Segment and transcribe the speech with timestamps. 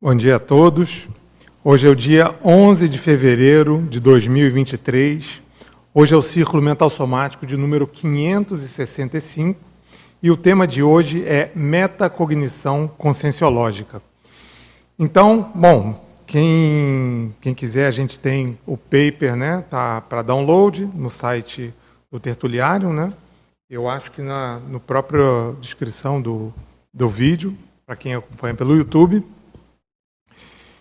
[0.00, 1.08] Bom dia a todos.
[1.64, 5.42] Hoje é o dia 11 de fevereiro de 2023.
[5.92, 9.58] Hoje é o Círculo Mental Somático de número 565
[10.22, 14.00] e o tema de hoje é metacognição conscienciológica.
[14.96, 21.10] Então, bom, quem, quem quiser, a gente tem o paper né, tá, para download no
[21.10, 21.74] site
[22.08, 22.92] do Tertuliário.
[22.92, 23.12] Né?
[23.68, 26.54] Eu acho que na no própria descrição do,
[26.94, 29.24] do vídeo, para quem acompanha pelo YouTube.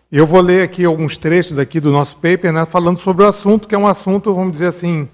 [0.10, 3.68] Eu vou ler aqui alguns trechos aqui do nosso paper, né, falando sobre o assunto,
[3.68, 5.10] que é um assunto, vamos dizer assim,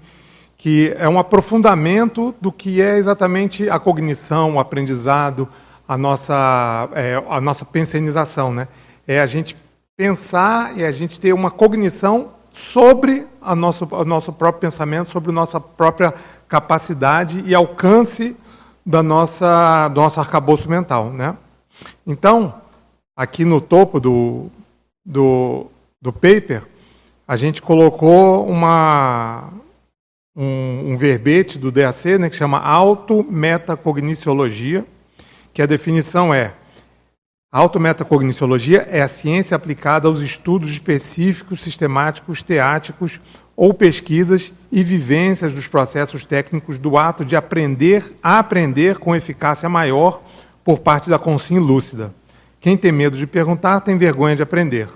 [0.56, 5.48] que é um aprofundamento do que é exatamente a cognição, o aprendizado,
[5.88, 8.52] a nossa, é, a nossa pensionização.
[8.54, 8.68] Né?
[9.04, 9.56] É a gente
[9.96, 15.30] pensar e a gente ter uma cognição sobre a nosso, o nosso próprio pensamento, sobre
[15.30, 16.14] a nossa própria
[16.46, 18.36] capacidade e alcance
[18.86, 21.10] da nossa, do nosso arcabouço mental.
[21.10, 21.36] Né?
[22.06, 22.54] Então,
[23.16, 24.52] aqui no topo do,
[25.04, 25.66] do,
[26.00, 26.62] do paper,
[27.26, 29.52] a gente colocou uma,
[30.36, 34.86] um, um verbete do DAC né, que chama auto-metacogniciologia,
[35.52, 36.54] que a definição é
[37.54, 43.20] Autometacogniciologia é a ciência aplicada aos estudos específicos, sistemáticos, teáticos
[43.54, 49.68] ou pesquisas e vivências dos processos técnicos do ato de aprender a aprender com eficácia
[49.68, 50.20] maior
[50.64, 52.12] por parte da consciência lúcida.
[52.64, 54.88] Quem tem medo de perguntar tem vergonha de aprender.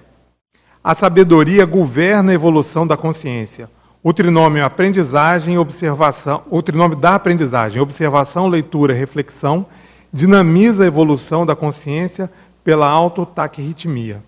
[0.82, 3.68] A sabedoria governa a evolução da consciência.
[4.02, 9.66] O trinômio aprendizagem observação, o trinômio da aprendizagem, observação, leitura, reflexão,
[10.10, 12.30] dinamiza a evolução da consciência
[12.64, 14.22] pela autotaquirritmia.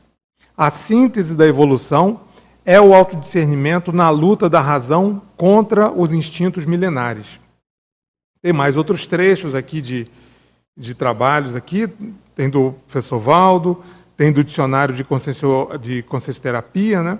[0.55, 2.21] A síntese da evolução
[2.63, 7.41] é o autodiscernimento na luta da razão contra os instintos milenares.
[8.43, 10.07] Tem mais outros trechos aqui de,
[10.77, 11.89] de trabalhos aqui,
[12.41, 13.83] tem do professor Valdo,
[14.17, 17.19] tem do dicionário de, consciencio, de consciencioterapia, né?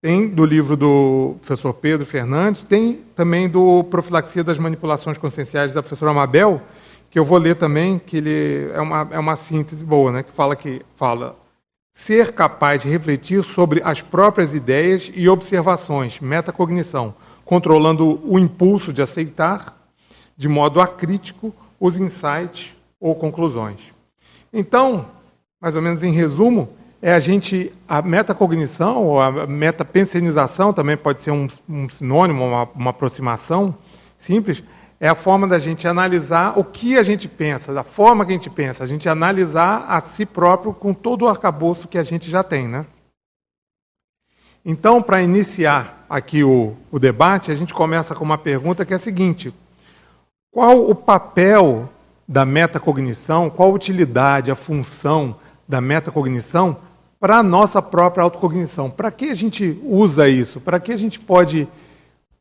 [0.00, 5.82] tem do livro do professor Pedro Fernandes, tem também do Profilaxia das Manipulações Conscienciais da
[5.82, 6.62] professora Amabel,
[7.10, 10.22] que eu vou ler também, que ele é uma, é uma síntese boa, né?
[10.22, 11.34] que fala que fala
[11.92, 17.12] ser capaz de refletir sobre as próprias ideias e observações, metacognição,
[17.44, 19.76] controlando o impulso de aceitar,
[20.36, 23.93] de modo acrítico, os insights ou conclusões.
[24.56, 25.04] Então,
[25.60, 26.68] mais ou menos em resumo,
[27.02, 32.62] é a gente, a metacognição, ou a metapensenização também pode ser um, um sinônimo, uma,
[32.72, 33.76] uma aproximação
[34.16, 34.62] simples,
[35.00, 38.34] é a forma da gente analisar o que a gente pensa, da forma que a
[38.36, 42.30] gente pensa, a gente analisar a si próprio com todo o arcabouço que a gente
[42.30, 42.68] já tem.
[42.68, 42.86] Né?
[44.64, 48.96] Então, para iniciar aqui o, o debate, a gente começa com uma pergunta que é
[48.96, 49.52] a seguinte:
[50.52, 51.90] qual o papel
[52.26, 55.36] da metacognição, qual a utilidade, a função
[55.68, 56.78] da metacognição
[57.20, 58.90] para a nossa própria autocognição.
[58.90, 60.60] Para que a gente usa isso?
[60.60, 61.66] Para que a gente pode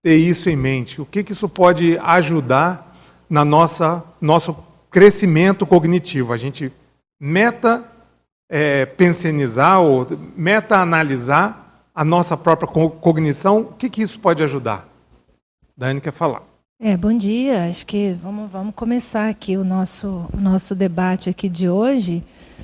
[0.01, 1.01] ter isso em mente?
[1.01, 2.93] O que, que isso pode ajudar
[3.29, 4.57] na nossa nosso
[4.91, 6.33] crescimento cognitivo?
[6.33, 6.71] A gente
[7.19, 7.83] meta
[8.49, 10.05] é, pensionizar ou
[10.35, 13.61] meta-analisar a nossa própria cognição.
[13.61, 14.87] O que, que isso pode ajudar?
[15.77, 16.52] Dani quer falar.
[16.85, 17.69] É, bom dia.
[17.69, 22.21] Acho que vamos, vamos começar aqui o nosso, o nosso debate aqui de hoje,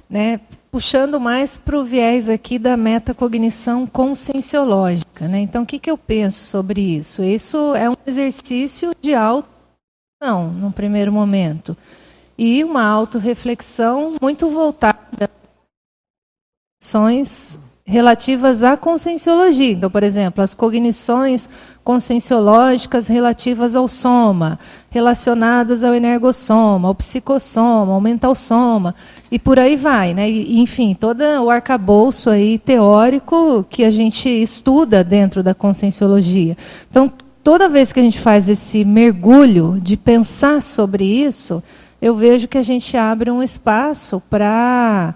[0.09, 5.25] né, puxando mais para o viés aqui da metacognição conscienciológica.
[5.25, 5.39] Né?
[5.39, 7.23] Então, o que, que eu penso sobre isso?
[7.23, 9.47] Isso é um exercício de auto
[10.21, 11.77] não, num primeiro momento,
[12.37, 15.29] e uma autorreflexão muito voltada
[16.83, 17.57] ações
[17.89, 19.71] relativas à conscienciologia.
[19.71, 21.49] Então, por exemplo, as cognições
[21.83, 24.59] conscienciológicas relativas ao soma,
[24.91, 28.93] relacionadas ao energossoma, ao psicossoma, ao mentalsoma,
[29.31, 30.29] e por aí vai, né?
[30.29, 36.55] E, enfim, todo o arcabouço aí teórico que a gente estuda dentro da conscienciologia.
[36.91, 37.11] Então,
[37.43, 41.63] toda vez que a gente faz esse mergulho de pensar sobre isso,
[41.99, 45.15] eu vejo que a gente abre um espaço para,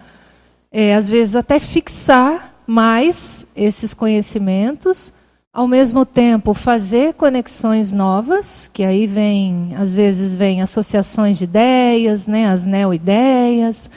[0.71, 5.11] é, às vezes, até fixar mais esses conhecimentos,
[5.53, 12.27] ao mesmo tempo fazer conexões novas, que aí vem, às vezes vem associações de ideias,
[12.27, 13.89] né, as neo-ideias,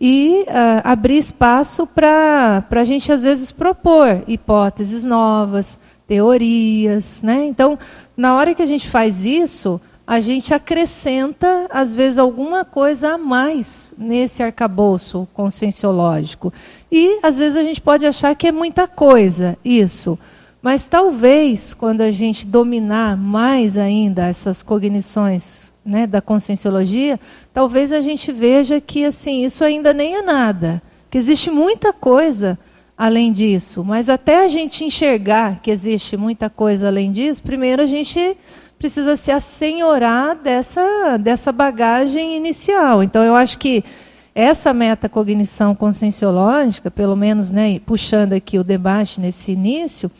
[0.00, 7.22] e uh, abrir espaço para a gente, às vezes, propor hipóteses novas, teorias.
[7.22, 7.44] Né?
[7.46, 7.78] Então,
[8.16, 13.18] na hora que a gente faz isso, a gente acrescenta, às vezes, alguma coisa a
[13.18, 16.52] mais nesse arcabouço conscienciológico.
[16.90, 20.18] E, às vezes, a gente pode achar que é muita coisa isso.
[20.62, 27.18] Mas talvez, quando a gente dominar mais ainda essas cognições né, da conscienciologia,
[27.52, 30.82] talvez a gente veja que assim isso ainda nem é nada.
[31.10, 32.58] Que existe muita coisa
[32.96, 37.86] além disso, mas até a gente enxergar que existe muita coisa além disso, primeiro a
[37.86, 38.36] gente
[38.78, 43.02] precisa se assenhorar dessa, dessa bagagem inicial.
[43.02, 43.82] Então, eu acho que
[44.40, 50.10] essa metacognição conscienciológica, pelo menos né, puxando aqui o debate nesse início,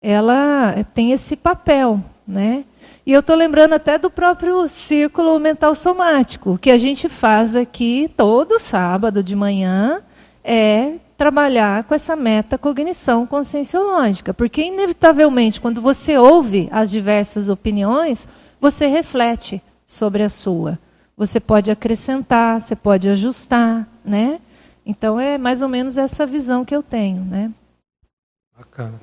[0.00, 2.00] ela tem esse papel.
[2.26, 2.64] Né?
[3.04, 8.08] E eu estou lembrando até do próprio círculo mental somático, que a gente faz aqui
[8.16, 10.02] todo sábado de manhã,
[10.44, 14.32] é trabalhar com essa metacognição conscienciológica.
[14.32, 18.28] Porque, inevitavelmente, quando você ouve as diversas opiniões,
[18.60, 20.78] você reflete sobre a sua.
[21.18, 24.40] Você pode acrescentar, você pode ajustar, né?
[24.86, 27.50] Então, é mais ou menos essa visão que eu tenho, né?
[28.56, 28.94] Bacana.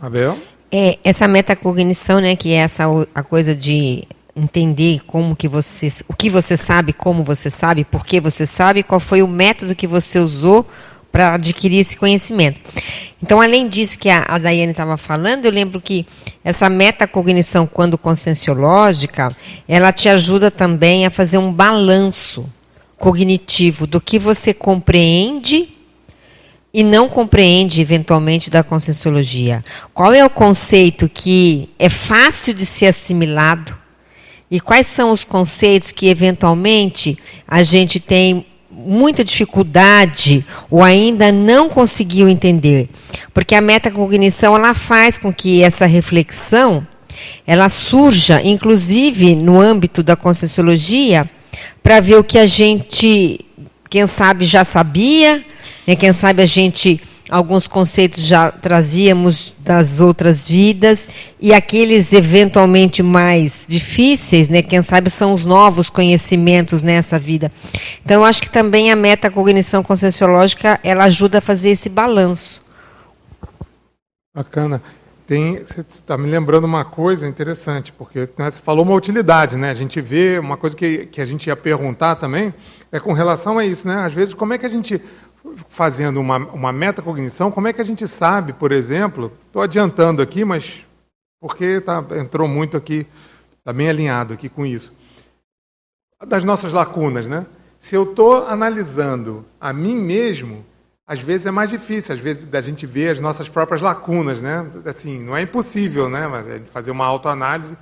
[0.00, 0.36] Abel?
[0.72, 2.84] É, essa metacognição, né, que é essa
[3.14, 8.04] a coisa de entender como que você, o que você sabe, como você sabe, por
[8.04, 10.66] que você sabe, qual foi o método que você usou
[11.10, 12.60] para adquirir esse conhecimento.
[13.22, 16.06] Então, além disso que a, a Daiane estava falando, eu lembro que
[16.42, 19.34] essa metacognição, quando conscienciológica,
[19.68, 22.48] ela te ajuda também a fazer um balanço
[22.96, 25.68] cognitivo do que você compreende
[26.72, 29.64] e não compreende eventualmente da conscienciologia.
[29.92, 33.76] Qual é o conceito que é fácil de ser assimilado
[34.50, 38.46] e quais são os conceitos que eventualmente a gente tem
[38.86, 42.88] muita dificuldade ou ainda não conseguiu entender.
[43.32, 46.86] Porque a metacognição ela faz com que essa reflexão
[47.46, 51.28] ela surja, inclusive no âmbito da conscienciologia,
[51.82, 53.40] para ver o que a gente,
[53.88, 55.44] quem sabe, já sabia,
[55.86, 57.00] né, quem sabe a gente
[57.30, 61.08] alguns conceitos já trazíamos das outras vidas
[61.40, 67.52] e aqueles eventualmente mais difíceis, né, quem sabe são os novos conhecimentos nessa vida.
[68.04, 72.64] Então eu acho que também a metacognição conscienciológica, ela ajuda a fazer esse balanço.
[74.34, 74.82] Bacana.
[75.26, 79.70] Tem, você está me lembrando uma coisa interessante, porque né, você falou uma utilidade, né?
[79.70, 82.52] A gente vê uma coisa que, que a gente ia perguntar também
[82.90, 83.94] é com relação a isso, né?
[84.04, 85.00] Às vezes, como é que a gente
[85.68, 90.44] fazendo uma, uma metacognição, como é que a gente sabe, por exemplo, estou adiantando aqui,
[90.44, 90.84] mas
[91.40, 93.06] porque tá, entrou muito aqui,
[93.58, 94.92] está bem alinhado aqui com isso,
[96.26, 97.46] das nossas lacunas, né?
[97.78, 100.66] Se eu estou analisando a mim mesmo,
[101.06, 104.70] às vezes é mais difícil, às vezes da gente ver as nossas próprias lacunas, né?
[104.84, 106.30] Assim, não é impossível, né?
[106.56, 107.76] É fazer uma autoanálise,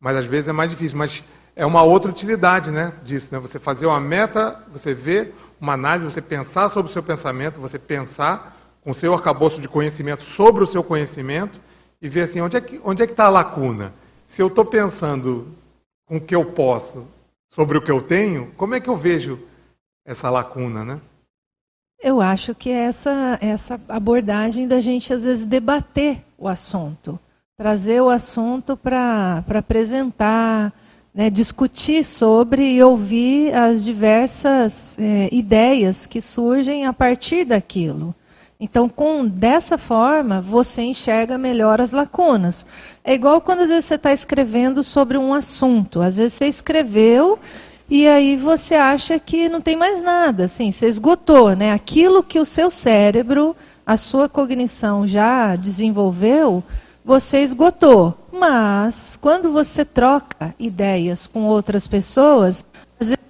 [0.00, 0.98] mas às vezes é mais difícil.
[0.98, 1.22] Mas
[1.56, 2.92] é uma outra utilidade, né?
[3.04, 3.38] Disso, né?
[3.38, 7.78] Você fazer uma meta, você vê uma análise, você pensar sobre o seu pensamento, você
[7.78, 11.60] pensar com o seu arcabouço de conhecimento sobre o seu conhecimento
[12.00, 13.94] e ver assim, onde é que onde é está a lacuna?
[14.26, 15.48] Se eu estou pensando
[16.06, 17.06] com o que eu posso
[17.50, 19.40] sobre o que eu tenho, como é que eu vejo
[20.04, 21.00] essa lacuna, né?
[21.98, 27.18] Eu acho que é essa essa abordagem da gente às vezes debater o assunto,
[27.56, 30.74] trazer o assunto para apresentar,
[31.14, 38.12] né, discutir sobre e ouvir as diversas é, ideias que surgem a partir daquilo.
[38.58, 42.66] Então, com dessa forma, você enxerga melhor as lacunas.
[43.04, 46.00] É igual quando às vezes você está escrevendo sobre um assunto.
[46.00, 47.38] Às vezes você escreveu
[47.88, 51.72] e aí você acha que não tem mais nada, assim, você esgotou, né?
[51.72, 56.64] Aquilo que o seu cérebro, a sua cognição já desenvolveu,
[57.04, 58.14] você esgotou.
[58.32, 62.64] Mas, quando você troca ideias com outras pessoas,
[62.98, 63.24] às vezes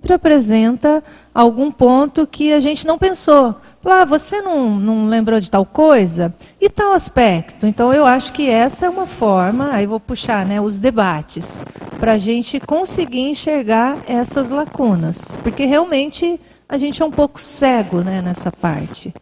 [0.00, 1.02] sempre apresenta
[1.34, 3.56] algum ponto que a gente não pensou.
[3.82, 6.32] Fala, ah, você não, não lembrou de tal coisa?
[6.60, 7.66] E tal aspecto?
[7.66, 11.64] Então, eu acho que essa é uma forma, aí vou puxar né, os debates,
[11.98, 15.36] para a gente conseguir enxergar essas lacunas.
[15.42, 19.12] Porque realmente a gente é um pouco cego né, nessa parte.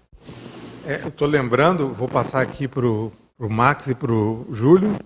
[0.86, 4.46] É, eu estou lembrando, vou passar aqui para o para o Max e para o
[4.50, 4.98] Júlio.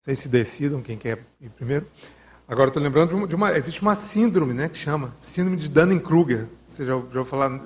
[0.00, 1.86] Vocês se decidam quem quer ir primeiro.
[2.48, 4.68] Agora estou lembrando de uma, de uma, Existe uma síndrome, né?
[4.68, 6.46] Que chama Síndrome de Dunning-Kruger.
[6.66, 7.60] Você já, ouviu falar?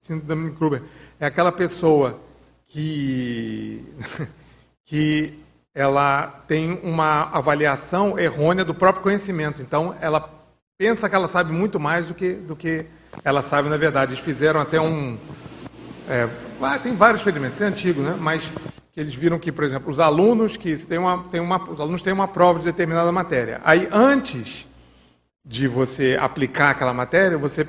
[0.00, 0.82] Síndrome de Dunning-Kruger.
[1.20, 2.20] É aquela pessoa
[2.66, 3.84] que.
[4.84, 5.38] que
[5.74, 9.60] ela tem uma avaliação errônea do próprio conhecimento.
[9.60, 10.30] Então, ela
[10.78, 12.86] pensa que ela sabe muito mais do que, do que
[13.24, 14.12] ela sabe na verdade.
[14.12, 15.18] Eles fizeram até um.
[16.08, 16.28] É,
[16.60, 18.14] ah, tem vários experimentos, é antigo, né?
[18.20, 18.48] mas
[18.94, 22.00] que eles viram que, por exemplo, os alunos que têm uma, têm uma, os alunos
[22.00, 23.60] têm uma prova de determinada matéria.
[23.64, 24.68] Aí, antes
[25.44, 27.66] de você aplicar aquela matéria, você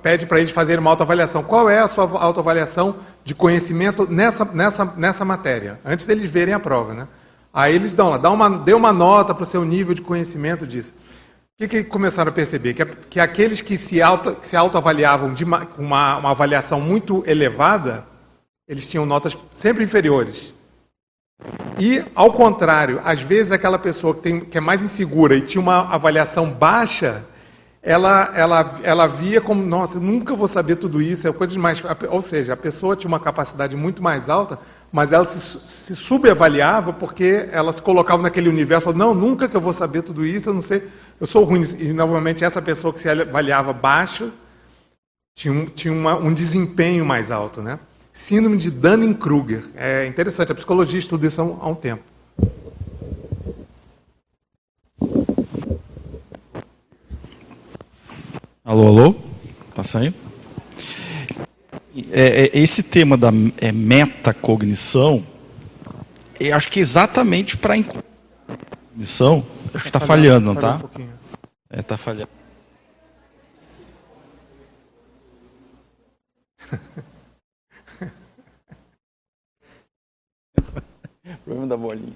[0.00, 1.42] pede para eles fazerem uma autoavaliação.
[1.42, 5.80] Qual é a sua autoavaliação de conhecimento nessa, nessa, nessa matéria?
[5.84, 7.08] Antes deles verem a prova, né?
[7.52, 10.64] Aí eles dão lá, dá uma, dê uma nota para o seu nível de conhecimento
[10.64, 10.94] disso.
[11.58, 12.72] que, que começaram a perceber?
[12.72, 17.24] Que, que aqueles que se, auto, que se autoavaliavam de uma, uma, uma avaliação muito
[17.26, 18.06] elevada,
[18.68, 20.52] eles tinham notas sempre inferiores.
[21.78, 25.60] E, ao contrário, às vezes aquela pessoa que, tem, que é mais insegura e tinha
[25.60, 27.24] uma avaliação baixa,
[27.82, 31.82] ela, ela, ela via como, nossa, nunca vou saber tudo isso, é coisa mais.
[32.08, 34.58] Ou seja, a pessoa tinha uma capacidade muito mais alta,
[34.92, 39.60] mas ela se, se subavaliava porque ela se colocava naquele universo, não, nunca que eu
[39.60, 40.86] vou saber tudo isso, eu não sei,
[41.20, 41.62] eu sou ruim.
[41.80, 44.30] E, novamente, essa pessoa que se avaliava baixo
[45.34, 47.80] tinha, tinha uma, um desempenho mais alto, né?
[48.12, 49.64] Síndrome de Dunning-Kruger.
[49.74, 52.02] É interessante, a psicologia estuda isso há um tempo.
[58.64, 59.14] Alô, alô?
[59.74, 60.14] Tá saindo?
[62.10, 65.26] É, é, esse tema da é, metacognição,
[66.38, 67.74] eu acho que é exatamente para
[68.90, 70.76] cognição, acho que está falhando, não está?
[70.98, 71.08] Um
[71.70, 72.28] é, está falhando.
[81.44, 82.14] Problema da bolinha.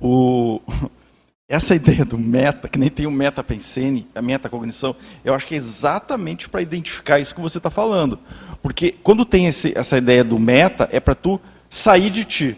[0.00, 0.60] O,
[1.48, 5.54] essa ideia do meta, que nem tem o meta pensene, a metacognição, eu acho que
[5.54, 8.18] é exatamente para identificar isso que você está falando.
[8.62, 12.56] Porque quando tem esse, essa ideia do meta, é para tu sair de ti.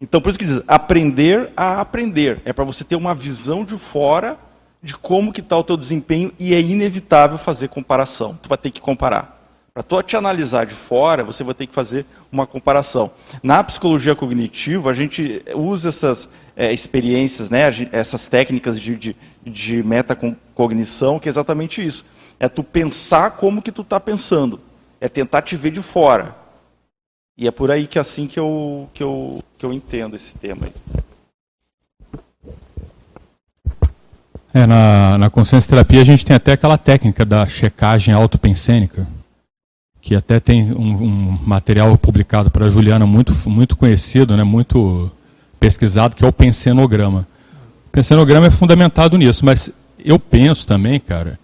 [0.00, 2.40] Então, por isso que diz, aprender a aprender.
[2.44, 4.38] É para você ter uma visão de fora
[4.82, 8.38] de como que está o teu desempenho e é inevitável fazer comparação.
[8.40, 9.37] Tu vai ter que comparar.
[9.78, 13.12] Para tu te analisar de fora, você vai ter que fazer uma comparação.
[13.44, 19.16] Na psicologia cognitiva, a gente usa essas é, experiências, né, essas técnicas de, de,
[19.46, 22.04] de metacognição, que é exatamente isso.
[22.40, 24.58] É tu pensar como que tu está pensando.
[25.00, 26.34] É tentar te ver de fora.
[27.36, 30.34] E é por aí que é assim que eu, que eu, que eu entendo esse
[30.34, 30.66] tema.
[34.52, 39.06] É, na, na consciência terapia a gente tem até aquela técnica da checagem autopensênica
[40.08, 45.12] que até tem um, um material publicado para a Juliana muito, muito conhecido, né, muito
[45.60, 47.28] pesquisado, que é o pensenograma.
[47.88, 49.70] O pensenograma é fundamentado nisso, mas
[50.02, 51.38] eu penso também, cara,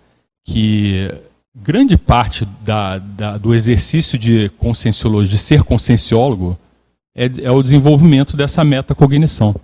[0.47, 1.13] que
[1.55, 6.59] grande parte da, da, do exercício de conscienciologia, de ser conscienciólogo,
[7.15, 9.55] é, é, o desenvolvimento dessa metacognição.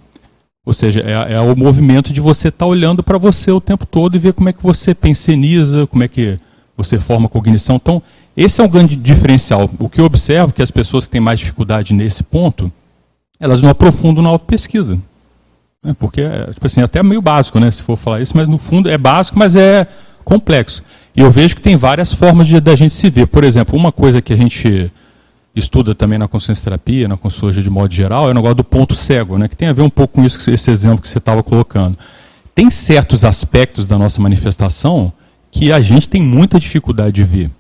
[0.66, 3.87] Ou seja, é, é o movimento de você estar tá olhando para você o tempo
[3.87, 6.37] todo e ver como é que você penseniza, como é que
[6.76, 7.76] você forma cognição.
[7.76, 8.02] Então,
[8.37, 9.68] esse é um grande diferencial.
[9.78, 12.72] O que eu observo é que as pessoas que têm mais dificuldade nesse ponto,
[13.38, 14.99] elas não aprofundam na autopesquisa.
[15.82, 15.94] Né?
[15.99, 18.88] Porque, é, tipo assim, até meio básico, né, se for falar isso, mas no fundo
[18.88, 19.87] é básico, mas é
[20.25, 20.82] complexo.
[21.16, 23.26] E eu vejo que tem várias formas de da gente se ver.
[23.26, 24.92] Por exemplo, uma coisa que a gente
[25.54, 28.94] estuda também na consciência terapia, na consciência de modo geral, é o negócio do ponto
[28.94, 31.42] cego, né, que tem a ver um pouco com isso, esse exemplo que você estava
[31.42, 31.99] colocando.
[32.54, 35.12] Tem certos aspectos da nossa manifestação
[35.50, 37.50] que a gente tem muita dificuldade de ver.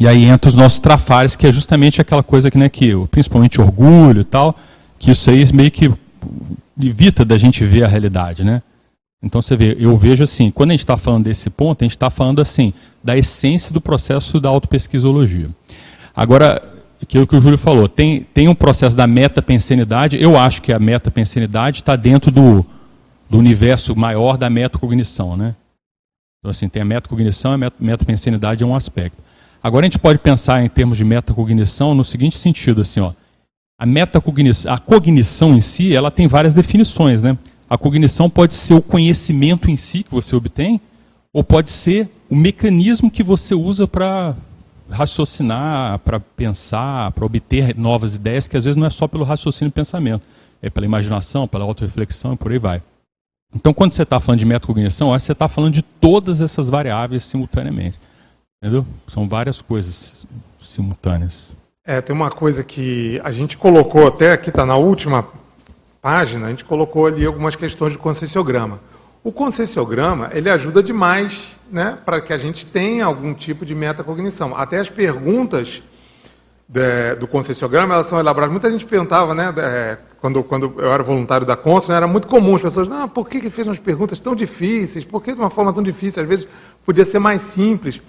[0.00, 3.60] E aí entra os nossos trafares, que é justamente aquela coisa que, né, que principalmente
[3.60, 4.54] orgulho e tal,
[4.98, 5.90] que isso aí meio que
[6.80, 8.62] evita da gente ver a realidade, né?
[9.20, 11.96] Então você vê, eu vejo assim, quando a gente está falando desse ponto, a gente
[11.96, 15.48] está falando assim, da essência do processo da autopesquisologia.
[16.14, 16.62] Agora,
[17.02, 20.78] aquilo que o Júlio falou, tem, tem um processo da metapensenidade, eu acho que a
[20.78, 22.64] metapensenidade está dentro do,
[23.28, 25.56] do universo maior da metacognição, né?
[26.38, 29.27] Então assim, tem a metacognição e a metapensenidade é um aspecto.
[29.62, 33.12] Agora a gente pode pensar em termos de metacognição no seguinte sentido, assim, ó.
[33.78, 37.38] A metacognição, a cognição em si, ela tem várias definições, né?
[37.70, 40.80] A cognição pode ser o conhecimento em si que você obtém,
[41.32, 44.34] ou pode ser o mecanismo que você usa para
[44.90, 49.70] raciocinar, para pensar, para obter novas ideias, que às vezes não é só pelo raciocínio
[49.70, 50.22] e pensamento,
[50.62, 52.82] é pela imaginação, pela autorreflexão e por aí vai.
[53.54, 57.98] Então, quando você está falando de metacognição, você está falando de todas essas variáveis simultaneamente.
[58.60, 58.84] Entendeu?
[59.06, 60.14] São várias coisas
[60.60, 61.52] simultâneas.
[61.84, 65.26] É, tem uma coisa que a gente colocou, até aqui está na última
[66.02, 68.80] página, a gente colocou ali algumas questões de conscienciograma.
[69.22, 74.56] O conscienciograma, ele ajuda demais né, para que a gente tenha algum tipo de metacognição.
[74.56, 75.80] Até as perguntas
[76.68, 78.52] de, do conscienciograma, elas são elaboradas.
[78.52, 82.26] Muita gente perguntava, né, de, quando, quando eu era voluntário da Consul, né, era muito
[82.26, 85.04] comum as pessoas, não, por que, que fez umas perguntas tão difíceis?
[85.04, 86.22] Por que de uma forma tão difícil?
[86.22, 86.48] Às vezes
[86.84, 88.02] podia ser mais simples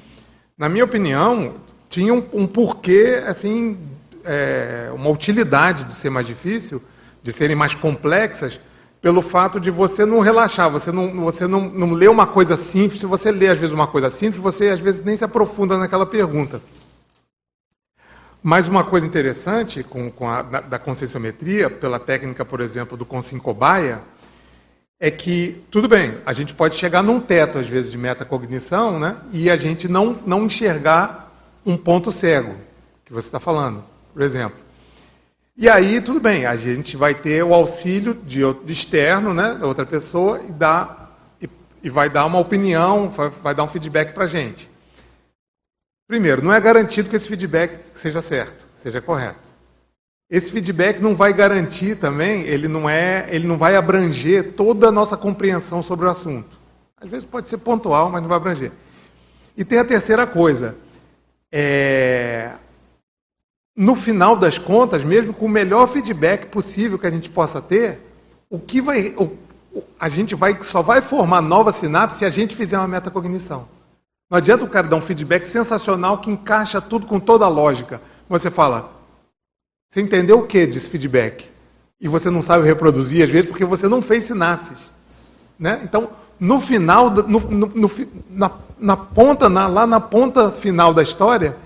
[0.60, 1.56] na minha opinião,
[1.88, 3.80] tinha um, um porquê, assim,
[4.26, 6.84] é, uma utilidade de ser mais difícil,
[7.24, 8.60] de serem mais complexas,
[9.02, 13.00] pelo fato de você não relaxar, você não, você não, não lê uma coisa simples.
[13.00, 16.06] Se você lê, às vezes, uma coisa simples, você, às vezes, nem se aprofunda naquela
[16.06, 16.62] pergunta.
[18.44, 23.06] Mais uma coisa interessante com, com a, da, da conscienciometria, pela técnica, por exemplo, do
[23.06, 24.02] Consciencobaia,
[25.00, 29.18] é que, tudo bem, a gente pode chegar num teto, às vezes, de metacognição, né?
[29.32, 31.34] E a gente não, não enxergar
[31.66, 32.56] um ponto cego,
[33.06, 34.58] que você está falando, por exemplo.
[35.56, 39.68] E aí, tudo bem, a gente vai ter o auxílio de, de externo, né, da
[39.68, 41.10] outra pessoa, e, dá,
[41.42, 41.50] e,
[41.84, 44.70] e vai dar uma opinião, vai, vai dar um feedback para a gente.
[46.08, 49.49] Primeiro, não é garantido que esse feedback seja certo, seja correto.
[50.30, 54.92] Esse feedback não vai garantir também, ele não é, ele não vai abranger toda a
[54.92, 56.60] nossa compreensão sobre o assunto.
[57.02, 58.72] Às vezes pode ser pontual, mas não vai abranger.
[59.58, 60.76] E tem a terceira coisa.
[61.52, 62.52] É,
[63.76, 68.00] no final das contas, mesmo com o melhor feedback possível que a gente possa ter,
[68.50, 69.36] o que vai, o,
[70.00, 73.68] a gente vai, só vai formar nova sinapse se a gente fizer uma metacognição.
[74.30, 78.00] Não adianta o cara dar um feedback sensacional que encaixa tudo com toda a lógica.
[78.30, 78.99] Você fala,
[79.90, 81.46] você entendeu o que desse feedback?
[82.00, 84.78] E você não sabe reproduzir, às vezes, porque você não fez sinapses.
[85.58, 85.82] Né?
[85.84, 87.92] Então, no final, no, no, no,
[88.30, 91.58] na, na, ponta, na, lá na ponta final da história,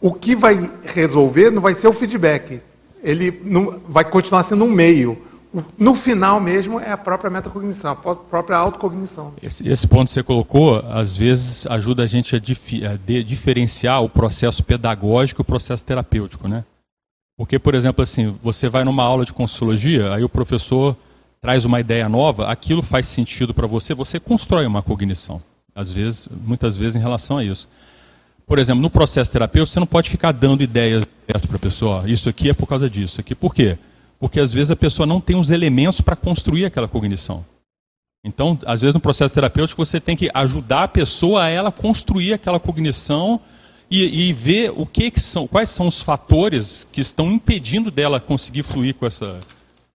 [0.00, 2.60] o que vai resolver não vai ser o feedback.
[3.02, 5.20] Ele não, vai continuar sendo um meio.
[5.76, 9.34] No final mesmo é a própria metacognição, a própria autocognição.
[9.42, 13.24] Esse, esse ponto que você colocou, às vezes, ajuda a gente a, dif, a de,
[13.24, 16.64] diferenciar o processo pedagógico e o processo terapêutico, né?
[17.42, 20.96] Porque, por exemplo, assim, você vai numa aula de Consciologia, aí o professor
[21.40, 25.42] traz uma ideia nova, aquilo faz sentido para você, você constrói uma cognição.
[25.74, 27.68] Às vezes, muitas vezes em relação a isso.
[28.46, 32.04] Por exemplo, no processo terapêutico, você não pode ficar dando ideias para a pessoa.
[32.08, 33.20] Isso aqui é por causa disso.
[33.20, 33.34] Aqui.
[33.34, 33.76] Por quê?
[34.20, 37.44] Porque às vezes a pessoa não tem os elementos para construir aquela cognição.
[38.24, 42.34] Então, às vezes no processo terapêutico, você tem que ajudar a pessoa a ela construir
[42.34, 43.40] aquela cognição
[43.92, 48.18] e, e ver o que, que, são, quais são os fatores que estão impedindo dela
[48.18, 49.38] conseguir fluir com essa,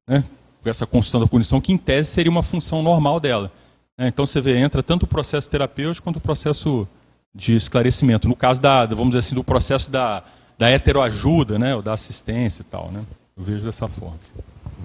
[0.08, 0.24] né,
[0.62, 3.52] com essa construção da punição, que em tese seria uma função normal dela.
[3.98, 4.08] Né?
[4.08, 6.88] Então você vê, entra tanto o processo terapêutico quanto o processo
[7.34, 8.28] de esclarecimento.
[8.28, 10.24] No caso da, vamos dizer assim, do processo da,
[10.60, 13.02] da heteroajuda, né, ou da assistência e tal, né?
[13.36, 14.18] Eu vejo dessa forma.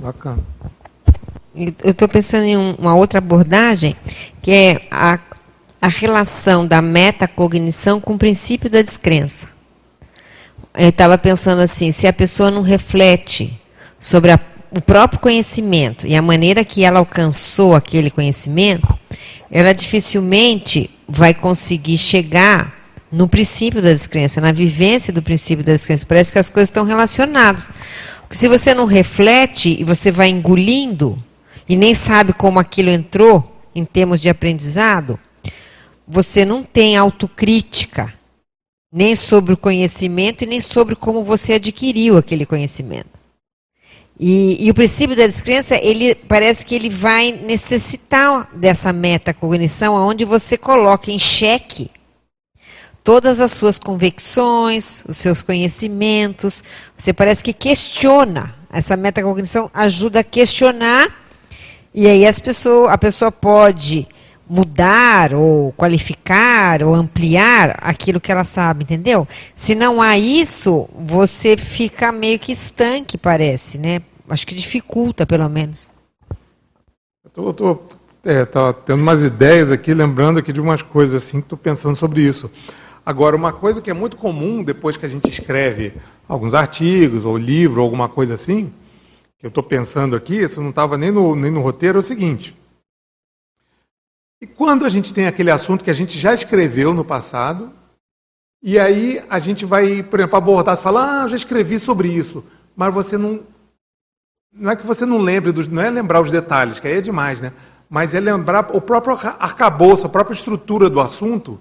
[0.00, 0.42] Bacana.
[1.54, 3.94] Eu estou pensando em uma outra abordagem,
[4.40, 5.18] que é a
[5.82, 9.48] a relação da metacognição com o princípio da descrença.
[10.74, 13.60] Eu estava pensando assim, se a pessoa não reflete
[13.98, 14.38] sobre a,
[14.70, 18.86] o próprio conhecimento e a maneira que ela alcançou aquele conhecimento,
[19.50, 22.74] ela dificilmente vai conseguir chegar
[23.10, 26.06] no princípio da descrença, na vivência do princípio da descrença.
[26.06, 27.68] Parece que as coisas estão relacionadas.
[28.20, 31.22] Porque se você não reflete e você vai engolindo
[31.68, 35.18] e nem sabe como aquilo entrou em termos de aprendizado,
[36.06, 38.12] você não tem autocrítica,
[38.92, 43.22] nem sobre o conhecimento e nem sobre como você adquiriu aquele conhecimento.
[44.20, 50.24] E, e, o princípio da descrença, ele parece que ele vai necessitar dessa metacognição, onde
[50.24, 51.90] você coloca em xeque
[53.02, 56.62] todas as suas convicções, os seus conhecimentos.
[56.96, 58.54] Você parece que questiona.
[58.70, 61.14] Essa metacognição ajuda a questionar,
[61.92, 64.08] e aí as pessoas, a pessoa pode
[64.52, 69.26] mudar ou qualificar ou ampliar aquilo que ela sabe, entendeu?
[69.56, 74.02] Se não há isso, você fica meio que estanque, parece, né?
[74.28, 75.90] Acho que dificulta, pelo menos.
[77.24, 77.88] Estou
[78.24, 82.50] é, tendo umas ideias aqui, lembrando aqui de umas coisas assim, estou pensando sobre isso.
[83.06, 85.94] Agora, uma coisa que é muito comum depois que a gente escreve
[86.28, 88.70] alguns artigos ou livro, ou alguma coisa assim,
[89.38, 92.02] que eu estou pensando aqui, isso não estava nem no, nem no roteiro, é o
[92.02, 92.54] seguinte.
[94.42, 97.72] E quando a gente tem aquele assunto que a gente já escreveu no passado,
[98.61, 102.09] e aí a gente vai, por exemplo, abordar, você fala, ah, eu já escrevi sobre
[102.09, 103.44] isso, mas você não.
[104.52, 107.00] Não é que você não lembre, dos, não é lembrar os detalhes, que aí é
[107.00, 107.52] demais, né?
[107.88, 111.61] Mas é lembrar o próprio arcabouço, a própria estrutura do assunto.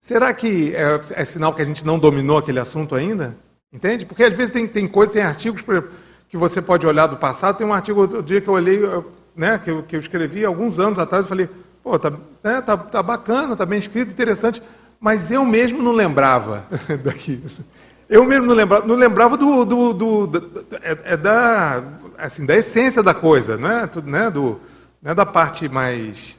[0.00, 3.36] Será que é, é sinal que a gente não dominou aquele assunto ainda?
[3.70, 4.06] Entende?
[4.06, 5.62] Porque às vezes tem, tem coisas, tem artigos
[6.30, 7.58] que você pode olhar do passado.
[7.58, 8.80] Tem um artigo outro dia que eu olhei,
[9.36, 11.48] né, que eu, que eu escrevi alguns anos atrás, e falei,
[11.82, 12.10] Pô, tá,
[12.42, 14.62] né, tá, tá bacana, tá bem escrito, interessante,
[15.00, 16.64] mas eu mesmo não lembrava
[17.02, 17.42] daqui.
[18.08, 21.82] Eu mesmo não lembrava, não lembrava do, do, do, do é, é, da,
[22.18, 24.60] assim, da essência da coisa, não é, né, do,
[25.02, 26.36] não é da parte mais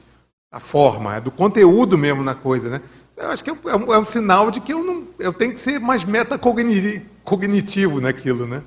[0.50, 2.80] a forma, é do conteúdo mesmo na coisa, né?
[3.16, 5.60] Eu acho que é um, é um sinal de que eu não, eu tenho que
[5.60, 8.62] ser mais metacognitivo naquilo, né?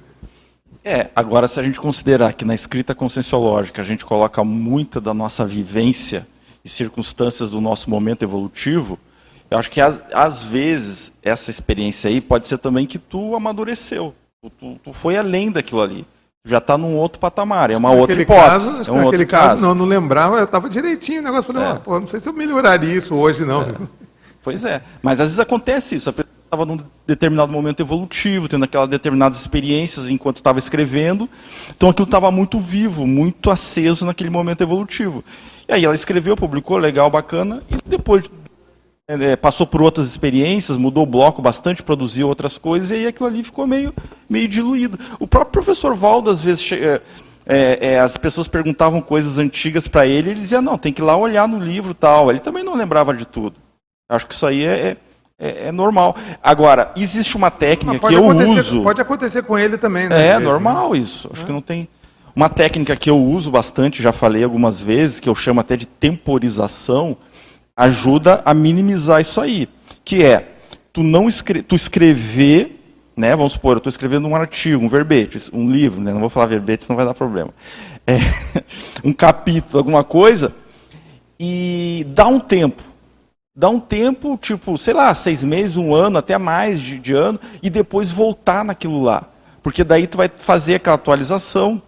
[0.84, 5.13] É, agora se a gente considerar que na escrita conscienciológica a gente coloca muita da
[5.13, 6.28] nossa vivência
[6.67, 8.99] e circunstâncias do nosso momento evolutivo,
[9.49, 14.13] eu acho que às, às vezes essa experiência aí pode ser também que tu amadureceu,
[14.60, 16.06] tu, tu, foi além daquilo ali.
[16.45, 18.77] já está num outro patamar, é uma Naquele outra hipótese.
[18.77, 19.62] Caso, é um naquele outro caso, caso.
[19.62, 21.51] não, não lembrava, eu estava direitinho o negócio.
[21.53, 21.71] Falei, É.
[21.71, 23.65] "Ó, pô, não sei se eu melhoraria isso hoje, não.
[24.43, 26.10] Pois é, mas às vezes acontece isso.
[26.10, 31.30] A pessoa estava num determinado momento evolutivo, tendo aquelas determinadas experiências enquanto estava escrevendo,
[31.75, 35.23] então aquilo estava muito vivo, muito aceso naquele momento evolutivo.
[35.67, 38.30] E aí ela escreveu, publicou, legal, bacana, e depois
[39.08, 43.27] é, passou por outras experiências, mudou o bloco bastante, produziu outras coisas, e aí aquilo
[43.27, 43.93] ali ficou meio,
[44.30, 44.97] meio diluído.
[45.19, 47.01] O próprio professor Valdo, às vezes, é,
[47.45, 51.06] é, é, as pessoas perguntavam coisas antigas para ele, ele dizia, não, tem que ir
[51.06, 52.30] lá olhar no livro tal.
[52.30, 53.56] Ele também não lembrava de tudo.
[54.10, 54.97] Acho que isso aí é,
[55.39, 56.15] é, é normal.
[56.43, 58.84] Agora, existe uma técnica que eu uso.
[58.84, 60.27] pode acontecer com ele também, né?
[60.27, 61.30] É vezes, normal isso.
[61.32, 61.88] Acho que não tem.
[62.38, 65.88] Uma técnica que eu uso bastante, já falei algumas vezes, que eu chamo até de
[65.88, 67.17] temporização,
[67.76, 69.67] ajuda a minimizar isso aí.
[70.06, 70.52] Que é
[70.93, 72.80] tu não escre tu escrever,
[73.15, 73.36] né?
[73.36, 76.13] Vamos supor, eu estou escrevendo um artigo, um verbete, um livro, né?
[76.13, 77.50] Não vou falar verbete, senão vai dar problema.
[78.06, 78.17] É,
[79.04, 80.54] um capítulo, alguma coisa,
[81.39, 82.84] e dá um tempo.
[83.56, 87.39] Dá um tempo, tipo, sei lá, seis meses, um ano, até mais de, de ano,
[87.63, 89.23] e depois voltar naquilo lá.
[89.63, 91.82] Porque daí tu vai fazer aquela atualização,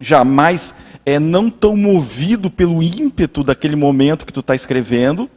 [0.00, 5.30] jamais é não tão movido pelo ímpeto daquele momento que tu está escrevendo,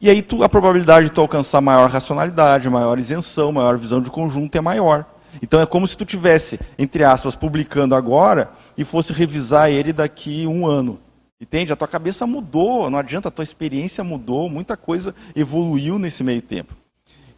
[0.00, 4.10] e aí tu, a probabilidade de tu alcançar maior racionalidade, maior isenção, maior visão de
[4.10, 5.06] conjunto é maior.
[5.42, 10.46] Então é como se tu tivesse, entre aspas, publicando agora e fosse revisar ele daqui
[10.46, 10.98] um ano.
[11.40, 11.72] Entende?
[11.72, 16.42] A tua cabeça mudou, não adianta, a tua experiência mudou, muita coisa evoluiu nesse meio
[16.42, 16.74] tempo.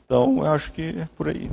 [0.04, 1.50] Então, eu acho que é por aí.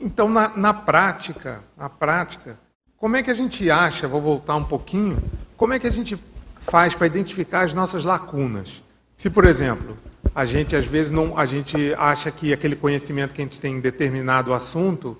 [0.00, 2.58] Então, na, na prática, na prática,
[2.98, 5.18] como é que a gente acha, vou voltar um pouquinho,
[5.56, 6.16] como é que a gente
[6.60, 8.82] faz para identificar as nossas lacunas?
[9.16, 9.96] Se, por exemplo,
[10.34, 13.76] a gente às vezes não, a gente acha que aquele conhecimento que a gente tem
[13.76, 15.16] em determinado assunto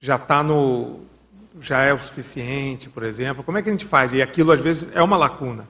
[0.00, 1.00] já está no,
[1.60, 4.12] já é o suficiente, por exemplo, como é que a gente faz?
[4.12, 5.68] E aquilo às vezes é uma lacuna.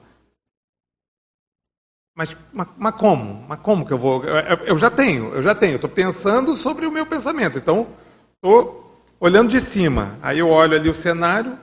[2.15, 3.45] Mas, mas, mas como?
[3.47, 4.23] Mas como que eu vou?
[4.25, 5.75] Eu, eu- já tenho, eu já tenho.
[5.75, 7.57] Estou pensando sobre o meu pensamento.
[7.57, 7.87] Então,
[8.35, 8.88] estou
[9.19, 10.17] olhando de cima.
[10.21, 11.57] Aí eu olho ali o cenário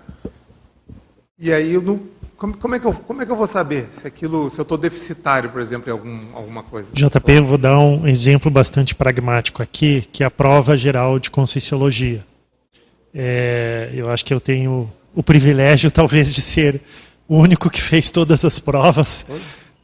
[1.39, 2.01] e aí eu não.
[2.37, 4.63] Como, como é que eu, como é que eu vou saber se aquilo, se eu
[4.63, 6.91] estou deficitário, por exemplo, em algum, alguma coisa?
[6.93, 11.31] JP, eu vou dar um exemplo bastante pragmático aqui, que é a prova geral de
[11.31, 12.25] Conscienciologia.
[13.15, 16.83] É, eu acho que eu tenho o privilégio, talvez, de ser
[17.27, 19.25] o único que fez todas as provas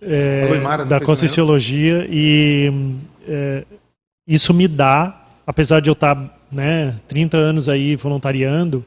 [0.02, 2.72] é, A Luimara não da Conscienciologia e
[3.26, 3.64] é,
[4.26, 8.84] isso me dá, apesar de eu estar né, 30 anos aí voluntariando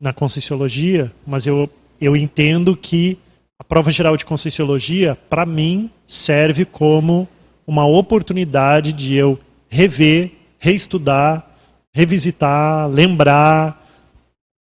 [0.00, 3.18] na Conscienciologia, mas eu, eu entendo que
[3.58, 7.26] a prova geral de Conscienciologia, para mim, serve como
[7.66, 11.48] uma oportunidade de eu rever, reestudar,
[11.94, 13.86] revisitar, lembrar,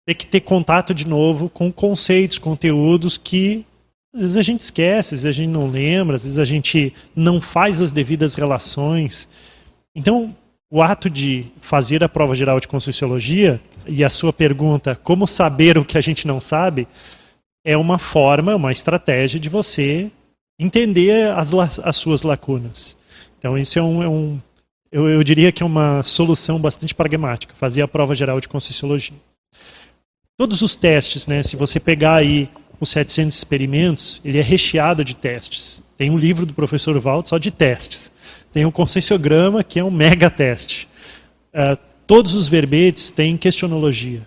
[0.07, 3.65] ter que ter contato de novo com conceitos, conteúdos que
[4.15, 6.93] às vezes a gente esquece, às vezes a gente não lembra, às vezes a gente
[7.17, 9.27] não faz as devidas relações.
[9.95, 10.37] Então,
[10.75, 15.77] o ato de fazer a prova geral de Conscienciologia e a sua pergunta, como saber
[15.77, 16.89] o que a gente não sabe,
[17.63, 20.11] é uma forma, uma estratégia de você
[20.59, 22.97] entender as, as suas lacunas.
[23.39, 24.41] Então, isso é um, é um
[24.91, 29.17] eu, eu diria que é uma solução bastante pragmática, fazer a prova geral de Conscienciologia.
[30.39, 32.49] Todos os testes, né, se você pegar aí
[32.81, 35.83] os 700 experimentos, ele é recheado de testes.
[35.99, 38.11] Tem um livro do professor Valdo só de testes.
[38.53, 40.88] Tem o conscienciograma, que é um mega teste.
[41.55, 44.23] Ah, todos os verbetes têm questionologia.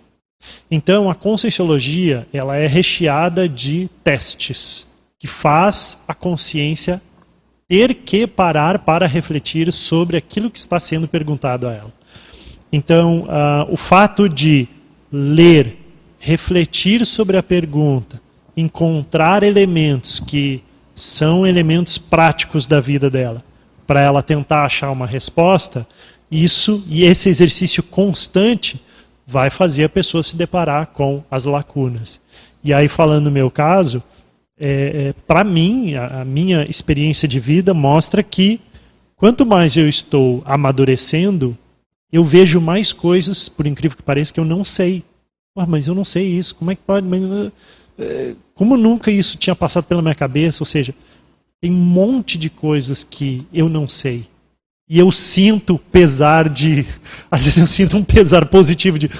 [0.70, 4.86] Então, a conscienciologia ela é recheada de testes,
[5.18, 7.00] que faz a consciência
[7.68, 11.92] ter que parar para refletir sobre aquilo que está sendo perguntado a ela.
[12.72, 14.68] Então, ah, o fato de
[15.10, 15.78] ler,
[16.18, 18.20] refletir sobre a pergunta,
[18.56, 20.62] encontrar elementos que
[20.94, 23.44] são elementos práticos da vida dela,
[23.86, 25.86] para ela tentar achar uma resposta,
[26.30, 28.80] isso e esse exercício constante
[29.26, 32.20] vai fazer a pessoa se deparar com as lacunas.
[32.62, 34.02] E aí, falando no meu caso,
[34.58, 38.60] é, para mim, a, a minha experiência de vida mostra que
[39.16, 41.56] quanto mais eu estou amadurecendo,
[42.12, 45.02] eu vejo mais coisas, por incrível que pareça, que eu não sei.
[45.56, 46.54] Ah, mas eu não sei isso.
[46.54, 47.06] Como é que pode?
[47.98, 50.62] Eh, como nunca isso tinha passado pela minha cabeça?
[50.62, 50.94] Ou seja,
[51.60, 54.28] tem um monte de coisas que eu não sei.
[54.88, 56.86] E eu sinto pesar de.
[57.30, 59.10] Às vezes eu sinto um pesar positivo de.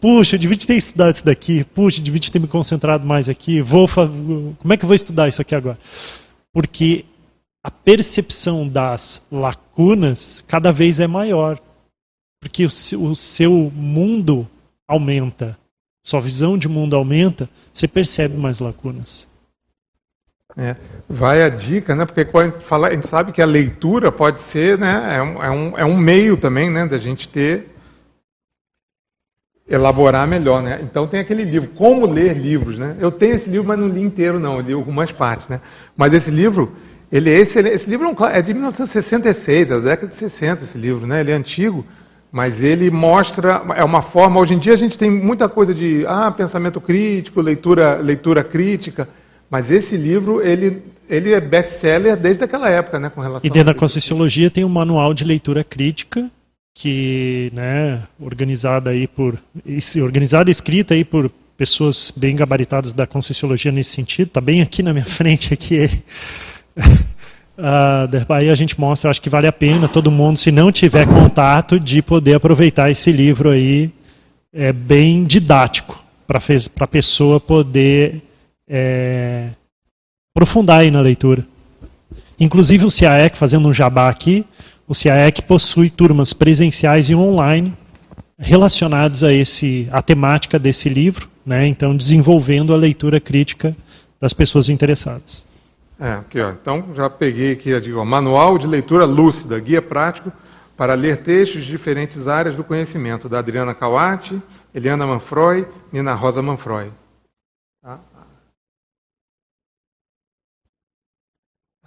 [0.00, 1.62] Puxa, eu devia ter estudado isso daqui.
[1.62, 3.60] Puxa, eu devia ter me concentrado mais aqui.
[3.60, 5.78] Vou Como é que eu vou estudar isso aqui agora?
[6.52, 7.04] Porque
[7.62, 11.60] a percepção das lacunas cada vez é maior.
[12.40, 14.48] Porque o seu mundo
[14.88, 15.56] aumenta.
[16.04, 19.28] sua visão de mundo aumenta, você percebe mais lacunas.
[20.56, 20.76] É,
[21.08, 22.04] vai a dica, né?
[22.04, 25.16] Porque quando a gente, fala, a gente sabe que a leitura pode ser, né?
[25.16, 26.86] É um, é um, é um meio também, né?
[26.86, 27.72] Da gente ter
[29.68, 30.80] elaborar melhor, né?
[30.82, 32.96] Então tem aquele livro, Como Ler Livros, né?
[33.00, 35.60] Eu tenho esse livro, mas não li inteiro não, eu li algumas partes, né?
[35.96, 36.72] Mas esse livro,
[37.10, 37.74] ele é excelente.
[37.76, 41.20] Esse livro é de 1966, é da década de 60 esse livro, né?
[41.20, 41.86] Ele é antigo,
[42.30, 46.04] mas ele mostra, é uma forma, hoje em dia a gente tem muita coisa de,
[46.06, 49.08] ah, pensamento crítico, leitura, leitura crítica,
[49.52, 53.74] mas esse livro, ele, ele é best-seller desde aquela época, né, com relação E dentro
[53.74, 56.30] da Conscienciologia tem um manual de leitura crítica,
[56.74, 59.38] que, né, organizada aí por,
[60.02, 64.82] organizada e escrita aí por pessoas bem gabaritadas da Conscienciologia nesse sentido, está bem aqui
[64.82, 66.02] na minha frente, aqui ele.
[67.52, 71.06] Uh, aí a gente mostra, acho que vale a pena todo mundo, se não tiver
[71.06, 73.90] contato, de poder aproveitar esse livro aí,
[74.52, 76.40] é bem didático, para
[76.80, 78.22] a pessoa poder
[78.68, 79.50] é,
[80.34, 81.46] aprofundar aí na leitura.
[82.38, 84.44] Inclusive o CIAEC, fazendo um jabá aqui,
[84.88, 87.74] o CIAEC possui turmas presenciais e online
[88.38, 91.66] relacionadas a esse a temática desse livro, né?
[91.66, 93.76] Então desenvolvendo a leitura crítica
[94.20, 95.44] das pessoas interessadas.
[96.00, 96.50] É, aqui, ó.
[96.50, 100.32] Então já peguei aqui, digo, manual de leitura lúcida, guia prático
[100.76, 104.42] para ler textos de diferentes áreas do conhecimento, da Adriana Kawati,
[104.74, 106.90] Eliana Manfroy, Nina Rosa Manfroy.
[107.80, 108.00] Tá?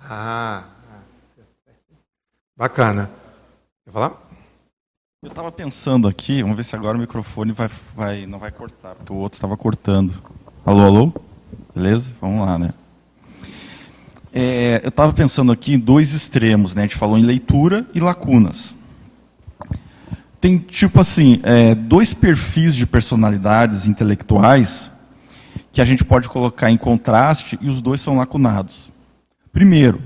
[0.08, 0.64] Ah,
[2.56, 3.10] Bacana.
[3.84, 4.22] Quer falar?
[5.24, 8.96] Eu estava pensando aqui, vamos ver se agora o microfone vai, vai, não vai cortar,
[8.96, 10.14] porque o outro estava cortando.
[10.64, 11.14] Alô, alô?
[11.74, 12.14] Beleza?
[12.22, 12.74] Vamos lá, né?
[14.32, 16.84] É, eu estava pensando aqui em dois extremos, né?
[16.84, 18.76] A gente falou em leitura e lacunas.
[20.40, 24.92] Tem, tipo assim, é, dois perfis de personalidades intelectuais
[25.72, 28.95] que a gente pode colocar em contraste e os dois são lacunados.
[29.56, 30.02] Primeiro,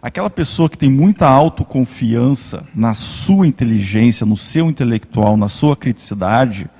[0.00, 6.70] Aquela pessoa que tem muita autoconfiança na sua inteligência, no seu intelectual, na sua criticidade,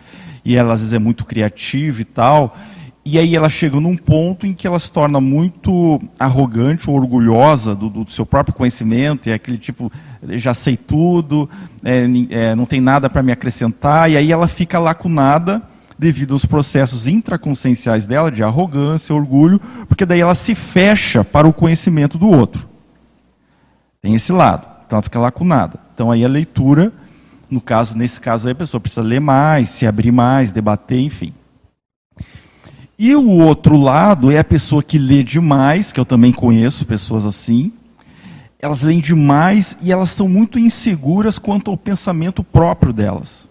[0.44, 2.56] e ela às vezes é muito criativa e tal,
[3.04, 7.74] e aí ela chega num ponto em que ela se torna muito arrogante ou orgulhosa
[7.74, 9.90] do, do seu próprio conhecimento, e é aquele tipo,
[10.28, 11.50] já sei tudo,
[11.84, 15.60] é, é, não tem nada para me acrescentar, e aí ela fica lacunada
[15.98, 21.52] devido aos processos intraconscienciais dela, de arrogância, orgulho, porque daí ela se fecha para o
[21.52, 22.68] conhecimento do outro.
[24.00, 24.66] Tem esse lado.
[24.86, 25.78] Então ela fica lacunada.
[25.92, 26.92] Então aí a leitura,
[27.50, 31.34] no caso, nesse caso aí, a pessoa precisa ler mais, se abrir mais, debater, enfim.
[32.98, 37.24] E o outro lado é a pessoa que lê demais, que eu também conheço pessoas
[37.24, 37.72] assim.
[38.60, 43.47] Elas leem demais e elas são muito inseguras quanto ao pensamento próprio delas.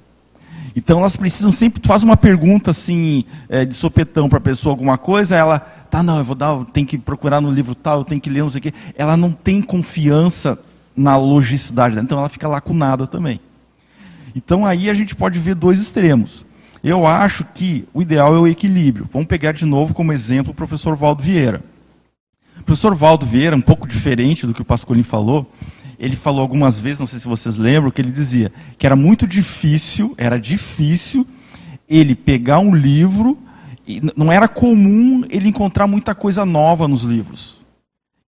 [0.78, 4.74] Então elas precisam sempre, tu faz uma pergunta assim, é, de sopetão para a pessoa
[4.74, 8.22] alguma coisa, ela, tá, não, eu vou dar, tem que procurar no livro tal, tenho
[8.22, 8.74] que ler, não sei o quê.
[8.96, 10.60] Ela não tem confiança
[10.96, 13.40] na logicidade, então ela fica lacunada também.
[14.36, 16.46] Então aí a gente pode ver dois extremos.
[16.84, 19.10] Eu acho que o ideal é o equilíbrio.
[19.12, 21.64] Vamos pegar de novo como exemplo o professor Valdo Vieira.
[22.60, 25.52] O professor Valdo Vieira, um pouco diferente do que o Pascolin falou,
[26.00, 29.28] ele falou algumas vezes, não sei se vocês lembram, que ele dizia que era muito
[29.28, 31.28] difícil, era difícil
[31.88, 33.38] ele pegar um livro
[34.16, 37.58] não era comum ele encontrar muita coisa nova nos livros.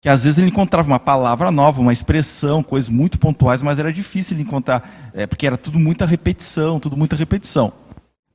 [0.01, 3.91] Que às vezes ele encontrava uma palavra nova, uma expressão, coisas muito pontuais, mas era
[3.91, 7.73] difícil ele encontrar, é, porque era tudo muita repetição, tudo muita repetição.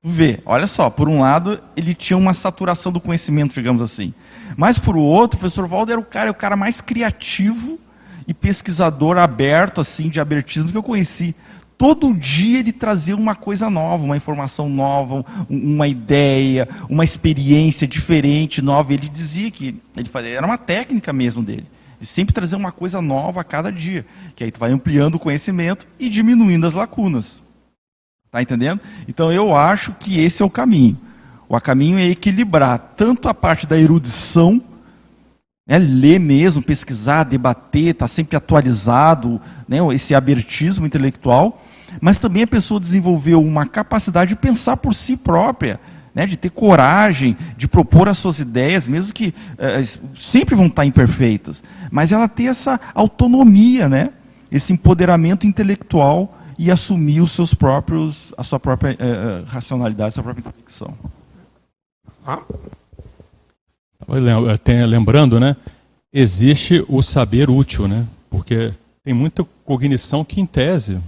[0.03, 4.13] Vê, olha só, por um lado ele tinha uma saturação do conhecimento, digamos assim.
[4.55, 7.81] Mas por outro, o professor Waldo era o cara, o cara mais criativo
[8.27, 11.35] e pesquisador aberto, assim, de abertismo que eu conheci
[11.77, 18.63] todo dia ele trazia uma coisa nova, uma informação nova, uma ideia, uma experiência diferente,
[18.63, 18.93] nova.
[18.93, 21.67] Ele dizia que ele fazia, era uma técnica mesmo dele.
[21.99, 25.19] Ele sempre trazia uma coisa nova a cada dia, que aí tu vai ampliando o
[25.19, 27.43] conhecimento e diminuindo as lacunas.
[28.31, 28.81] Tá entendendo?
[29.07, 30.99] Então eu acho que esse é o caminho.
[31.49, 34.63] O caminho é equilibrar tanto a parte da erudição,
[35.67, 41.63] né, ler mesmo, pesquisar, debater, estar tá sempre atualizado, né, esse abertismo intelectual,
[42.01, 45.81] mas também a pessoa desenvolveu uma capacidade de pensar por si própria,
[46.15, 49.83] né, de ter coragem, de propor as suas ideias, mesmo que é,
[50.17, 54.11] sempre vão estar imperfeitas, mas ela ter essa autonomia, né,
[54.53, 60.23] esse empoderamento intelectual e assumir os seus próprios, a sua própria é, racionalidade, a sua
[60.23, 60.95] própria intelecção.
[62.25, 62.41] Ah.
[64.89, 65.57] Lembrando, né,
[66.13, 70.99] existe o saber útil, né, porque tem muita cognição que, em tese,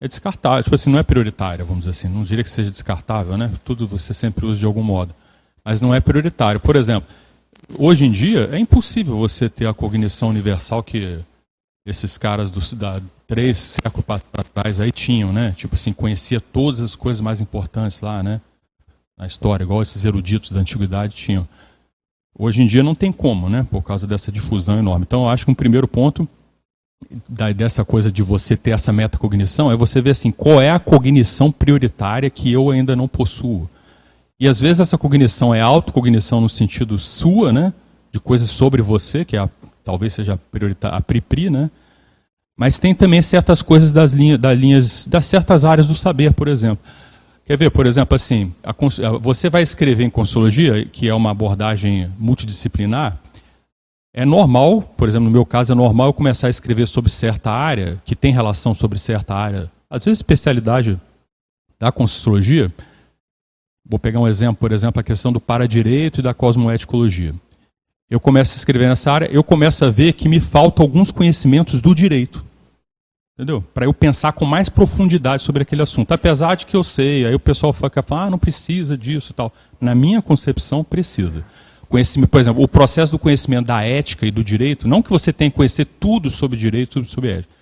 [0.00, 0.64] é descartável.
[0.64, 2.08] Tipo assim, não é prioritária, vamos dizer assim.
[2.08, 3.52] Não diria que seja descartável, né?
[3.64, 5.14] Tudo você sempre usa de algum modo.
[5.64, 6.58] Mas não é prioritário.
[6.58, 7.08] Por exemplo,
[7.78, 11.20] hoje em dia é impossível você ter a cognição universal que
[11.86, 15.52] esses caras do, da três séculos para trás aí tinham, né?
[15.56, 18.40] Tipo assim, conhecia todas as coisas mais importantes lá, né?
[19.16, 21.46] Na história, igual esses eruditos da antiguidade tinham.
[22.38, 23.66] Hoje em dia não tem como, né?
[23.70, 25.04] Por causa dessa difusão enorme.
[25.06, 26.28] Então, eu acho que um primeiro ponto
[27.28, 30.78] da, dessa coisa de você ter essa metacognição é você ver assim, qual é a
[30.78, 33.68] cognição prioritária que eu ainda não possuo.
[34.38, 37.72] E às vezes essa cognição é autocognição no sentido sua, né?
[38.12, 39.48] De coisas sobre você, que é a,
[39.84, 41.70] talvez seja a, prioritária, a PRIPRI, né?
[42.56, 46.48] Mas tem também certas coisas das linhas, das linhas, das certas áreas do saber, por
[46.48, 46.84] exemplo.
[47.50, 48.72] Quer ver, por exemplo, assim, a,
[49.20, 53.18] você vai escrever em Consologia, que é uma abordagem multidisciplinar,
[54.14, 57.50] é normal, por exemplo, no meu caso, é normal eu começar a escrever sobre certa
[57.50, 60.96] área, que tem relação sobre certa área, às vezes especialidade
[61.76, 62.72] da Consologia,
[63.84, 67.34] Vou pegar um exemplo, por exemplo, a questão do paradireito e da cosmoeticologia.
[68.08, 71.80] Eu começo a escrever nessa área, eu começo a ver que me faltam alguns conhecimentos
[71.80, 72.44] do direito.
[73.40, 73.64] Entendeu?
[73.72, 76.12] Para eu pensar com mais profundidade sobre aquele assunto.
[76.12, 79.50] Apesar de que eu sei, aí o pessoal fala, ah, não precisa disso e tal.
[79.80, 81.42] Na minha concepção, precisa.
[81.88, 85.32] Conhecimento, por exemplo, o processo do conhecimento da ética e do direito, não que você
[85.32, 87.54] tenha que conhecer tudo sobre direito, tudo sobre ética,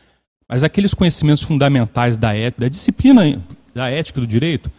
[0.48, 3.40] mas aqueles conhecimentos fundamentais da ética, da disciplina
[3.72, 4.72] da ética e do direito,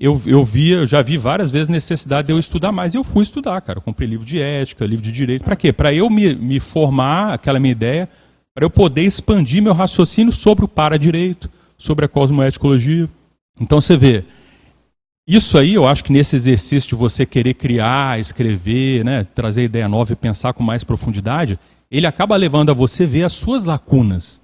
[0.00, 2.94] eu, eu via, eu já vi várias vezes necessidade de eu estudar mais.
[2.94, 3.78] E eu fui estudar, cara.
[3.78, 5.44] Eu comprei livro de ética, livro de direito.
[5.44, 5.74] Para quê?
[5.74, 8.08] Para eu me, me formar, aquela minha ideia,
[8.54, 13.08] para eu poder expandir meu raciocínio sobre o para-direito, sobre a cosmoeticologia.
[13.60, 14.24] Então você vê,
[15.26, 19.88] isso aí eu acho que nesse exercício de você querer criar, escrever, né, trazer ideia
[19.88, 21.58] nova e pensar com mais profundidade,
[21.90, 24.42] ele acaba levando a você ver as suas lacunas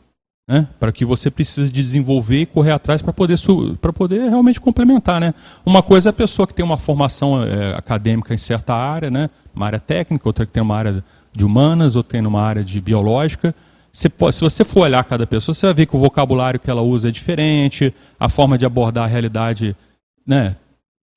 [0.48, 0.66] né?
[0.80, 3.38] para que você precise de desenvolver e correr atrás para poder,
[3.94, 5.20] poder realmente complementar.
[5.20, 5.34] Né?
[5.64, 9.28] Uma coisa é a pessoa que tem uma formação é, acadêmica em certa área, né?
[9.54, 12.80] uma área técnica, outra que tem uma área de humanas, outra tem uma área de
[12.80, 13.54] biológica.
[13.98, 16.70] Você pode, se você for olhar cada pessoa, você vai ver que o vocabulário que
[16.70, 19.76] ela usa é diferente, a forma de abordar a realidade
[20.24, 20.56] né,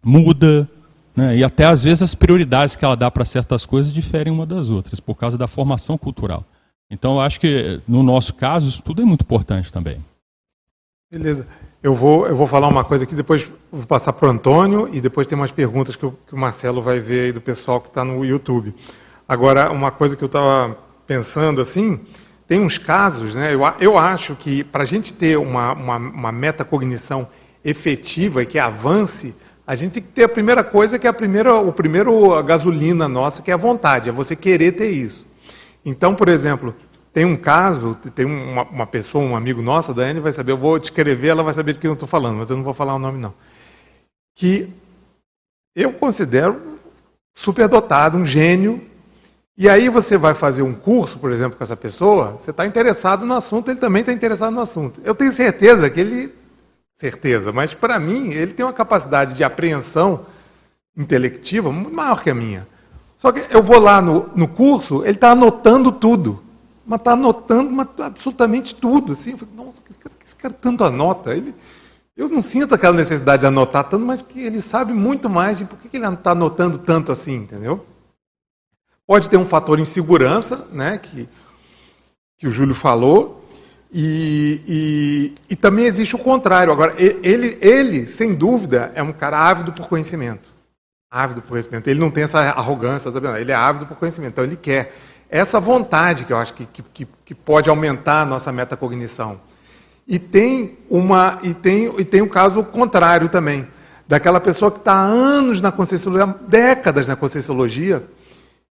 [0.03, 0.67] muda,
[1.15, 4.47] né, e até às vezes as prioridades que ela dá para certas coisas diferem uma
[4.47, 6.43] das outras, por causa da formação cultural.
[6.89, 10.03] Então, eu acho que, no nosso caso, isso tudo é muito importante também.
[11.11, 11.45] Beleza.
[11.83, 14.99] Eu vou, eu vou falar uma coisa aqui, depois vou passar para o Antônio e
[14.99, 18.03] depois tem umas perguntas que, que o Marcelo vai ver aí do pessoal que está
[18.03, 18.73] no YouTube.
[19.29, 21.99] Agora, uma coisa que eu estava pensando assim,
[22.51, 23.53] tem uns casos, né?
[23.53, 27.25] Eu, eu acho que para a gente ter uma, uma, uma metacognição
[27.63, 29.33] efetiva e que avance,
[29.65, 32.41] a gente tem que ter a primeira coisa, que é a primeira, o primeiro a
[32.41, 35.25] gasolina nossa, que é a vontade, é você querer ter isso.
[35.85, 36.75] Então, por exemplo,
[37.13, 40.57] tem um caso, tem uma, uma pessoa, um amigo nosso, a Daiane vai saber, eu
[40.57, 42.95] vou descrever, ela vai saber de quem eu estou falando, mas eu não vou falar
[42.95, 43.33] o nome não.
[44.35, 44.67] Que
[45.73, 46.61] eu considero
[47.33, 48.90] superdotado, um gênio,
[49.57, 53.25] e aí você vai fazer um curso, por exemplo, com essa pessoa, você está interessado
[53.25, 55.01] no assunto, ele também está interessado no assunto.
[55.03, 56.33] Eu tenho certeza que ele.
[56.97, 60.25] Certeza, mas para mim, ele tem uma capacidade de apreensão
[60.95, 62.67] intelectiva muito maior que a minha.
[63.17, 66.43] Só que eu vou lá no, no curso, ele está anotando tudo.
[66.85, 69.13] Mas está anotando mas, absolutamente tudo.
[69.13, 69.31] Assim.
[69.31, 71.33] Eu falei, nossa, que esse, que esse cara tanto anota.
[71.33, 71.55] Ele,
[72.15, 75.61] eu não sinto aquela necessidade de anotar tanto, mas porque ele sabe muito mais.
[75.61, 77.85] E por que, que ele está anotando tanto assim, entendeu?
[79.11, 81.27] Pode ter um fator insegurança, né, que,
[82.39, 83.45] que o Júlio falou,
[83.91, 86.71] e, e, e, também existe o contrário.
[86.71, 90.49] Agora, ele, ele, sem dúvida, é um cara ávido por conhecimento
[91.11, 91.89] ávido por conhecimento.
[91.89, 93.27] Ele não tem essa arrogância, sabe?
[93.37, 94.31] ele é ávido por conhecimento.
[94.31, 94.95] Então ele quer.
[95.29, 99.41] Essa vontade que eu acho que, que, que pode aumentar a nossa metacognição.
[100.07, 103.67] E tem, uma, e, tem, e tem um caso contrário também,
[104.07, 108.07] daquela pessoa que está anos na Conscienciologia, décadas na Conscienciologia,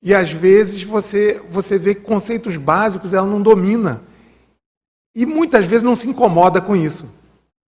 [0.02, 4.02] e às vezes você, você vê que conceitos básicos ela não domina.
[5.14, 7.10] E muitas vezes não se incomoda com isso.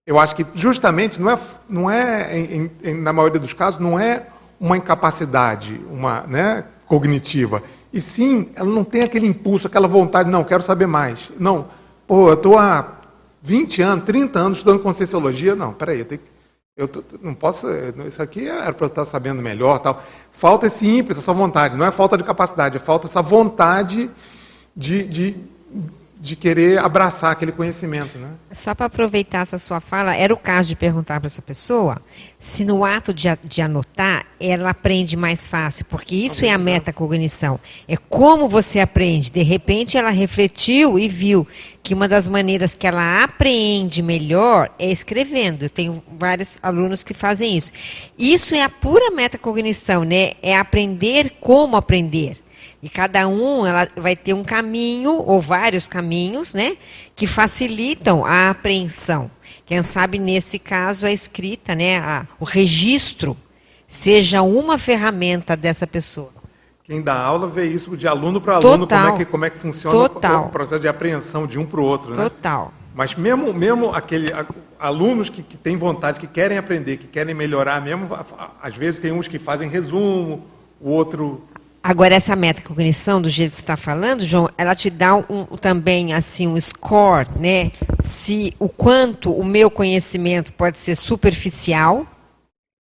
[0.07, 1.39] Eu acho que justamente não é,
[1.69, 4.27] não é em, em, na maioria dos casos, não é
[4.59, 7.63] uma incapacidade uma, né, cognitiva.
[7.93, 11.31] E sim, ela não tem aquele impulso, aquela vontade, não, quero saber mais.
[11.39, 11.67] Não,
[12.07, 13.01] pô, eu estou há
[13.43, 15.57] 20 anos, 30 anos estudando Conscienciologia.
[15.57, 16.21] Não, peraí, eu, tenho,
[16.77, 17.67] eu tô, não posso.
[18.07, 19.79] Isso aqui era para eu estar sabendo melhor.
[19.81, 20.03] tal.
[20.33, 21.77] Falta esse ímpeto, essa vontade.
[21.77, 24.11] Não é falta de capacidade, é falta essa vontade
[24.77, 25.37] de, de,
[26.21, 28.19] de querer abraçar aquele conhecimento.
[28.19, 28.29] Né?
[28.53, 32.03] Só para aproveitar essa sua fala, era o caso de perguntar para essa pessoa
[32.39, 37.59] se no ato de, de anotar ela aprende mais fácil, porque isso é a metacognição.
[37.87, 39.31] É como você aprende.
[39.31, 41.47] De repente, ela refletiu e viu
[41.83, 45.65] que uma das maneiras que ela aprende melhor é escrevendo.
[45.65, 47.73] Eu tenho vários alunos que fazem isso.
[48.19, 50.33] Isso é a pura metacognição, né?
[50.43, 52.39] É aprender como aprender.
[52.83, 56.77] E cada um ela vai ter um caminho ou vários caminhos, né,
[57.15, 59.31] que facilitam a apreensão.
[59.67, 63.37] Quem sabe nesse caso a escrita, né, a, o registro
[63.87, 66.33] seja uma ferramenta dessa pessoa.
[66.85, 69.59] Quem dá aula vê isso de aluno para aluno, como é, que, como é que
[69.59, 70.47] funciona Total.
[70.47, 72.11] o processo de apreensão de um para o outro.
[72.11, 72.23] Né?
[72.23, 72.73] Total.
[72.95, 74.33] Mas mesmo, mesmo aquele,
[74.79, 78.09] alunos que, que têm vontade, que querem aprender, que querem melhorar mesmo,
[78.61, 80.45] às vezes tem uns que fazem resumo,
[80.81, 81.45] o outro
[81.83, 86.13] Agora, essa metacognição, do jeito que você está falando, João, ela te dá um, também
[86.13, 87.73] assim um score, né?
[88.01, 92.07] Se o quanto o meu conhecimento pode ser superficial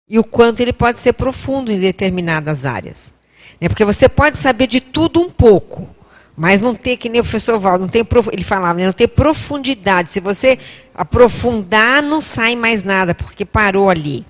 [0.08, 3.14] e o quanto ele pode ser profundo em determinadas áreas.
[3.60, 3.68] Né?
[3.68, 5.88] Porque você pode saber de tudo um pouco,
[6.36, 8.86] mas não ter, que nem o professor Val, não tem, ele falava, né?
[8.86, 10.10] não tem profundidade.
[10.10, 10.58] Se você
[10.92, 14.26] aprofundar, não sai mais nada, porque parou ali.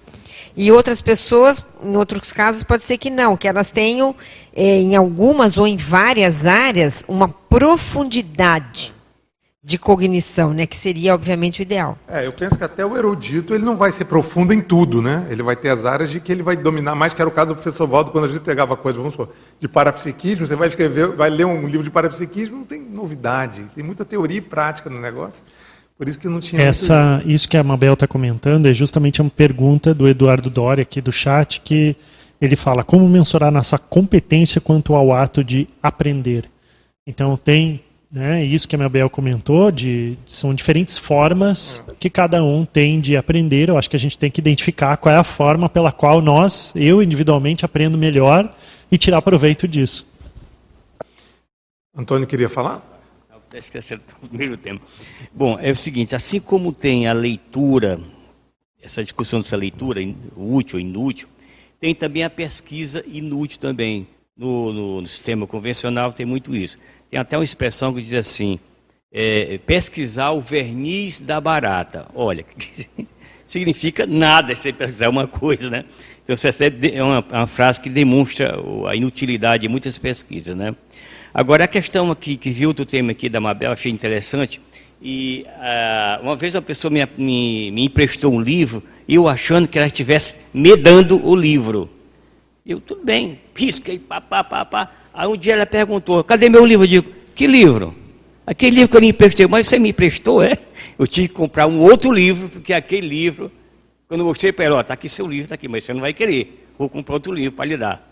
[0.60, 4.12] E outras pessoas, em outros casos, pode ser que não, que elas tenham,
[4.52, 8.92] é, em algumas ou em várias áreas, uma profundidade
[9.62, 11.96] de cognição, né, que seria, obviamente, o ideal.
[12.08, 15.28] É, eu penso que até o erudito ele não vai ser profundo em tudo, né?
[15.30, 17.50] Ele vai ter as áreas de que ele vai dominar mais, que era o caso
[17.50, 19.28] do professor Valdo, quando a gente pegava coisas, vamos supor,
[19.60, 23.84] de parapsiquismo, você vai escrever, vai ler um livro de parapsiquismo, não tem novidade, tem
[23.84, 25.40] muita teoria e prática no negócio.
[25.98, 26.62] Por isso que não tinha.
[26.62, 27.48] Essa, isso.
[27.48, 31.60] que a Mabel está comentando é justamente uma pergunta do Eduardo Doria aqui do chat
[31.60, 31.96] que
[32.40, 36.48] ele fala como mensurar nossa competência quanto ao ato de aprender.
[37.04, 37.80] Então tem
[38.10, 43.16] né, isso que a Mabel comentou, de, são diferentes formas que cada um tem de
[43.16, 43.68] aprender.
[43.68, 46.72] Eu acho que a gente tem que identificar qual é a forma pela qual nós,
[46.76, 48.54] eu individualmente, aprendo melhor
[48.90, 50.06] e tirar proveito disso.
[51.94, 52.97] Antônio queria falar?
[53.54, 54.80] Esquecendo o primeiro tema.
[55.32, 58.00] Bom, é o seguinte, assim como tem a leitura,
[58.82, 60.00] essa discussão dessa leitura,
[60.36, 61.28] útil ou inútil,
[61.80, 64.06] tem também a pesquisa inútil também.
[64.36, 66.78] No, no, no, sistema convencional tem muito isso.
[67.10, 68.60] Tem até uma expressão que diz assim,
[69.12, 72.06] é, pesquisar o verniz da barata.
[72.14, 72.44] Olha,
[73.44, 75.84] significa nada você pesquisar uma coisa, né?
[76.22, 76.36] Então,
[76.92, 78.54] é uma, uma frase que demonstra
[78.86, 80.76] a inutilidade de muitas pesquisas, né?
[81.32, 84.60] Agora, a questão aqui, que viu o tema aqui da Mabel, achei interessante.
[85.00, 89.78] E uh, uma vez uma pessoa me, me, me, emprestou um livro, eu achando que
[89.78, 91.88] ela estivesse me dando o livro.
[92.66, 94.90] Eu, tudo bem, pisquei, pá, pá, pá, pá.
[95.14, 96.84] Aí um dia ela perguntou, cadê meu livro?
[96.84, 97.94] Eu digo, que livro?
[98.46, 100.58] Aquele livro que eu lhe emprestei, mas você me emprestou, é?
[100.98, 103.52] Eu tive que comprar um outro livro, porque aquele livro,
[104.08, 106.12] quando eu mostrei para ela, está aqui seu livro, está aqui, mas você não vai
[106.12, 106.66] querer.
[106.78, 108.07] Vou comprar outro livro para lhe dar.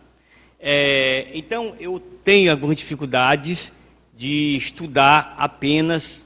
[0.59, 3.73] É, então, eu tenho algumas dificuldades
[4.15, 6.25] de estudar apenas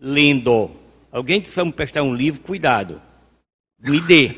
[0.00, 0.70] lendo.
[1.10, 3.00] Alguém que for me prestar um livro, cuidado.
[3.80, 4.32] Me dê.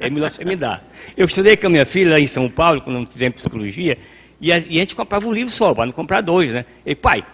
[0.00, 0.84] É melhor você me dar.
[1.16, 3.98] Eu estudei com a minha filha lá em São Paulo, quando fizemos psicologia,
[4.40, 6.64] e a, e a, gente comprava um livro só, para não comprar dois, né?
[6.86, 7.24] E pai,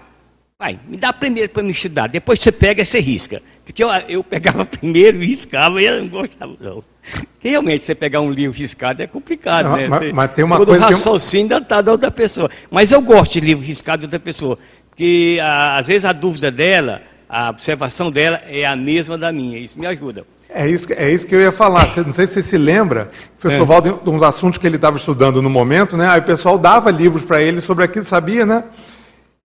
[0.59, 3.43] pai, me dá primeiro para me estudar, depois você pega e você risca.
[3.64, 6.82] Porque eu, eu pegava primeiro e riscava e ela não gostava, não.
[7.11, 9.88] Porque realmente você pegar um livro riscado é complicado, não, né?
[9.88, 10.84] Mas, mas, tem uma todo coisa.
[10.84, 12.50] o raciocínio ainda está da outra pessoa.
[12.70, 14.59] Mas eu gosto de livro riscado de outra pessoa.
[14.90, 19.59] Porque a, às vezes a dúvida dela, a observação dela é a mesma da minha.
[19.59, 20.24] Isso me ajuda.
[20.48, 21.86] É isso, é isso que eu ia falar.
[21.98, 23.66] Não sei se você se lembra, o professor é.
[23.66, 26.09] Valdo, uns assuntos que ele estava estudando no momento, né?
[26.09, 28.64] Aí o pessoal dava livros para ele sobre aquilo, sabia, né?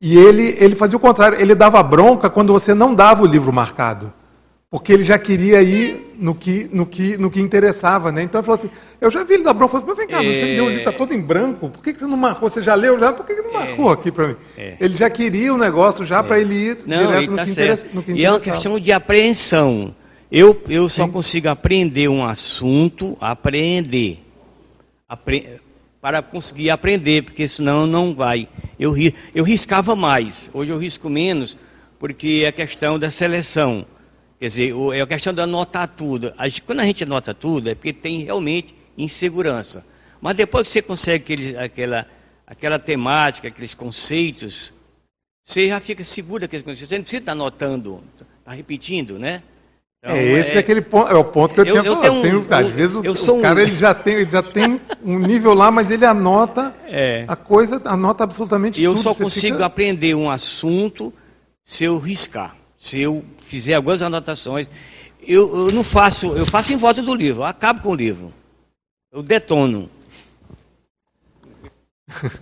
[0.01, 3.51] E ele, ele fazia o contrário, ele dava bronca quando você não dava o livro
[3.53, 4.11] marcado.
[4.73, 8.23] Porque ele já queria ir no que, no que, no que interessava, né?
[8.23, 10.23] Então ele falou assim, eu já vi ele dar bronca, falei, mas vem cá, é...
[10.23, 12.49] você me deu o livro, está todo em branco, por que, que você não marcou?
[12.49, 13.13] Você já leu já?
[13.13, 13.53] Por que, que não é.
[13.67, 13.93] marcou é...
[13.93, 14.35] aqui para mim?
[14.57, 14.75] É...
[14.79, 17.87] Ele já queria o negócio já para ele ir não, direto no, tá que interessa,
[17.93, 18.13] no que.
[18.13, 19.95] E é uma questão de apreensão.
[20.31, 24.25] Eu, eu só consigo aprender um assunto, aprender.
[25.07, 25.61] Apre
[26.01, 28.49] para conseguir aprender, porque senão não vai.
[28.79, 28.95] Eu,
[29.35, 31.59] eu riscava mais, hoje eu risco menos,
[31.99, 33.85] porque é a questão da seleção.
[34.43, 36.33] Quer dizer, é a questão de anotar tudo.
[36.65, 39.85] Quando a gente anota tudo, é porque tem realmente insegurança.
[40.19, 42.05] Mas depois que você consegue aquele, aquela,
[42.45, 44.73] aquela temática, aqueles conceitos,
[45.45, 46.89] você já fica seguro daqueles conceitos.
[46.89, 48.03] Você não precisa estar anotando,
[48.39, 49.43] está repetindo, né?
[49.99, 51.87] Então, é, esse é, é, aquele ponto, é o ponto que eu, eu tinha
[52.29, 52.65] eu falado.
[52.65, 53.63] Às vezes o, o cara um...
[53.63, 57.23] ele já, tem, ele já tem um nível lá, mas ele anota é.
[57.29, 58.93] a coisa, anota absolutamente e tudo.
[58.93, 59.65] Eu só consigo fica...
[59.65, 61.13] aprender um assunto
[61.63, 63.23] se eu riscar, se eu
[63.53, 64.67] fizer algumas anotações.
[65.21, 68.33] Eu, eu não faço, eu faço em volta do livro, eu acabo com o livro.
[69.11, 69.87] Eu detono.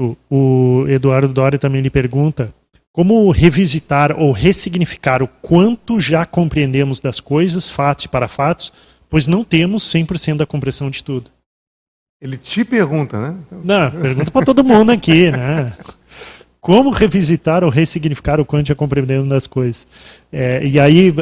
[0.00, 2.54] o, o Eduardo Dori também lhe pergunta
[2.92, 8.72] como revisitar ou ressignificar o quanto já compreendemos das coisas, fatos e para fatos,
[9.08, 11.30] pois não temos 100% da compreensão de tudo.
[12.20, 13.36] Ele te pergunta, né?
[13.64, 15.66] Não, pergunta para todo mundo aqui, né?
[16.60, 19.88] Como revisitar ou ressignificar o quanto já compreendemos das coisas.
[20.30, 21.12] É, e aí,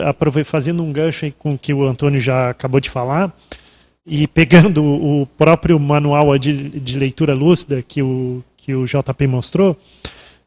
[0.44, 3.32] fazendo um gancho com o que o Antônio já acabou de falar,
[4.04, 9.76] e pegando o próprio manual de, de leitura lúcida que o, que o JP mostrou,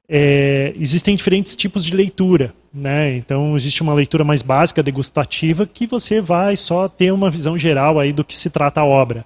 [0.09, 2.53] é, existem diferentes tipos de leitura.
[2.73, 3.15] Né?
[3.15, 7.99] Então, existe uma leitura mais básica, degustativa, que você vai só ter uma visão geral
[7.99, 9.25] aí do que se trata a obra.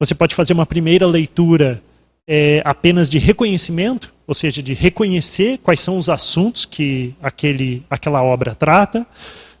[0.00, 1.82] Você pode fazer uma primeira leitura
[2.26, 8.22] é, apenas de reconhecimento, ou seja, de reconhecer quais são os assuntos que aquele, aquela
[8.22, 9.06] obra trata.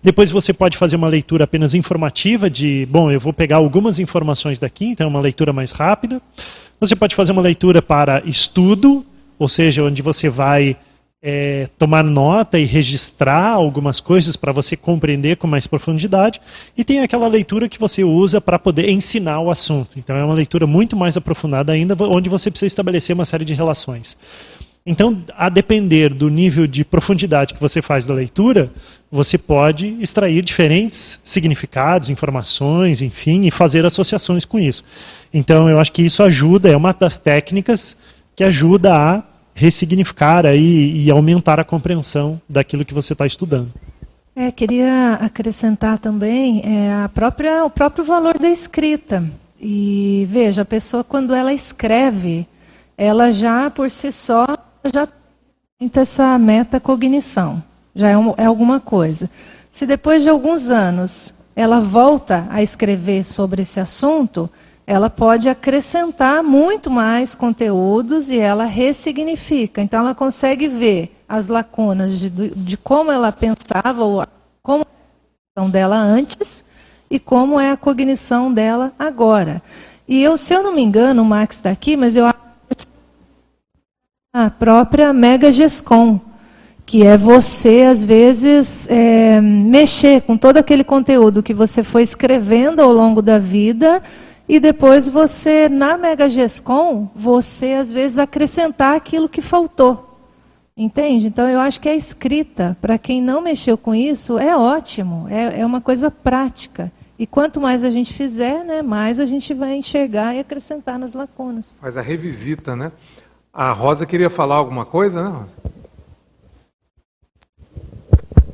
[0.02, 4.58] Depois você pode fazer uma leitura apenas informativa, de, bom, eu vou pegar algumas informações
[4.58, 6.20] daqui, então é uma leitura mais rápida.
[6.78, 9.06] Você pode fazer uma leitura para estudo,
[9.38, 10.76] ou seja, onde você vai
[11.22, 16.40] é, tomar nota e registrar algumas coisas para você compreender com mais profundidade,
[16.76, 19.98] e tem aquela leitura que você usa para poder ensinar o assunto.
[19.98, 23.54] Então é uma leitura muito mais aprofundada ainda, onde você precisa estabelecer uma série de
[23.54, 24.16] relações.
[24.90, 28.72] Então, a depender do nível de profundidade que você faz da leitura,
[29.12, 34.82] você pode extrair diferentes significados, informações, enfim, e fazer associações com isso.
[35.32, 37.98] Então, eu acho que isso ajuda, é uma das técnicas
[38.34, 39.22] que ajuda a
[39.54, 43.68] ressignificar aí e aumentar a compreensão daquilo que você está estudando.
[44.34, 49.22] É, queria acrescentar também é, a própria, o próprio valor da escrita.
[49.60, 52.46] E veja, a pessoa quando ela escreve,
[52.96, 54.46] ela já por si só
[54.92, 57.62] já tem essa metacognição,
[57.94, 59.30] já é, um, é alguma coisa.
[59.70, 64.48] Se depois de alguns anos ela volta a escrever sobre esse assunto,
[64.86, 69.82] ela pode acrescentar muito mais conteúdos e ela ressignifica.
[69.82, 74.24] Então, ela consegue ver as lacunas de, de como ela pensava, ou
[74.62, 76.64] como a cognição dela antes
[77.10, 79.60] e como é a cognição dela agora.
[80.08, 82.47] E eu, se eu não me engano, o Max está aqui, mas eu acho
[84.46, 86.20] a própria Mega Gescom,
[86.86, 92.80] que é você, às vezes, é, mexer com todo aquele conteúdo que você foi escrevendo
[92.80, 94.00] ao longo da vida
[94.48, 100.20] e depois você, na Mega Gescom, você às vezes acrescentar aquilo que faltou.
[100.76, 101.26] Entende?
[101.26, 105.60] Então eu acho que a escrita, para quem não mexeu com isso, é ótimo, é,
[105.60, 106.92] é uma coisa prática.
[107.18, 111.14] E quanto mais a gente fizer, né, mais a gente vai enxergar e acrescentar nas
[111.14, 111.76] lacunas.
[111.80, 112.92] Faz a revisita, né?
[113.52, 115.56] A Rosa queria falar alguma coisa, né, Rosa?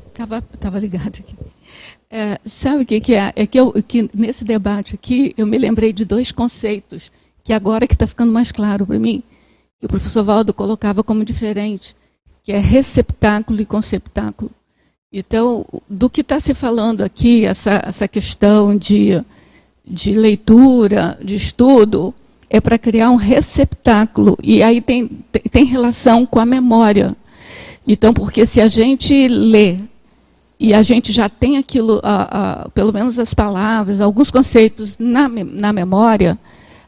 [0.07, 1.35] Estava tava ligado aqui.
[2.09, 3.33] É, sabe o que, que, é?
[3.35, 7.11] É que, eu, que nesse debate aqui eu me lembrei de dois conceitos
[7.43, 9.21] que agora que está ficando mais claro para mim,
[9.79, 11.95] que o professor Valdo colocava como diferente,
[12.41, 14.49] que é receptáculo e conceptáculo.
[15.11, 19.23] Então, do que está se falando aqui, essa, essa questão de,
[19.85, 22.13] de leitura, de estudo,
[22.55, 24.37] é para criar um receptáculo.
[24.41, 25.09] E aí tem,
[25.51, 27.15] tem, relação com a memória.
[27.87, 29.77] Então, porque se a gente lê
[30.59, 32.01] e a gente já tem aquilo,
[32.73, 36.37] pelo menos as palavras, alguns conceitos na, na memória,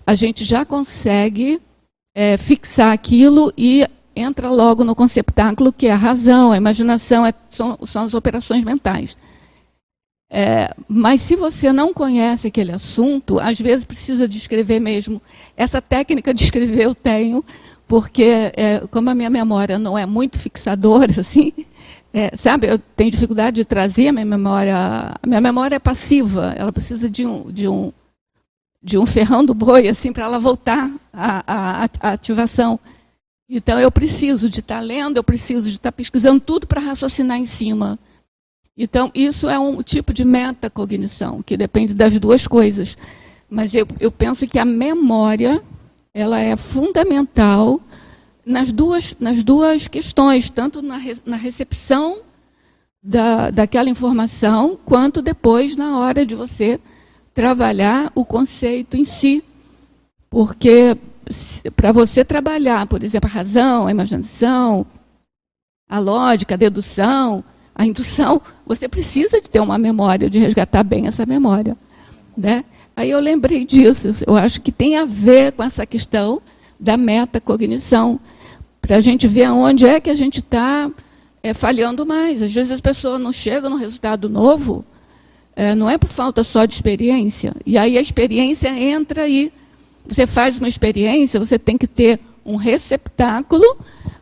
[0.06, 1.60] a gente já consegue
[2.16, 7.34] é, fixar aquilo e entra logo no conceptáculo, que é a razão, a imaginação, é,
[7.52, 9.18] são, são, as operações mentais.
[10.30, 15.22] É, mas se você não conhece aquele assunto, às vezes precisa descrever mesmo.
[15.56, 17.44] Essa técnica de escrever eu tenho,
[17.88, 21.54] porque é, como a minha memória não é muito fixadora, assim,
[22.14, 24.76] é, sabe, eu tenho dificuldade de trazer a minha memória.
[25.22, 27.94] A minha memória é passiva, ela precisa de um, de um,
[28.84, 32.80] de um ferrão do boi, assim, para ela voltar à, à, à, ativação.
[33.50, 36.82] Então, eu preciso de estar tá lendo, eu preciso de estar tá pesquisando tudo para
[36.82, 37.98] raciocinar em cima.
[38.78, 42.96] Então, isso é um tipo de metacognição, que depende das duas coisas.
[43.50, 45.64] Mas eu, eu penso que a memória
[46.14, 47.82] ela é fundamental
[48.46, 52.20] nas duas, nas duas questões, tanto na, na recepção
[53.02, 56.80] da, daquela informação, quanto depois na hora de você
[57.34, 59.44] trabalhar o conceito em si.
[60.30, 60.96] Porque
[61.76, 64.86] para você trabalhar, por exemplo, a razão, a imaginação,
[65.90, 67.44] a lógica, a dedução,
[67.78, 71.78] a indução, você precisa de ter uma memória, de resgatar bem essa memória.
[72.36, 72.66] Né?
[72.96, 76.42] Aí eu lembrei disso, eu acho que tem a ver com essa questão
[76.80, 78.20] da metacognição
[78.82, 80.90] para a gente ver aonde é que a gente está
[81.44, 82.42] é, falhando mais.
[82.42, 84.84] Às vezes as pessoas não chegam no resultado novo
[85.58, 87.52] é, não é por falta só de experiência.
[87.66, 89.52] E aí a experiência entra aí.
[90.06, 93.66] Você faz uma experiência, você tem que ter um receptáculo,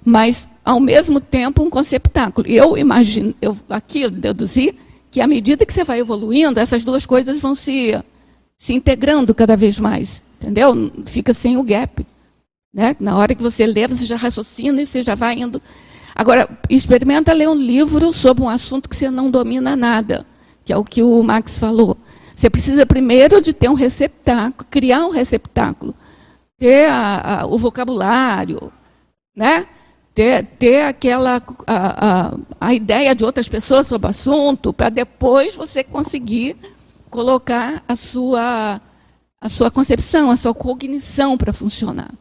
[0.03, 2.47] mas ao mesmo tempo um conceptáculo.
[2.47, 4.76] Eu imagino, eu aqui deduzi
[5.11, 7.97] que à medida que você vai evoluindo, essas duas coisas vão se,
[8.57, 10.24] se integrando cada vez mais.
[10.41, 10.91] Entendeu?
[11.05, 12.05] Fica sem o gap.
[12.74, 12.95] Né?
[12.99, 15.61] Na hora que você lê, você já raciocina e você já vai indo.
[16.16, 20.26] Agora, experimenta ler um livro sobre um assunto que você não domina nada,
[20.66, 21.97] que é o que o Max falou.
[22.36, 25.95] Você precisa primeiro de ter um receptáculo, criar um receptáculo,
[26.57, 28.72] ter a, a, o vocabulário,
[29.36, 29.68] né?
[30.16, 35.53] Ter, ter aquela a, a, a ideia de outras pessoas sobre o assunto, para depois
[35.53, 36.55] você conseguir
[37.09, 38.82] colocar a sua,
[39.41, 42.11] a sua concepção, a sua cognição para funcionar.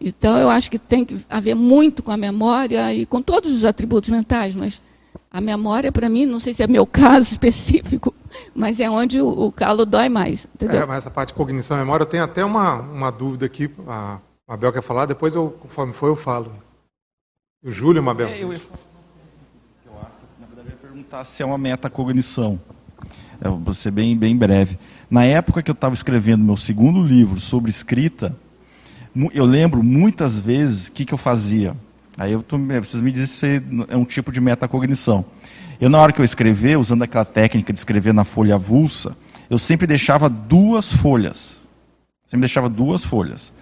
[0.00, 3.64] Então, eu acho que tem que haver muito com a memória e com todos os
[3.64, 4.80] atributos mentais, mas
[5.28, 8.14] a memória, para mim, não sei se é meu caso específico,
[8.54, 10.46] mas é onde o, o calo dói mais.
[10.54, 10.82] Entendeu?
[10.82, 13.68] É, mas essa parte de cognição e memória, eu tenho até uma, uma dúvida aqui.
[13.88, 16.67] A Mabel quer falar, depois, eu, conforme for, eu falo.
[17.62, 18.28] O Júlio, Mabel.
[18.28, 18.78] É, eu ia falar.
[19.84, 22.60] Eu acho, na verdade, eu ia perguntar se é uma metacognição.
[23.40, 24.78] Eu vou ser bem, bem breve.
[25.10, 28.36] Na época que eu estava escrevendo meu segundo livro sobre escrita,
[29.34, 31.74] eu lembro muitas vezes o que, que eu fazia.
[32.16, 35.24] Aí eu tô, vocês me dizem se é um tipo de metacognição.
[35.80, 39.16] Eu, na hora que eu escrever, usando aquela técnica de escrever na folha avulsa,
[39.50, 41.60] eu sempre deixava duas folhas.
[42.26, 43.52] Sempre deixava duas folhas.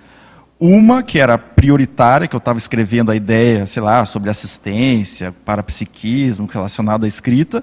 [0.58, 6.48] Uma que era prioritária, que eu estava escrevendo a ideia, sei lá, sobre assistência, parapsiquismo,
[6.50, 7.62] relacionado à escrita.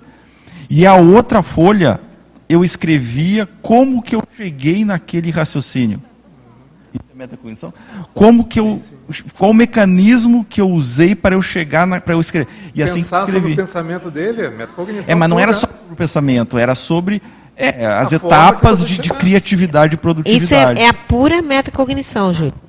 [0.70, 2.00] E a outra folha,
[2.48, 6.02] eu escrevia como que eu cheguei naquele raciocínio.
[8.14, 8.82] Como que eu,
[9.38, 12.48] qual o mecanismo que eu usei para eu chegar para eu escrever?
[12.76, 13.40] E assim Pensar escrevi.
[13.40, 15.12] sobre o pensamento dele, é metacognição.
[15.12, 17.22] É, mas não era só o pensamento, era sobre
[17.56, 20.44] é, as a etapas de, de, criatividade e produtividade.
[20.44, 22.63] Isso é, é a pura metacognição, Júlio.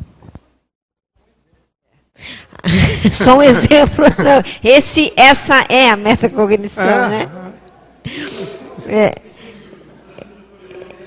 [3.10, 4.04] Só um exemplo.
[4.18, 4.42] Não.
[4.62, 7.08] Esse, essa é a metacognição, é.
[7.08, 7.28] né?
[8.86, 9.14] É,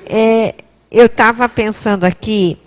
[0.10, 0.56] é,
[0.92, 2.58] eu estava pensando aqui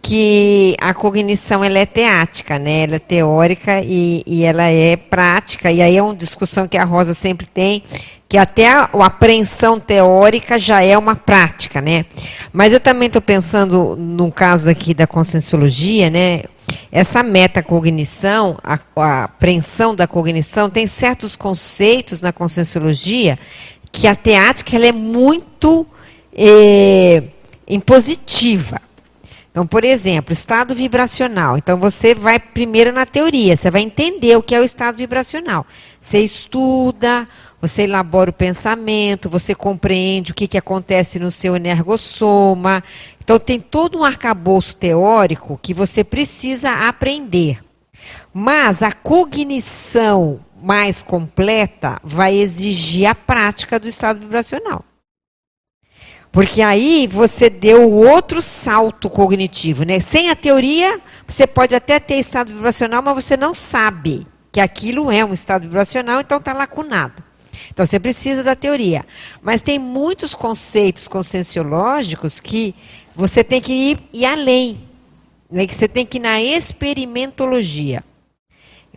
[0.00, 2.84] que a cognição ela é teática, né?
[2.84, 5.70] Ela é teórica e, e ela é prática.
[5.70, 7.82] E aí é uma discussão que a Rosa sempre tem,
[8.28, 12.06] que até a, a apreensão teórica já é uma prática, né?
[12.52, 16.44] Mas eu também estou pensando no caso aqui da conscienciologia, né?
[16.90, 23.38] Essa metacognição, a, a apreensão da cognição, tem certos conceitos na conscienciologia
[23.92, 25.86] que a teática ela é muito
[26.34, 27.22] é,
[27.66, 28.80] impositiva.
[29.50, 31.58] Então, por exemplo, estado vibracional.
[31.58, 35.66] Então, você vai primeiro na teoria, você vai entender o que é o estado vibracional.
[36.00, 37.26] Você estuda,
[37.60, 42.84] você elabora o pensamento, você compreende o que, que acontece no seu energossoma.
[43.28, 47.62] Então, tem todo um arcabouço teórico que você precisa aprender.
[48.32, 54.82] Mas a cognição mais completa vai exigir a prática do estado vibracional.
[56.32, 60.00] Porque aí você deu outro salto cognitivo, né?
[60.00, 65.10] Sem a teoria, você pode até ter estado vibracional, mas você não sabe que aquilo
[65.10, 67.22] é um estado vibracional, então está lacunado.
[67.70, 69.04] Então você precisa da teoria.
[69.42, 72.74] Mas tem muitos conceitos conscienciológicos que
[73.18, 74.78] você tem que ir, ir além.
[75.50, 75.66] Né?
[75.66, 78.04] Você tem que ir na experimentologia.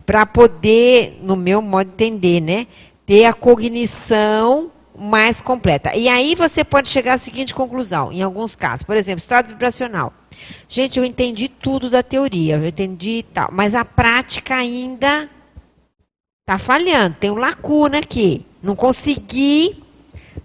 [0.06, 2.68] Para poder, no meu modo de entender, né?
[3.04, 5.96] Ter a cognição mais completa.
[5.96, 8.84] E aí você pode chegar à seguinte conclusão, em alguns casos.
[8.84, 10.12] Por exemplo, estado vibracional.
[10.68, 15.28] Gente, eu entendi tudo da teoria, eu entendi tal, mas a prática ainda
[16.40, 18.46] está falhando, tem um lacuna aqui.
[18.62, 19.82] Não consegui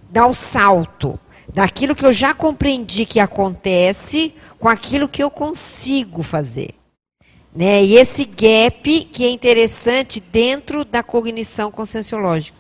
[0.10, 1.20] dar o salto
[1.54, 6.72] daquilo que eu já compreendi que acontece com aquilo que eu consigo fazer.
[7.56, 7.84] Né?
[7.84, 12.58] E esse gap que é interessante dentro da cognição conscienciológica.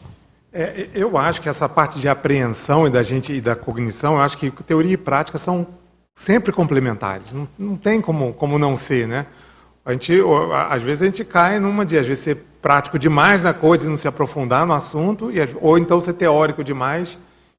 [0.52, 4.22] É, eu acho que essa parte de apreensão e da gente e da cognição, eu
[4.22, 5.68] acho que teoria e prática são
[6.16, 7.32] sempre complementares.
[7.32, 9.28] Não, não tem como, como não ser, né?
[9.86, 10.20] A gente,
[10.70, 13.90] às vezes a gente cai numa de, às vezes, ser prático demais na coisa e
[13.90, 17.18] não se aprofundar no assunto, e, ou então ser teórico demais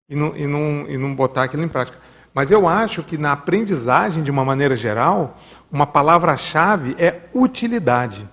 [0.09, 1.99] e não, e, não, e não botar aquilo em prática.
[2.33, 5.39] Mas eu acho que na aprendizagem, de uma maneira geral,
[5.71, 8.29] uma palavra-chave é utilidade.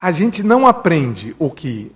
[0.00, 1.92] A gente não aprende o que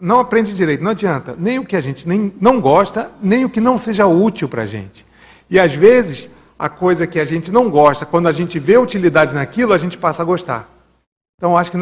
[0.00, 1.36] não aprende direito, não adianta.
[1.38, 4.62] Nem o que a gente nem, não gosta, nem o que não seja útil para
[4.62, 5.04] a gente.
[5.48, 9.34] E às vezes, a coisa que a gente não gosta, quando a gente vê utilidade
[9.34, 10.70] naquilo, a gente passa a gostar.
[11.36, 11.78] Então, acho que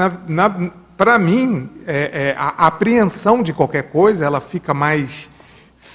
[0.97, 5.31] para mim, é, é, a apreensão de qualquer coisa, ela fica mais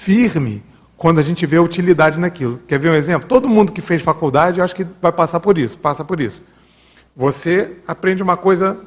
[0.04, 0.64] firme
[0.98, 2.60] quando a gente vê a utilidade naquilo.
[2.68, 3.28] Quer ver um exemplo?
[3.28, 6.44] Todo mundo que fez faculdade, eu acho que vai passar por isso, passa por isso.
[7.16, 8.80] Você aprende uma coisa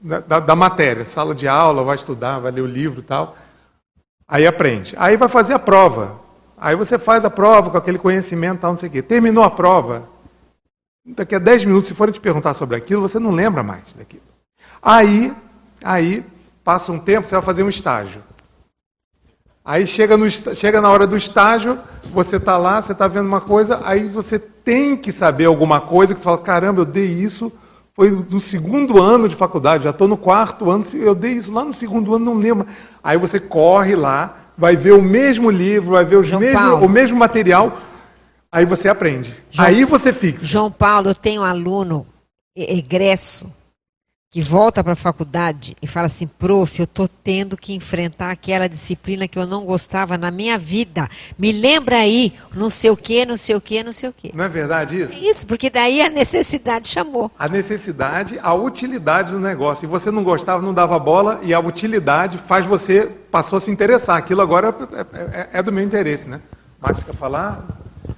[0.00, 3.36] da, da, da matéria, sala de aula, vai estudar, vai ler o livro tal.
[4.26, 4.94] Aí aprende.
[4.98, 6.20] Aí vai fazer a prova.
[6.56, 9.02] Aí você faz a prova com aquele conhecimento, tal, não sei o quê.
[9.02, 10.08] Terminou a prova.
[11.04, 14.22] Daqui a 10 minutos, se forem te perguntar sobre aquilo, você não lembra mais daquilo.
[14.82, 15.34] Aí,
[15.82, 16.24] aí,
[16.62, 18.22] passa um tempo, você vai fazer um estágio.
[19.68, 21.78] Aí chega, no, chega na hora do estágio,
[22.10, 26.14] você está lá, você está vendo uma coisa, aí você tem que saber alguma coisa,
[26.14, 27.52] que você fala, caramba, eu dei isso,
[27.92, 31.66] foi no segundo ano de faculdade, já estou no quarto ano, eu dei isso lá
[31.66, 32.66] no segundo ano, não lembro.
[33.04, 37.18] Aí você corre lá, vai ver o mesmo livro, vai ver os mesmo, o mesmo
[37.18, 37.76] material,
[38.50, 39.34] aí você aprende.
[39.50, 40.46] João, aí você fixa.
[40.46, 42.06] João Paulo, eu tenho um aluno
[42.56, 43.52] egresso
[44.30, 48.68] que volta para a faculdade e fala assim, prof, eu estou tendo que enfrentar aquela
[48.68, 51.08] disciplina que eu não gostava na minha vida.
[51.38, 54.36] Me lembra aí, não sei o que, não sei o que, não sei o que.
[54.36, 55.14] Não é verdade isso?
[55.18, 57.30] Isso, porque daí a necessidade chamou.
[57.38, 59.86] A necessidade, a utilidade do negócio.
[59.86, 63.70] E você não gostava, não dava bola, e a utilidade faz você, passou a se
[63.70, 64.18] interessar.
[64.18, 66.42] Aquilo agora é, é, é do meu interesse, né?
[66.78, 67.66] Max, quer falar?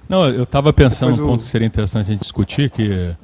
[0.09, 3.15] Não, eu estava pensando um ponto que seria interessante a gente discutir, que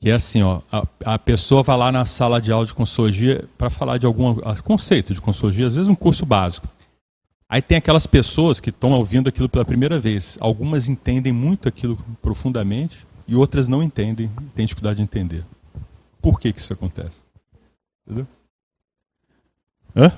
[0.00, 3.44] que é assim, ó, a, a, pessoa vai lá na sala de aula de consultoria
[3.58, 6.66] para falar de algum conceito de consultoria, às vezes um curso básico.
[7.46, 10.38] Aí tem aquelas pessoas que estão ouvindo aquilo pela primeira vez.
[10.40, 15.44] Algumas entendem muito aquilo profundamente e outras não entendem, têm dificuldade de entender.
[16.22, 17.18] Por que, que isso acontece?
[18.06, 18.26] Entendeu?
[19.94, 20.12] Hã?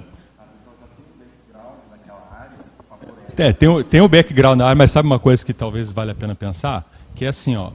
[3.37, 6.15] É, tem, tem o background na área, mas sabe uma coisa que talvez valha a
[6.15, 6.85] pena pensar?
[7.15, 7.73] Que é assim, ó,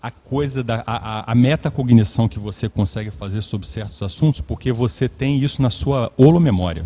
[0.00, 5.08] a coisa da a, a metacognição que você consegue fazer sobre certos assuntos, porque você
[5.08, 6.84] tem isso na sua holomemória.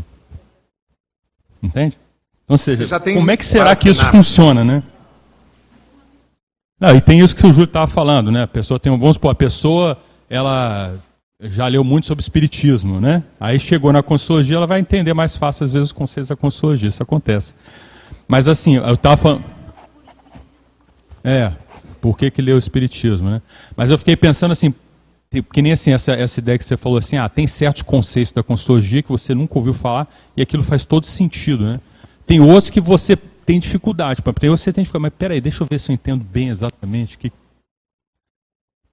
[1.63, 1.99] Entende?
[2.45, 4.83] Então, ou seja, como é que será que isso funciona, né?
[6.81, 8.45] Não, e tem isso que o Júlio estava falando, né?
[8.45, 10.95] A pessoa tem, vamos supor, a pessoa ela
[11.43, 13.23] já leu muito sobre espiritismo, né?
[13.39, 16.89] Aí chegou na consultoria, ela vai entender mais fácil às vezes os conceitos da consultoria,
[16.89, 17.55] isso acontece.
[18.27, 19.45] Mas assim, eu estava falando
[21.23, 21.53] É,
[22.01, 23.43] por que, que leu o Espiritismo, né?
[23.77, 24.75] Mas eu fiquei pensando assim,
[25.53, 28.43] que nem assim, essa, essa ideia que você falou assim, ah, tem certos conceitos da
[28.43, 31.81] consultoria que você nunca ouviu falar e aquilo faz todo sentido, né?
[32.27, 35.63] Tem outros que você tem dificuldade, tem outros que você tem dificuldade, mas peraí, deixa
[35.63, 37.33] eu ver se eu entendo bem exatamente que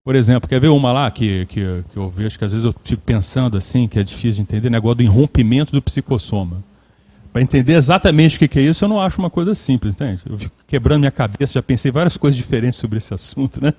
[0.08, 2.74] por exemplo, quer ver uma lá que, que, que eu vejo que às vezes eu
[2.82, 6.64] fico pensando assim, que é difícil de entender, negócio do irrompimento do psicossoma.
[7.32, 10.22] Para entender exatamente o que é isso, eu não acho uma coisa simples, entende?
[10.30, 13.74] Eu fico quebrando minha cabeça, já pensei várias coisas diferentes sobre esse assunto, né?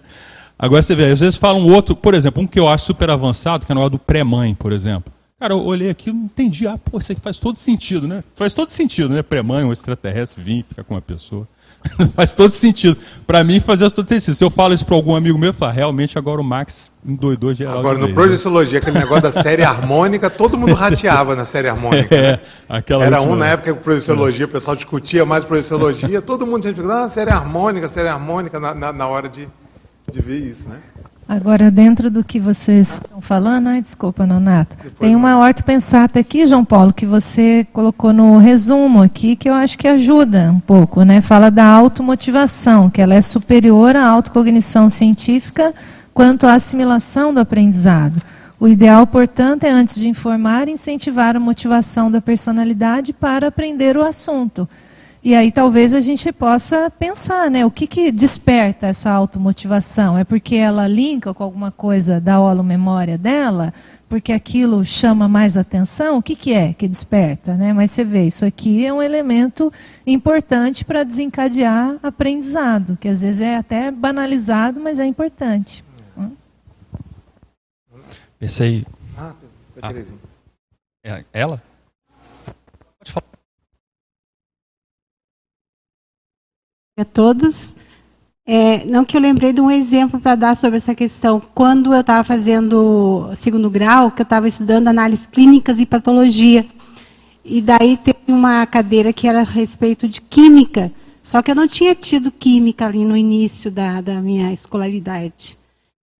[0.58, 3.10] Agora você vê, às vezes fala um outro, por exemplo, um que eu acho super
[3.10, 5.12] avançado, que é o do pré-mãe, por exemplo.
[5.38, 6.66] Cara, eu olhei aqui e não entendi.
[6.66, 8.24] Ah, pô, isso aqui faz todo sentido, né?
[8.34, 9.22] Faz todo sentido, né?
[9.22, 11.46] Pré-mãe, um extraterrestre vir ficar com uma pessoa.
[12.14, 12.96] Faz todo sentido.
[13.26, 14.34] Para mim, fazia todo sentido.
[14.34, 17.54] Se eu falo isso para algum amigo meu, eu falo, realmente agora o Max endoidou
[17.54, 17.78] geral.
[17.78, 22.14] Agora, no Projeciologia, aquele negócio da série harmônica, todo mundo rateava na série harmônica.
[22.14, 23.34] É, aquela Era última...
[23.34, 26.90] um na época que o Projeciologia, o pessoal discutia mais Projeciologia, todo mundo tinha ficado,
[26.92, 29.48] ah, série harmônica, série harmônica, na, na, na hora de,
[30.10, 30.78] de ver isso, né?
[31.28, 36.64] Agora, dentro do que vocês estão falando, ai, desculpa, Nonato, tem uma ortopensata aqui, João
[36.64, 41.20] Paulo, que você colocou no resumo aqui, que eu acho que ajuda um pouco, né?
[41.20, 45.74] Fala da automotivação, que ela é superior à autocognição científica
[46.14, 48.22] quanto à assimilação do aprendizado.
[48.58, 54.02] O ideal, portanto, é, antes de informar, incentivar a motivação da personalidade para aprender o
[54.02, 54.66] assunto.
[55.22, 57.66] E aí talvez a gente possa pensar, né?
[57.66, 60.16] O que, que desperta essa automotivação?
[60.16, 63.74] É porque ela linka com alguma coisa da memória dela?
[64.08, 66.18] Porque aquilo chama mais atenção?
[66.18, 67.54] O que, que é que desperta?
[67.54, 67.72] Né?
[67.72, 69.72] Mas você vê, isso aqui é um elemento
[70.06, 75.84] importante para desencadear aprendizado, que às vezes é até banalizado, mas é importante.
[78.38, 78.86] Pensei.
[79.16, 79.32] Ah,
[79.82, 81.60] ah, ela?
[87.00, 87.74] A todos.
[88.46, 91.40] É, não que eu lembrei de um exemplo para dar sobre essa questão.
[91.54, 96.64] Quando eu estava fazendo segundo grau, que eu estava estudando análises clínicas e patologia.
[97.44, 100.90] E daí teve uma cadeira que era a respeito de química.
[101.22, 105.58] Só que eu não tinha tido química ali no início da, da minha escolaridade.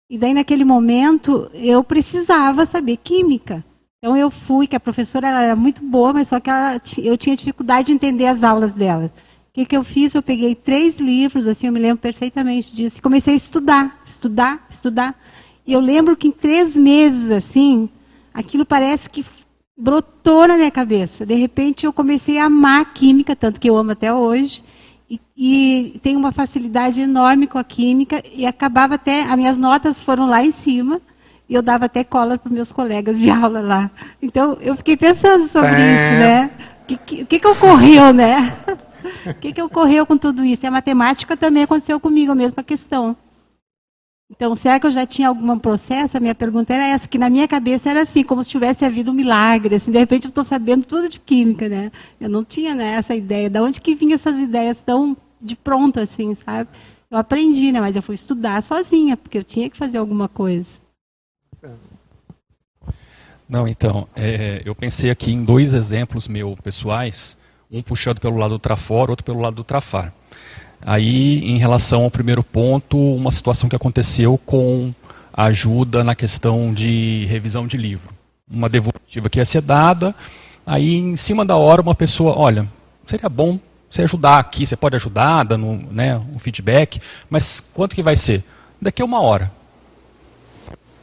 [0.09, 3.63] E daí, naquele momento, eu precisava saber química.
[3.97, 7.35] Então, eu fui, que a professora era muito boa, mas só que ela, eu tinha
[7.35, 9.11] dificuldade de entender as aulas dela.
[9.59, 10.15] O que, que eu fiz?
[10.15, 14.65] Eu peguei três livros, assim, eu me lembro perfeitamente disso, e comecei a estudar, estudar,
[14.69, 15.13] estudar.
[15.67, 17.89] E eu lembro que em três meses, assim,
[18.33, 19.25] aquilo parece que
[19.77, 21.25] brotou na minha cabeça.
[21.25, 24.63] De repente eu comecei a amar a química, tanto que eu amo até hoje.
[25.09, 29.99] E, e tenho uma facilidade enorme com a química e acabava até as minhas notas
[29.99, 31.01] foram lá em cima
[31.49, 33.91] e eu dava até cola para meus colegas de aula lá.
[34.21, 35.95] Então eu fiquei pensando sobre é.
[35.95, 36.51] isso, né?
[36.81, 38.55] O que, que, que, que ocorreu, né?
[39.25, 40.65] O que, que ocorreu com tudo isso?
[40.65, 43.15] E a matemática também aconteceu comigo, a mesma questão.
[44.31, 46.15] Então, será que eu já tinha algum processo?
[46.15, 49.09] A minha pergunta era essa, que na minha cabeça era assim, como se tivesse havido
[49.09, 51.91] um milagre, assim, de repente eu estou sabendo tudo de química, né?
[52.21, 53.49] Eu não tinha né, essa ideia.
[53.49, 56.69] De onde que vinham essas ideias tão de pronto, assim, sabe?
[57.09, 57.81] Eu aprendi, né?
[57.81, 60.77] Mas eu fui estudar sozinha, porque eu tinha que fazer alguma coisa.
[63.47, 67.35] Não, então, é, eu pensei aqui em dois exemplos meus pessoais,
[67.71, 70.11] um puxado pelo lado do Trafor, outro pelo lado do Trafar.
[70.81, 74.93] Aí, em relação ao primeiro ponto, uma situação que aconteceu com
[75.31, 78.09] a ajuda na questão de revisão de livro.
[78.49, 80.15] Uma devolutiva que ia ser dada,
[80.65, 82.67] aí em cima da hora uma pessoa, olha,
[83.05, 83.59] seria bom
[83.89, 86.99] você ajudar aqui, você pode ajudar, dando né, um feedback,
[87.29, 88.43] mas quanto que vai ser?
[88.81, 89.51] Daqui a uma hora.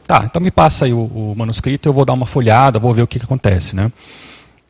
[0.05, 3.03] Tá, então me passa aí o, o manuscrito, eu vou dar uma folhada, vou ver
[3.03, 3.75] o que, que acontece.
[3.75, 3.91] Né?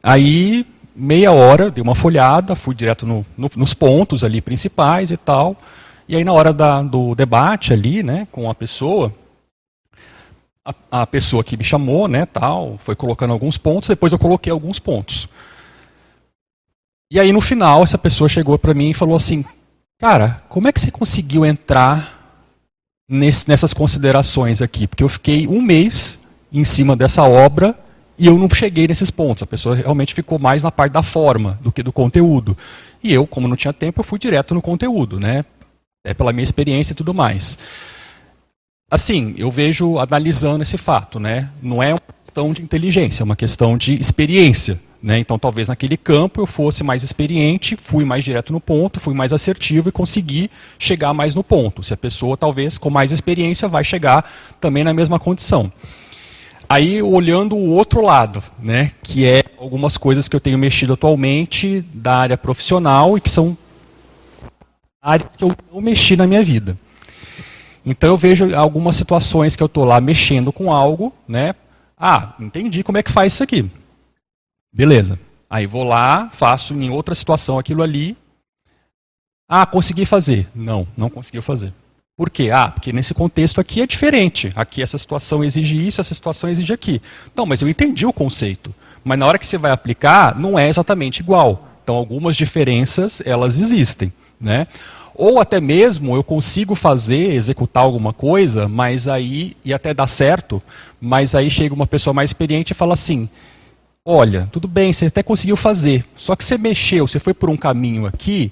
[0.02, 0.66] Aí
[0.98, 5.56] meia hora, dei uma folhada, fui direto no, no, nos pontos ali principais e tal.
[6.08, 9.14] E aí na hora da, do debate ali, né, com a pessoa,
[10.66, 10.74] a,
[11.04, 14.80] a, pessoa que me chamou, né, tal, foi colocando alguns pontos, depois eu coloquei alguns
[14.80, 15.30] pontos.
[17.12, 19.46] E aí no final essa pessoa chegou para mim e falou assim,
[20.00, 22.42] cara, como é que você conseguiu entrar
[23.08, 24.88] nesse, nessas considerações aqui?
[24.88, 26.20] Porque eu fiquei um mês
[26.52, 27.78] em cima dessa obra
[28.18, 29.44] e eu não cheguei nesses pontos.
[29.44, 32.58] A pessoa realmente ficou mais na parte da forma do que do conteúdo.
[33.04, 35.46] E eu, como não tinha tempo, eu fui direto no conteúdo, né?
[36.04, 37.58] É pela minha experiência e tudo mais.
[38.90, 41.50] Assim, eu vejo analisando esse fato, né?
[41.62, 44.80] Não é uma questão de inteligência, é uma questão de experiência.
[45.04, 45.20] Né?
[45.20, 49.32] Então, talvez naquele campo eu fosse mais experiente, fui mais direto no ponto, fui mais
[49.32, 50.50] assertivo e consegui
[50.80, 51.84] chegar mais no ponto.
[51.84, 54.28] Se a pessoa, talvez, com mais experiência, vai chegar
[54.60, 55.72] também na mesma condição.
[56.70, 61.82] Aí, olhando o outro lado, né, que é algumas coisas que eu tenho mexido atualmente
[61.94, 63.58] da área profissional e que são
[65.02, 66.78] áreas que eu não mexi na minha vida.
[67.86, 71.56] Então, eu vejo algumas situações que eu estou lá mexendo com algo, né,
[71.98, 73.66] ah, entendi como é que faz isso aqui.
[74.72, 75.18] Beleza.
[75.50, 78.16] Aí vou lá, faço em outra situação aquilo ali.
[79.50, 80.48] Ah, consegui fazer.
[80.54, 81.74] Não, não conseguiu fazer.
[82.18, 82.50] Por quê?
[82.52, 84.52] Ah, porque nesse contexto aqui é diferente.
[84.56, 87.00] Aqui essa situação exige isso, essa situação exige aqui.
[87.36, 88.74] Não, mas eu entendi o conceito.
[89.04, 91.68] Mas na hora que você vai aplicar, não é exatamente igual.
[91.84, 94.12] Então algumas diferenças, elas existem.
[94.42, 94.66] Né?
[95.14, 100.60] Ou até mesmo eu consigo fazer, executar alguma coisa, mas aí, e até dá certo,
[101.00, 103.30] mas aí chega uma pessoa mais experiente e fala assim,
[104.04, 107.58] olha, tudo bem, você até conseguiu fazer, só que você mexeu, você foi por um
[107.58, 108.52] caminho aqui,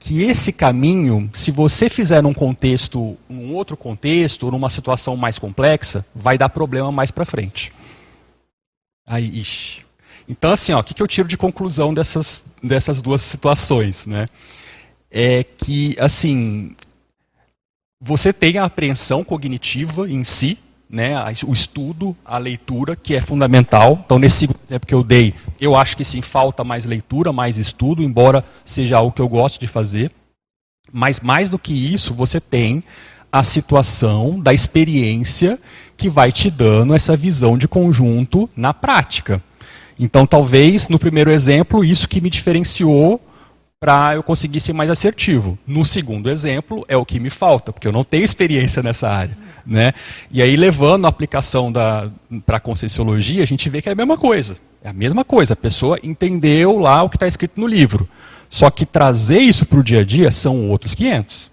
[0.00, 6.04] que esse caminho, se você fizer num contexto, num outro contexto, numa situação mais complexa,
[6.14, 7.70] vai dar problema mais para frente.
[9.06, 9.84] Aí, ixi.
[10.26, 14.26] Então, assim, o que, que eu tiro de conclusão dessas, dessas duas situações, né?
[15.10, 16.74] É que, assim,
[18.00, 20.58] você tem a apreensão cognitiva em si,
[20.90, 21.14] né,
[21.46, 24.00] o estudo, a leitura, que é fundamental.
[24.04, 28.02] Então, nesse exemplo que eu dei, eu acho que sim, falta mais leitura, mais estudo,
[28.02, 30.10] embora seja algo que eu gosto de fazer.
[30.92, 32.82] Mas, mais do que isso, você tem
[33.30, 35.56] a situação da experiência
[35.96, 39.40] que vai te dando essa visão de conjunto na prática.
[39.96, 43.20] Então, talvez, no primeiro exemplo, isso que me diferenciou
[43.78, 45.56] para eu conseguir ser mais assertivo.
[45.66, 49.36] No segundo exemplo, é o que me falta, porque eu não tenho experiência nessa área.
[49.66, 49.92] Né?
[50.30, 54.16] E aí, levando a aplicação para a Conscienciologia, a gente vê que é a mesma
[54.16, 54.56] coisa.
[54.82, 55.52] É a mesma coisa.
[55.52, 58.08] A pessoa entendeu lá o que está escrito no livro.
[58.48, 61.50] Só que trazer isso para o dia a dia são outros 500.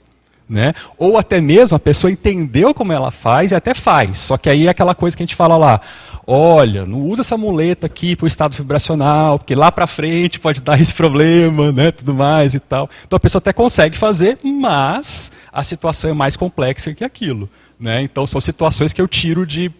[0.50, 0.74] Né?
[0.98, 4.20] Ou até mesmo a pessoa entendeu como ela faz e até faz.
[4.20, 5.82] Só que aí é aquela coisa que a gente fala lá.
[6.26, 10.62] Olha, não usa essa muleta aqui para o estado vibracional, porque lá para frente pode
[10.62, 12.90] dar esse problema, né, tudo mais e tal.
[13.06, 17.50] Então a pessoa até consegue fazer, mas a situação é mais complexa que aquilo.
[17.80, 18.02] Né?
[18.02, 19.72] Então são situações que eu tiro de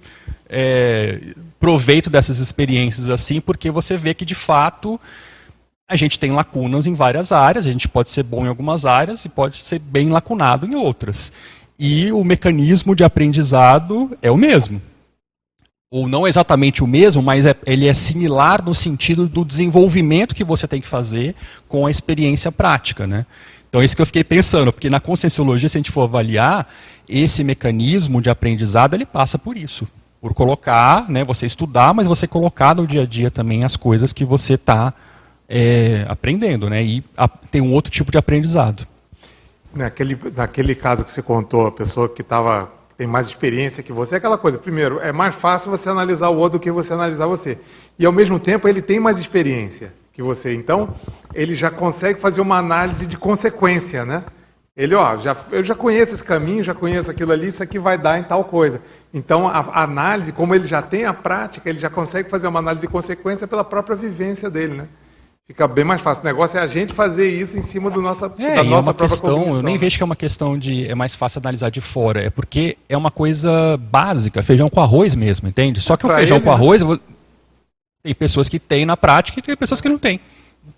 [0.50, 1.20] é,
[1.60, 5.00] proveito dessas experiências assim, porque você vê que de fato
[5.90, 9.24] a gente tem lacunas em várias áreas, a gente pode ser bom em algumas áreas
[9.24, 11.32] e pode ser bem lacunado em outras.
[11.80, 14.82] E o mecanismo de aprendizado é o mesmo.
[15.90, 20.44] Ou não exatamente o mesmo, mas é, ele é similar no sentido do desenvolvimento que
[20.44, 21.34] você tem que fazer
[21.68, 23.08] com a experiência prática.
[23.08, 23.26] Né?
[23.70, 26.68] Então é isso que eu fiquei pensando, porque na conscienciologia, se a gente for avaliar,
[27.08, 29.88] esse mecanismo de aprendizado ele passa por isso.
[30.20, 34.12] por colocar, né, você estudar, mas você colocar no dia a dia também as coisas
[34.12, 34.94] que você está
[35.48, 38.88] é, aprendendo, né, e a, tem um outro tipo de aprendizado.
[39.74, 44.16] Naquele, naquele caso que você contou, a pessoa que estava tem mais experiência que você,
[44.16, 44.58] é aquela coisa.
[44.58, 47.60] Primeiro, é mais fácil você analisar o outro do que você analisar você.
[48.00, 50.56] E ao mesmo tempo, ele tem mais experiência que você.
[50.56, 50.96] Então,
[51.32, 54.24] ele já consegue fazer uma análise de consequência, né?
[54.78, 57.98] Ele, ó, já, eu já conheço esse caminho, já conheço aquilo ali, isso aqui vai
[57.98, 58.80] dar em tal coisa.
[59.12, 62.60] Então, a, a análise, como ele já tem a prática, ele já consegue fazer uma
[62.60, 64.88] análise de consequência pela própria vivência dele, né?
[65.48, 66.22] Fica bem mais fácil.
[66.22, 68.82] O negócio é a gente fazer isso em cima do nossa, é, da nossa é
[68.82, 69.56] uma própria questão.
[69.56, 72.30] Eu nem vejo que é uma questão de é mais fácil analisar de fora, é
[72.30, 75.82] porque é uma coisa básica, feijão com arroz mesmo, entende?
[75.82, 76.56] Só que o feijão ele, com né?
[76.56, 76.84] arroz,
[78.04, 80.20] tem pessoas que têm na prática e tem pessoas que não têm.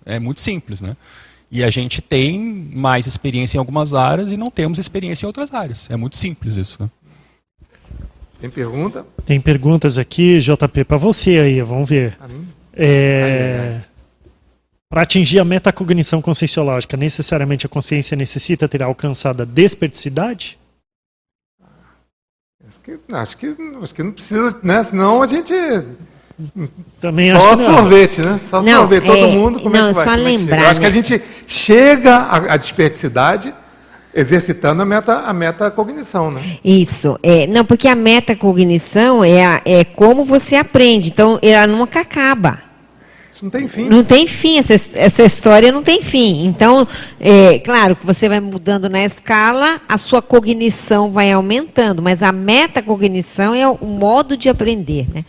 [0.06, 0.96] É muito simples, né?
[1.50, 2.38] E a gente tem
[2.74, 5.90] mais experiência em algumas áreas e não temos experiência em outras áreas.
[5.90, 6.90] É muito simples isso, né?
[8.40, 9.04] Tem pergunta?
[9.26, 12.16] Tem perguntas aqui, JP, para você aí, vamos ver.
[12.72, 13.80] É,
[14.88, 20.58] Para atingir a metacognição conscienciológica, necessariamente a consciência necessita ter alcançado a desperdicidade?
[22.66, 24.84] Acho que, acho que, acho que não precisa, né?
[24.84, 25.52] Senão a gente.
[27.00, 27.76] Também só acho que não.
[27.76, 28.40] sorvete, né?
[28.48, 29.06] Só Não, sorvete.
[29.06, 30.04] Todo é, mundo, como não, é que vai?
[30.04, 30.94] só Como é lembrar, Eu acho que a né?
[30.94, 33.54] gente chega à, à desperdicidade
[34.14, 36.58] exercitando a, meta, a metacognição, né?
[36.64, 37.18] Isso.
[37.22, 41.08] É, não, porque a metacognição é, a- é como você aprende.
[41.08, 42.58] Então, ela nunca acaba.
[43.32, 43.88] Isso não tem fim.
[43.88, 46.44] Não tem fim, essa, essa história não tem fim.
[46.44, 46.86] Então,
[47.18, 52.32] é, claro que você vai mudando na escala, a sua cognição vai aumentando, mas a
[52.32, 55.24] metacognição é o modo de aprender, né?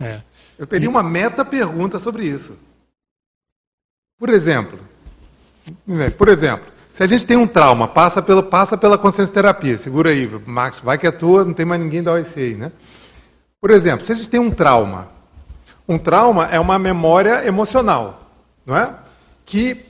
[0.00, 0.16] É.
[0.60, 2.54] Eu teria uma meta pergunta sobre isso.
[4.18, 4.78] Por exemplo,
[6.18, 10.10] por exemplo, se a gente tem um trauma, passa, pelo, passa pela consciência terapia, segura
[10.10, 12.72] aí, Max, vai que é tua, não tem mais ninguém da OIC aí, né?
[13.58, 15.08] Por exemplo, se a gente tem um trauma,
[15.88, 18.30] um trauma é uma memória emocional,
[18.66, 18.94] não é?
[19.46, 19.86] Que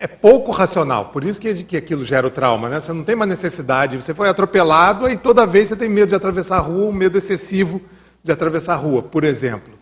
[0.00, 2.80] é pouco racional, por isso que, que aquilo gera o trauma, né?
[2.80, 6.16] Você não tem uma necessidade, você foi atropelado e toda vez você tem medo de
[6.16, 7.80] atravessar a rua, um medo excessivo
[8.24, 9.75] de atravessar a rua, por exemplo.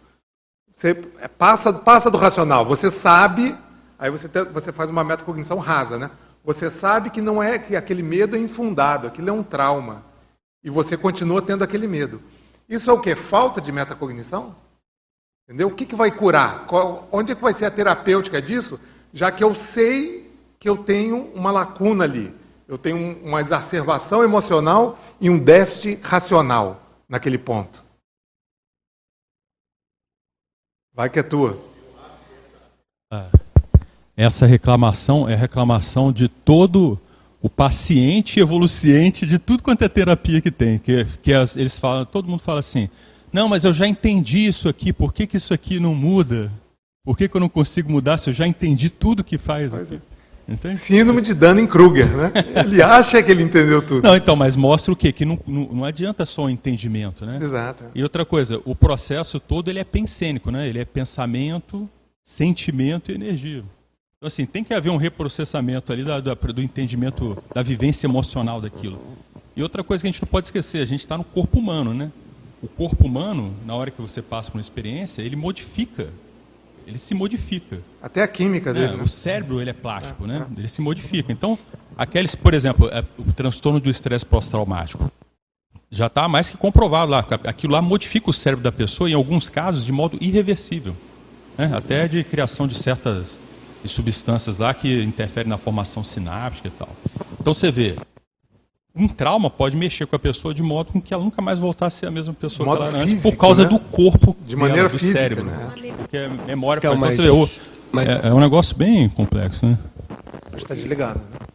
[0.74, 3.56] Você é, passa, passa do racional, você sabe,
[3.98, 6.10] aí você, você faz uma metacognição rasa, né?
[6.44, 10.02] Você sabe que não é que aquele medo é infundado, aquilo é um trauma.
[10.62, 12.20] E você continua tendo aquele medo.
[12.68, 13.14] Isso é o quê?
[13.14, 14.54] Falta de metacognição?
[15.46, 15.68] Entendeu?
[15.68, 16.66] O que, que vai curar?
[16.66, 18.80] Qual- onde é que vai ser a terapêutica disso?
[19.12, 22.34] Já que eu sei que eu tenho uma lacuna ali.
[22.66, 27.83] Eu tenho um- uma exacerbação emocional e um déficit racional naquele ponto.
[30.94, 31.58] Vai que é tua.
[34.16, 36.98] Essa reclamação é reclamação de todo
[37.42, 40.78] o paciente evoluciente de tudo quanto é terapia que tem.
[40.78, 42.88] Que, que eles falam, todo mundo fala assim,
[43.32, 46.50] não, mas eu já entendi isso aqui, por que, que isso aqui não muda?
[47.04, 49.90] Por que, que eu não consigo mudar se eu já entendi tudo que faz Pois
[49.90, 50.00] aqui?
[50.46, 50.76] Entende?
[50.78, 52.32] Síndrome de Dunning-Kruger, né?
[52.66, 54.02] Ele acha que ele entendeu tudo.
[54.06, 55.10] Não, então, mas mostra o quê?
[55.10, 57.38] Que não, não, não adianta só o entendimento, né?
[57.42, 57.84] Exato.
[57.94, 60.68] E outra coisa, o processo todo ele é pensênico, né?
[60.68, 61.88] Ele é pensamento,
[62.22, 63.64] sentimento e energia.
[64.18, 68.60] Então, assim, tem que haver um reprocessamento ali da- da- do entendimento da vivência emocional
[68.60, 68.98] daquilo.
[69.56, 71.94] E outra coisa que a gente não pode esquecer, a gente está no corpo humano,
[71.94, 72.10] né?
[72.62, 76.08] O corpo humano, na hora que você passa por uma experiência, ele modifica.
[76.86, 77.80] Ele se modifica.
[78.02, 78.80] Até a química né?
[78.80, 79.02] dele, né?
[79.02, 80.46] O cérebro ele é plástico, né?
[80.56, 81.32] Ele se modifica.
[81.32, 81.58] Então,
[81.96, 85.10] aqueles, por exemplo, é, o transtorno do estresse pós-traumático
[85.90, 87.26] já está mais que comprovado lá.
[87.44, 90.94] Aquilo lá modifica o cérebro da pessoa, em alguns casos, de modo irreversível.
[91.56, 91.70] né?
[91.74, 93.38] Até de criação de certas
[93.86, 96.88] substâncias lá que interferem na formação sináptica e tal.
[97.40, 97.96] Então você vê,
[98.96, 101.96] um trauma pode mexer com a pessoa de modo com que ela nunca mais voltasse
[101.96, 103.68] a ser a mesma pessoa Modo que ela era antes, físico, por causa né?
[103.68, 105.44] do corpo, De maneira dela, do física, cérebro.
[105.44, 105.72] né?
[105.98, 106.78] Porque é memória.
[106.78, 107.48] Então, então, mas- você vê, o-
[107.90, 109.78] mas- é, é um negócio bem complexo, né?
[110.56, 111.18] Está desligado.
[111.18, 111.46] Né?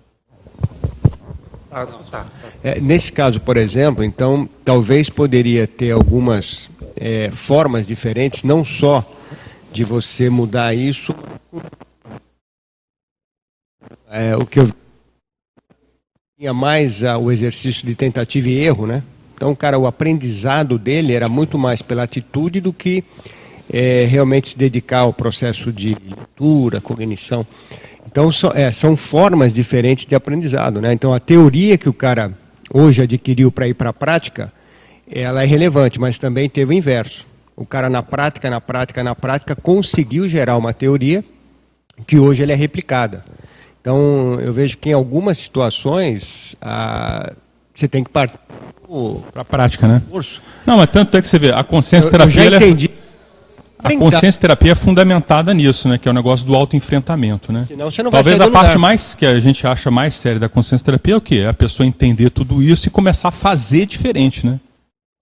[1.72, 2.26] Ah, tá.
[2.64, 6.70] É, nesse caso, por exemplo, então, talvez poderia ter algumas
[7.02, 9.06] é, formas diferentes, não só
[9.72, 11.16] de você mudar isso.
[14.12, 14.70] É, o que eu
[16.40, 19.04] tinha mais ah, o exercício de tentativa e erro, né?
[19.36, 23.04] Então, cara, o aprendizado dele era muito mais pela atitude do que
[23.70, 27.46] é, realmente se dedicar ao processo de leitura, cognição.
[28.08, 30.80] Então, so- é, são formas diferentes de aprendizado.
[30.80, 30.94] Né?
[30.94, 32.32] Então, a teoria que o cara
[32.74, 34.50] hoje adquiriu para ir para a prática,
[35.12, 37.28] ela é relevante, mas também teve o inverso.
[37.54, 41.22] O cara, na prática, na prática, na prática, conseguiu gerar uma teoria
[42.08, 43.26] que hoje ela é replicada.
[43.82, 47.32] Então, eu vejo que em algumas situações, ah,
[47.74, 48.38] Você tem que partir
[49.32, 50.02] para a prática, né?
[50.10, 50.42] curso.
[50.66, 52.58] Não, mas tanto é que você vê, a consciência Eu, eu terapia já ela é-
[52.68, 52.90] entendi.
[53.82, 55.98] A consciência terapia é fundamentada nisso, né?
[55.98, 57.64] Que é o negócio do autoenfrentamento, né?
[57.66, 58.78] Senão você não vai Talvez sair a parte lugar.
[58.78, 61.36] mais que a gente acha mais séria da consciência terapia é o quê?
[61.38, 64.60] É a pessoa entender tudo isso e começar a fazer diferente, né?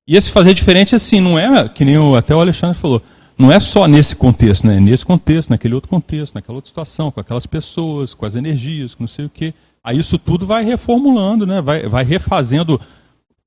[0.08, 3.00] E esse fazer diferente, assim, não é, que nem o, até o Alexandre falou,
[3.38, 4.78] não é só nesse contexto, né?
[4.78, 8.96] É nesse contexto, naquele outro contexto, naquela outra situação, com aquelas pessoas, com as energias,
[8.96, 9.54] com não sei o quê.
[9.84, 11.62] Aí isso tudo vai reformulando, né?
[11.62, 12.80] Vai, vai refazendo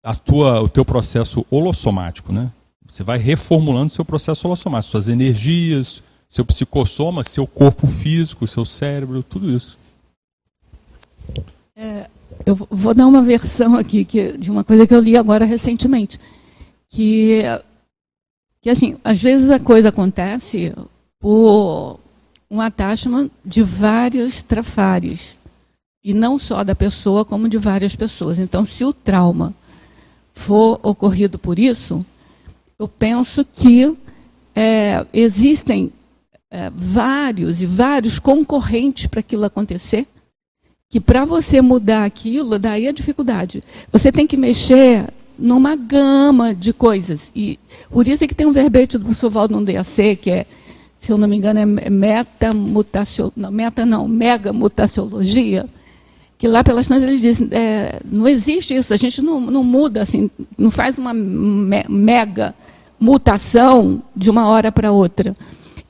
[0.03, 2.51] a tua, o teu processo holossomático, né?
[2.89, 9.23] Você vai reformulando seu processo holossomático, suas energias, seu psicossoma, seu corpo físico, seu cérebro,
[9.23, 9.77] tudo isso.
[12.47, 16.19] Eu vou dar uma versão aqui que, de uma coisa que eu li agora recentemente.
[16.89, 17.43] Que,
[18.63, 20.73] que, assim, às vezes a coisa acontece
[21.19, 21.99] por
[22.51, 25.37] um attachment de vários trafares.
[26.03, 28.39] E não só da pessoa, como de várias pessoas.
[28.39, 29.55] Então, se o trauma
[30.33, 32.05] for ocorrido por isso,
[32.79, 33.95] eu penso que
[34.55, 35.93] é, existem
[36.51, 40.07] é, vários e vários concorrentes para aquilo acontecer
[40.89, 43.63] que para você mudar aquilo, daí a dificuldade.
[43.93, 45.07] Você tem que mexer
[45.41, 47.33] numa gama de coisas.
[47.35, 47.59] E
[47.91, 50.47] por isso é que tem um verbete do professor Valdo DAC, que é,
[51.01, 55.67] se eu não me engano, é metamutacio, não, meta não, mega mutaciologia,
[56.39, 60.03] que lá pelas tantas ele diz, é, não existe isso, a gente não, não muda,
[60.03, 62.55] assim, não faz uma me, mega
[62.99, 65.35] mutação de uma hora para outra.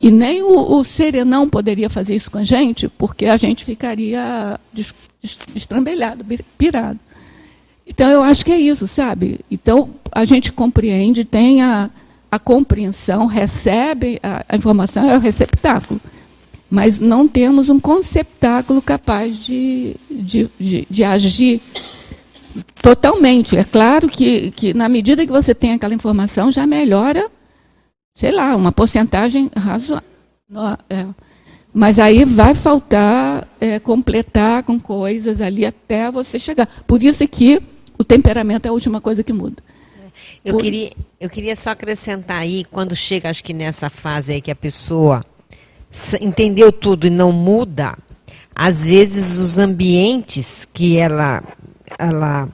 [0.00, 4.58] E nem o, o, Serenão poderia fazer isso com a gente, porque a gente ficaria
[5.52, 6.24] destrambelhado,
[6.56, 6.98] pirado.
[7.90, 9.40] Então, eu acho que é isso, sabe?
[9.50, 11.90] Então, a gente compreende, tem a,
[12.30, 16.00] a compreensão, recebe a, a, informação, é o receptáculo.
[16.70, 21.60] Mas não temos um conceptáculo capaz de, de, de, de agir
[22.80, 23.56] totalmente.
[23.56, 27.28] É claro que, que, na medida que você tem aquela informação, já melhora
[28.14, 30.04] sei lá, uma porcentagem razoável.
[30.88, 31.06] É.
[31.72, 36.68] Mas aí vai faltar é, completar com coisas ali até você chegar.
[36.86, 37.62] Por isso que
[38.00, 39.62] o temperamento é a última coisa que muda.
[40.42, 40.62] Eu, Por...
[40.62, 44.56] queria, eu queria só acrescentar aí, quando chega, acho que nessa fase aí que a
[44.56, 45.22] pessoa
[46.18, 47.98] entendeu tudo e não muda,
[48.54, 51.42] às vezes os ambientes que ela,
[51.98, 52.48] ela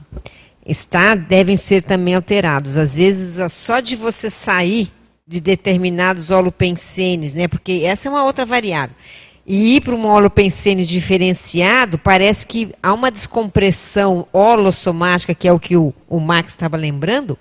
[0.65, 2.75] está devem ser também alterados.
[2.75, 4.91] Às vezes, só de você sair
[5.25, 7.47] de determinados holopensenes, né?
[7.47, 8.95] Porque essa é uma outra variável.
[9.47, 15.59] E ir para um holopensene diferenciado, parece que há uma descompressão holossomática, que é o
[15.59, 17.37] que o, o Max estava lembrando,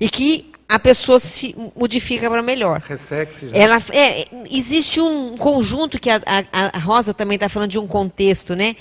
[0.00, 2.80] e que a pessoa se modifica para melhor.
[2.80, 3.54] Ressexe já.
[3.56, 7.86] Ela, é, existe um conjunto que a, a, a Rosa também está falando de um
[7.86, 8.74] contexto, né?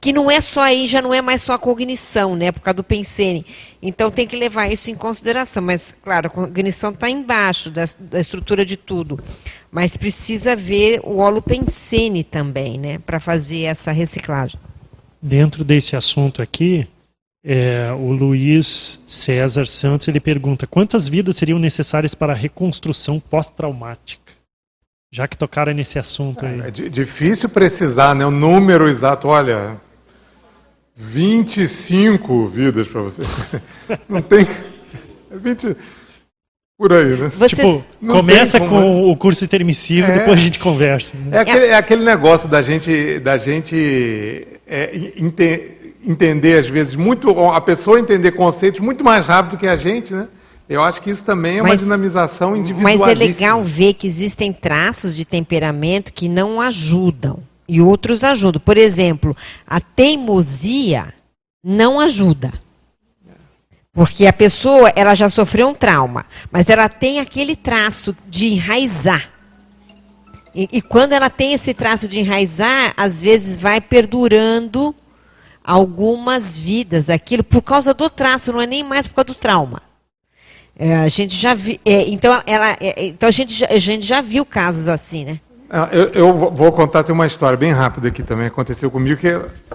[0.00, 2.76] Que não é só aí, já não é mais só a cognição, né, por causa
[2.76, 3.44] do pensene.
[3.82, 5.62] Então tem que levar isso em consideração.
[5.62, 9.18] Mas, claro, a cognição está embaixo da, da, estrutura de tudo.
[9.70, 14.58] Mas precisa ver o holopensene também, né, para fazer essa reciclagem.
[15.20, 16.86] Dentro desse assunto aqui,
[17.44, 24.23] é, o Luiz César Santos ele pergunta quantas vidas seriam necessárias para a reconstrução pós-traumática?
[25.14, 26.60] Já que tocaram nesse assunto aí.
[26.60, 28.26] É, é difícil precisar, né?
[28.26, 29.28] O número exato.
[29.28, 29.76] Olha,
[30.96, 33.22] 25 vidas para você.
[34.08, 34.44] Não tem.
[35.30, 35.76] 20.
[36.76, 37.30] Por aí, né?
[37.38, 37.54] Você...
[37.54, 38.70] Tipo, começa como...
[38.70, 40.18] com o curso intermissivo é...
[40.18, 41.16] depois a gente conversa.
[41.16, 41.36] Né?
[41.36, 47.30] É, aquele, é aquele negócio da gente, da gente é, ente, entender, às vezes, muito.
[47.50, 50.26] A pessoa entender conceitos muito mais rápido que a gente, né?
[50.68, 52.96] Eu acho que isso também é uma dinamização individual.
[52.96, 58.60] Mas é legal ver que existem traços de temperamento que não ajudam e outros ajudam.
[58.60, 59.36] Por exemplo,
[59.66, 61.12] a teimosia
[61.62, 62.52] não ajuda.
[63.92, 69.30] Porque a pessoa, ela já sofreu um trauma, mas ela tem aquele traço de enraizar.
[70.54, 74.94] E, e quando ela tem esse traço de enraizar, às vezes vai perdurando
[75.62, 79.82] algumas vidas aquilo por causa do traço, não é nem mais por causa do trauma.
[80.76, 84.04] É, a gente já vi, é, então, ela, é, então a, gente já, a gente
[84.04, 85.40] já viu casos assim, né?
[85.90, 89.28] Eu, eu, vou contar uma história bem rápida que também aconteceu comigo, que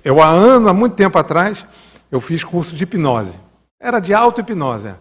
[0.04, 1.66] eu há anos, há muito tempo atrás,
[2.12, 3.40] eu fiz curso de hipnose.
[3.80, 4.94] Era de auto-hipnose.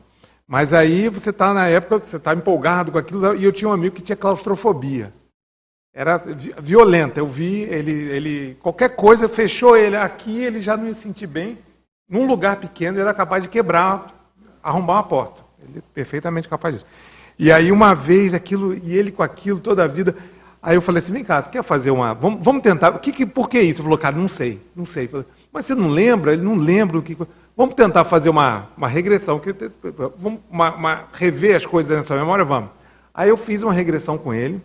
[0.46, 3.72] Mas aí você está na época, você está empolgado com aquilo, e eu tinha um
[3.72, 5.12] amigo que tinha claustrofobia.
[5.94, 6.22] Era
[6.60, 7.20] violenta.
[7.20, 11.58] Eu vi ele, ele qualquer coisa fechou ele aqui, ele já não ia sentir bem.
[12.08, 14.06] Num lugar pequeno, ele era capaz de quebrar,
[14.62, 15.47] arrombar uma porta.
[15.68, 16.86] Ele é perfeitamente capaz disso.
[17.38, 20.16] E aí, uma vez, aquilo, e ele com aquilo toda a vida.
[20.60, 22.12] Aí eu falei assim: vem cá, você quer fazer uma.
[22.14, 22.90] Vamos, vamos tentar.
[22.90, 23.80] O que, que, por que isso?
[23.80, 25.06] Ele falou, cara, não sei, não sei.
[25.06, 26.32] Falei, mas você não lembra?
[26.32, 27.16] Ele não lembra o que.
[27.56, 29.54] Vamos tentar fazer uma, uma regressão, que,
[30.16, 32.44] vamos uma, uma, rever as coisas na sua memória?
[32.44, 32.70] Vamos.
[33.14, 34.60] Aí eu fiz uma regressão com ele.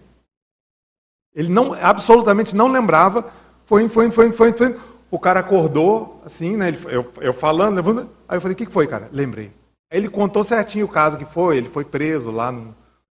[1.35, 3.31] Ele não, absolutamente não lembrava.
[3.65, 4.75] Foi, foi, foi, foi, foi.
[5.09, 6.69] O cara acordou, assim, né?
[6.69, 8.09] Ele, eu, eu falando, levando.
[8.27, 9.09] Aí eu falei, o que, que foi, cara?
[9.11, 9.51] Lembrei.
[9.93, 11.57] Ele contou certinho o caso que foi.
[11.57, 12.73] Ele foi preso lá num,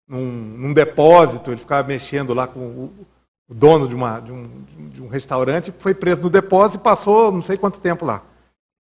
[0.08, 2.94] num, num depósito, ele ficava mexendo lá com o,
[3.50, 4.48] o dono de, uma, de, um,
[4.92, 8.24] de um restaurante, foi preso no depósito e passou não sei quanto tempo lá.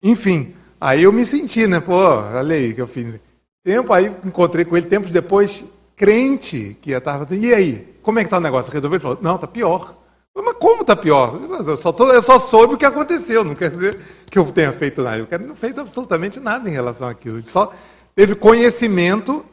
[0.03, 1.81] Enfim, aí eu me senti, né?
[1.81, 3.19] Pô, olha aí que eu fiz.
[3.65, 5.65] Tempo, aí encontrei com ele tempos depois,
[5.97, 8.73] crente, que ia estar e aí, como é que está o negócio?
[8.73, 8.97] Resolveu?
[8.97, 9.97] Ele falou, não, está pior.
[10.37, 11.39] Mas como está pior?
[11.67, 13.99] Eu só, tô, eu só soube o que aconteceu, não quer dizer
[14.29, 15.23] que eu tenha feito nada.
[15.23, 17.39] O cara não fez absolutamente nada em relação àquilo.
[17.39, 17.73] Ele só
[18.17, 19.45] teve conhecimento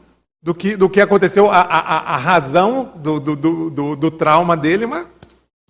[0.42, 3.36] do que, do que aconteceu, a, a, a razão do, do,
[3.70, 5.06] do, do, trauma dele, mas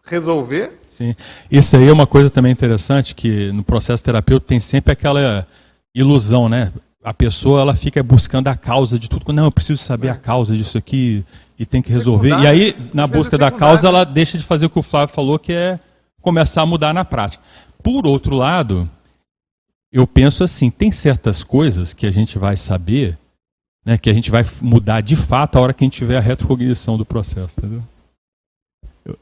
[0.06, 0.80] resolver.
[0.90, 1.14] Sim.
[1.52, 5.46] Isso aí é uma coisa também interessante, que no processo terapêutico tem sempre aquela
[5.94, 6.72] ilusão, né?
[7.04, 9.34] A pessoa ela fica buscando a causa de tudo.
[9.34, 10.12] Não, eu preciso saber é.
[10.12, 11.26] a causa disso aqui
[11.62, 12.30] e tem que resolver.
[12.30, 15.38] E aí, na busca da causa, ela deixa de fazer o que o Flávio falou,
[15.38, 15.80] que é
[16.20, 17.44] começar a mudar na prática.
[17.84, 18.90] Por outro lado,
[19.92, 23.16] eu penso assim, tem certas coisas que a gente vai saber
[23.86, 26.20] né, que a gente vai mudar de fato a hora que a gente tiver a
[26.22, 27.84] retrocognição do processo, entendeu?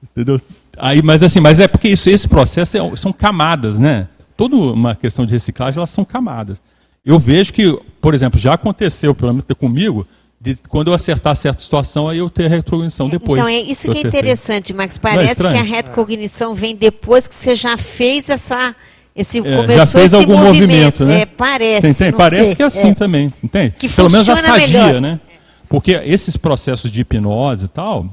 [0.02, 0.42] entendeu?
[0.78, 4.08] Aí, mas assim, mas é porque isso, esse processo é, são camadas, né?
[4.38, 6.62] Toda uma questão de reciclagem, elas são camadas.
[7.04, 10.08] Eu vejo que, por exemplo, já aconteceu, pelo menos comigo,
[10.42, 13.40] de quando eu acertar certa situação, aí eu ter a retrocognição depois.
[13.40, 14.96] Então, é isso que, que é interessante, Max.
[14.96, 18.76] É Parece é que a retrocognição vem depois que você já fez essa
[19.16, 21.22] esse, é, começou já fez algum movimento, movimento né?
[21.22, 21.82] É, parece.
[21.82, 22.56] Tem, tem, parece sei.
[22.56, 22.94] que é assim é.
[22.94, 23.76] também, entende?
[23.78, 25.02] Que Pelo menos a sadia, melhor.
[25.02, 25.20] né?
[25.68, 28.06] Porque esses processos de hipnose e tal,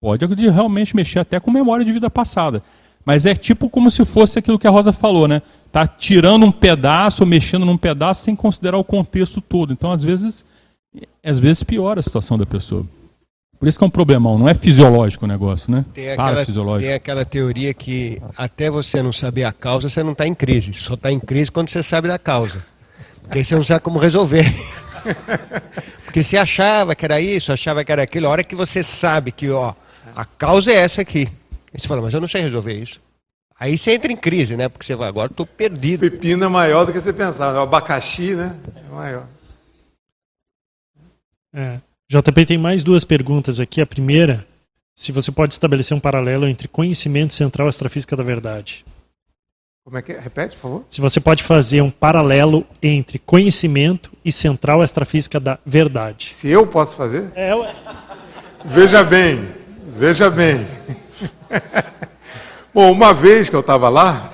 [0.00, 2.62] pode realmente mexer até com memória de vida passada.
[3.04, 5.42] Mas é tipo como se fosse aquilo que a Rosa falou, né?
[5.70, 9.72] Tá tirando um pedaço, mexendo num pedaço sem considerar o contexto todo.
[9.72, 10.44] Então, às vezes,
[11.24, 12.86] às vezes piora a situação da pessoa.
[13.58, 15.84] Por isso que é um problemão, não é fisiológico o negócio, né?
[15.94, 20.26] Tem aquela, tem aquela teoria que até você não saber a causa, você não está
[20.26, 20.74] em crise.
[20.74, 22.62] Só está em crise quando você sabe da causa.
[23.22, 24.44] Porque aí você não sabe como resolver.
[26.04, 28.26] Porque você achava que era isso, achava que era aquilo.
[28.26, 29.72] A hora que você sabe que ó,
[30.14, 31.28] a causa é essa aqui.
[31.72, 33.00] Aí você fala, mas eu não sei resolver isso.
[33.58, 34.68] Aí você entra em crise, né?
[34.68, 36.06] Porque você vai, agora estou perdido.
[36.06, 37.58] O pepino é maior do que você pensava.
[37.58, 38.54] O abacaxi, né?
[38.74, 39.26] É maior.
[41.56, 41.80] É.
[42.10, 43.80] JP tem mais duas perguntas aqui.
[43.80, 44.46] A primeira,
[44.94, 48.84] se você pode estabelecer um paralelo entre conhecimento central e astrofísica da verdade.
[49.82, 50.18] Como é que é?
[50.18, 50.84] Repete, por favor.
[50.90, 56.34] Se você pode fazer um paralelo entre conhecimento e central astrofísica da verdade.
[56.34, 57.30] Se eu posso fazer?
[57.34, 57.74] É, ué.
[58.64, 59.48] Veja bem,
[59.96, 60.66] veja bem.
[62.74, 64.32] Bom, uma vez que eu estava lá,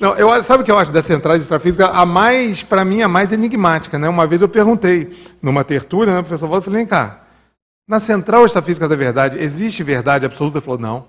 [0.00, 1.88] não, eu, sabe o que eu acho da central de extrafísica?
[1.88, 3.98] A mais, para mim, a mais enigmática.
[3.98, 4.08] Né?
[4.08, 7.26] Uma vez eu perguntei, numa tertúlia, né, professor Walter, falei, vem cá,
[7.86, 10.56] na central extrafísica da verdade, existe verdade absoluta?
[10.56, 11.06] Ele falou, não.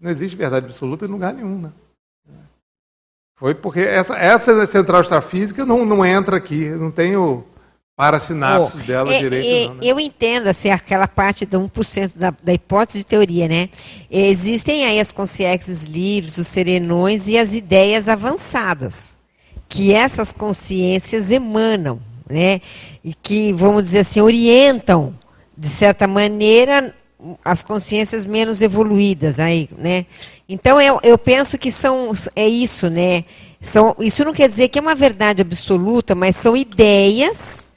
[0.00, 1.60] Não existe verdade absoluta em lugar nenhum.
[1.60, 1.72] Né?
[3.36, 7.16] Foi porque essa, essa central extrafísica não, não entra aqui, não tem
[7.98, 9.48] para sinapses oh, dela é, direito.
[9.48, 9.80] É, não, né?
[9.82, 13.68] Eu entendo assim, aquela parte do 1% da, da hipótese de teoria, né?
[14.08, 19.16] Existem aí as consciências livres, os serenões e as ideias avançadas,
[19.68, 21.98] que essas consciências emanam,
[22.30, 22.60] né?
[23.02, 25.12] E que, vamos dizer assim, orientam,
[25.56, 26.94] de certa maneira,
[27.44, 30.06] as consciências menos evoluídas aí, né?
[30.48, 33.24] Então eu, eu penso que são é isso, né?
[33.60, 37.67] São, isso não quer dizer que é uma verdade absoluta, mas são ideias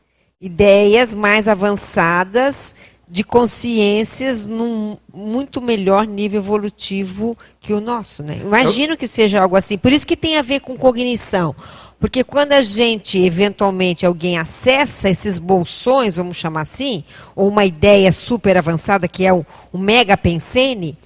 [0.42, 2.76] ideias mais avançadas
[3.08, 8.40] de consciências num muito melhor nível evolutivo que o nosso, né?
[8.42, 9.78] Imagino que seja algo assim.
[9.78, 11.54] Por isso que tem a ver com cognição.
[12.00, 17.04] Porque quando a gente, eventualmente, alguém acessa esses bolsões, vamos chamar assim,
[17.36, 20.98] ou uma ideia super avançada, que é o, o mega pensene,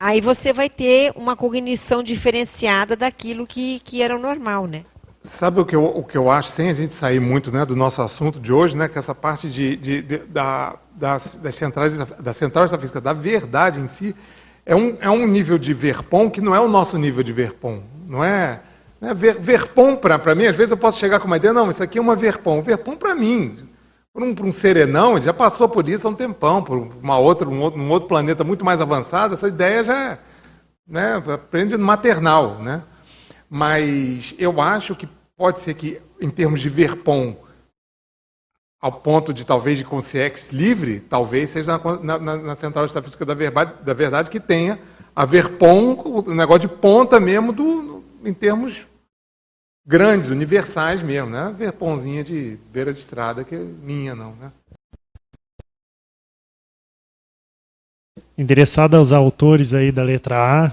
[0.00, 4.84] aí você vai ter uma cognição diferenciada daquilo que, que era o normal, né?
[5.22, 7.74] Sabe o que, eu, o que eu acho, sem a gente sair muito né, do
[7.74, 11.98] nosso assunto de hoje, né, que essa parte de, de, de da, das, das, centrais,
[11.98, 14.14] da central física, da verdade em si,
[14.64, 17.82] é um, é um nível de verpom que não é o nosso nível de verpom.
[18.06, 18.60] Não é.
[19.00, 21.82] Né, ver, verpom, para mim, às vezes eu posso chegar com uma ideia, não, isso
[21.82, 22.62] aqui é uma verpom.
[22.62, 23.68] Verpom, para mim,
[24.12, 27.60] para um, um serenão, já passou por isso há um tempão, por uma outra, um,
[27.60, 30.18] outro, um outro planeta muito mais avançado, essa ideia já é,
[30.86, 32.82] né, aprende no maternal, né?
[33.48, 37.36] Mas eu acho que pode ser que, em termos de verpom,
[38.80, 43.34] ao ponto de talvez de consciência livre, talvez seja na, na, na Central Estatística da
[43.34, 44.78] Verdade, da verdade que tenha
[45.14, 48.86] a Verpon, o negócio de ponta mesmo, do, em termos
[49.84, 51.52] grandes, universais mesmo, né?
[51.58, 54.52] Verponzinha de beira de estrada, que é minha, não, né?
[58.36, 60.72] Endereçada aos autores aí da letra A,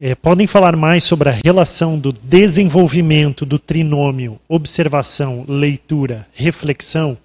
[0.00, 7.16] é, podem falar mais sobre a relação do desenvolvimento do trinômio observação, leitura, reflexão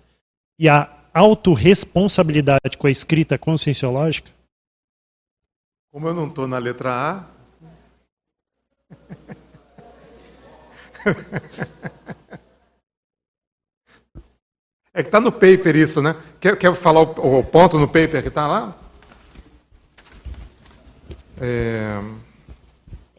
[0.60, 4.32] e a autorresponsabilidade com a escrita conscienciológica?
[5.92, 7.26] Como eu não estou na letra A.
[14.92, 16.16] É que está no paper isso, né?
[16.42, 18.76] Quer, quer falar o, o ponto no paper que está lá?
[21.40, 22.02] É...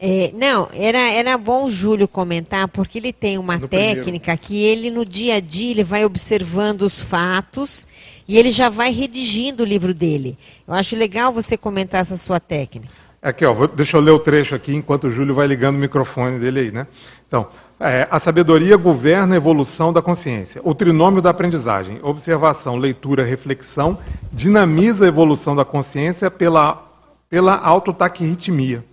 [0.03, 4.41] É, não, era, era bom o Júlio comentar, porque ele tem uma no técnica primeiro.
[4.41, 7.85] que ele, no dia a dia, ele vai observando os fatos
[8.27, 10.39] e ele já vai redigindo o livro dele.
[10.67, 12.91] Eu acho legal você comentar essa sua técnica.
[13.21, 15.77] Aqui, ó, vou, deixa eu ler o trecho aqui, enquanto o Júlio vai ligando o
[15.77, 16.87] microfone dele aí, né?
[17.27, 17.45] Então,
[17.79, 20.61] é, a sabedoria governa a evolução da consciência.
[20.63, 23.99] O trinômio da aprendizagem, observação, leitura, reflexão,
[24.33, 26.89] dinamiza a evolução da consciência pela,
[27.29, 28.83] pela autotaquirritmia.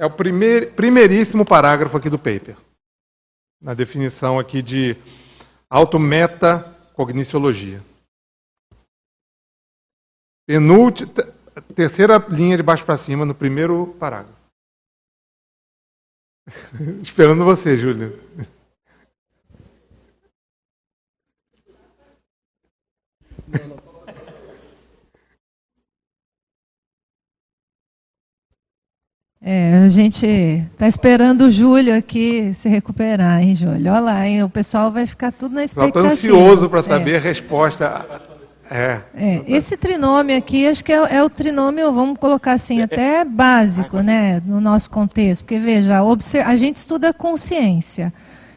[0.00, 2.56] É o primeir, primeiríssimo parágrafo aqui do paper.
[3.60, 4.96] Na definição aqui de
[5.68, 7.82] autometacogniциologia.
[10.48, 11.12] Penúltima,
[11.76, 14.40] terceira linha de baixo para cima, no primeiro parágrafo.
[17.04, 18.18] Esperando você, Júlio.
[29.42, 33.90] É, a gente está esperando o Júlio aqui se recuperar, hein, Júlio?
[33.90, 34.42] Olha lá, hein?
[34.42, 36.12] o pessoal vai ficar tudo na expectativa.
[36.12, 37.16] Estou ansioso para saber é.
[37.16, 38.04] a resposta.
[38.70, 39.00] É.
[39.16, 39.42] é.
[39.48, 44.42] Esse trinômio aqui, acho que é, é, o trinômio, vamos colocar assim, até básico, né,
[44.44, 45.44] no nosso contexto.
[45.44, 46.02] Porque, veja,
[46.44, 48.12] a gente estuda consciência.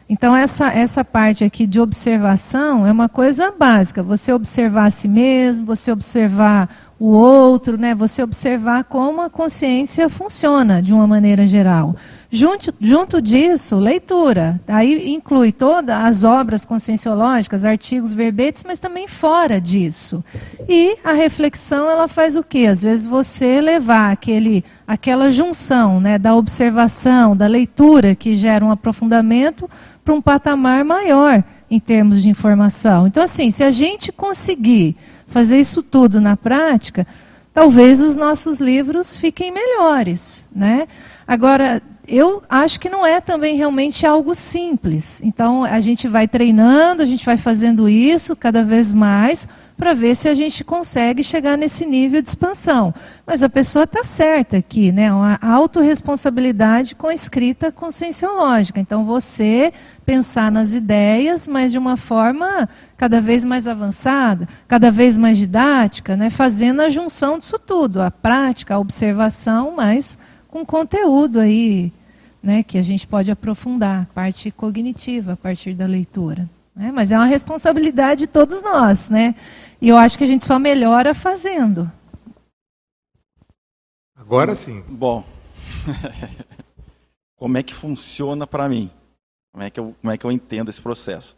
[0.08, 4.02] Então, essa, essa parte aqui de observação é uma coisa básica.
[4.02, 6.68] Você observar a si mesmo, você observar
[6.98, 7.94] o outro, né?
[7.94, 11.96] Você observar como a consciência funciona de uma maneira geral.
[12.30, 14.60] Junto, junto disso, leitura.
[14.66, 20.24] Aí inclui todas as obras conscienciológicas, artigos, verbetes, mas também fora disso.
[20.68, 22.66] E a reflexão, ela faz o quê?
[22.66, 28.70] Às vezes você levar aquele, aquela junção né, da observação, da leitura, que gera um
[28.70, 29.68] aprofundamento,
[30.04, 33.06] para um patamar maior em termos de informação.
[33.06, 37.06] Então, assim, se a gente conseguir fazer isso tudo na prática,
[37.52, 40.86] talvez os nossos livros fiquem melhores, né?
[41.26, 45.22] Agora, eu acho que não é também realmente algo simples.
[45.24, 50.14] Então, a gente vai treinando, a gente vai fazendo isso cada vez mais para ver
[50.14, 52.94] se a gente consegue chegar nesse nível de expansão.
[53.26, 55.12] Mas a pessoa está certa aqui, né?
[55.12, 58.78] Uma autorresponsabilidade com a escrita conscienciológica.
[58.78, 59.72] Então, você
[60.06, 66.16] pensar nas ideias, mas de uma forma cada vez mais avançada, cada vez mais didática,
[66.16, 66.30] né?
[66.30, 70.18] fazendo a junção disso tudo, a prática, a observação, mas
[70.48, 71.92] com conteúdo aí,
[72.42, 76.48] né, que a gente pode aprofundar, parte cognitiva a partir da leitura.
[76.74, 76.90] Né?
[76.92, 79.34] Mas é uma responsabilidade de todos nós, né?
[79.80, 81.90] E eu acho que a gente só melhora fazendo.
[84.16, 84.82] Agora sim.
[84.88, 85.24] Bom,
[87.36, 88.90] como é que funciona para mim?
[89.52, 91.36] Como é, que eu, como é que eu entendo esse processo?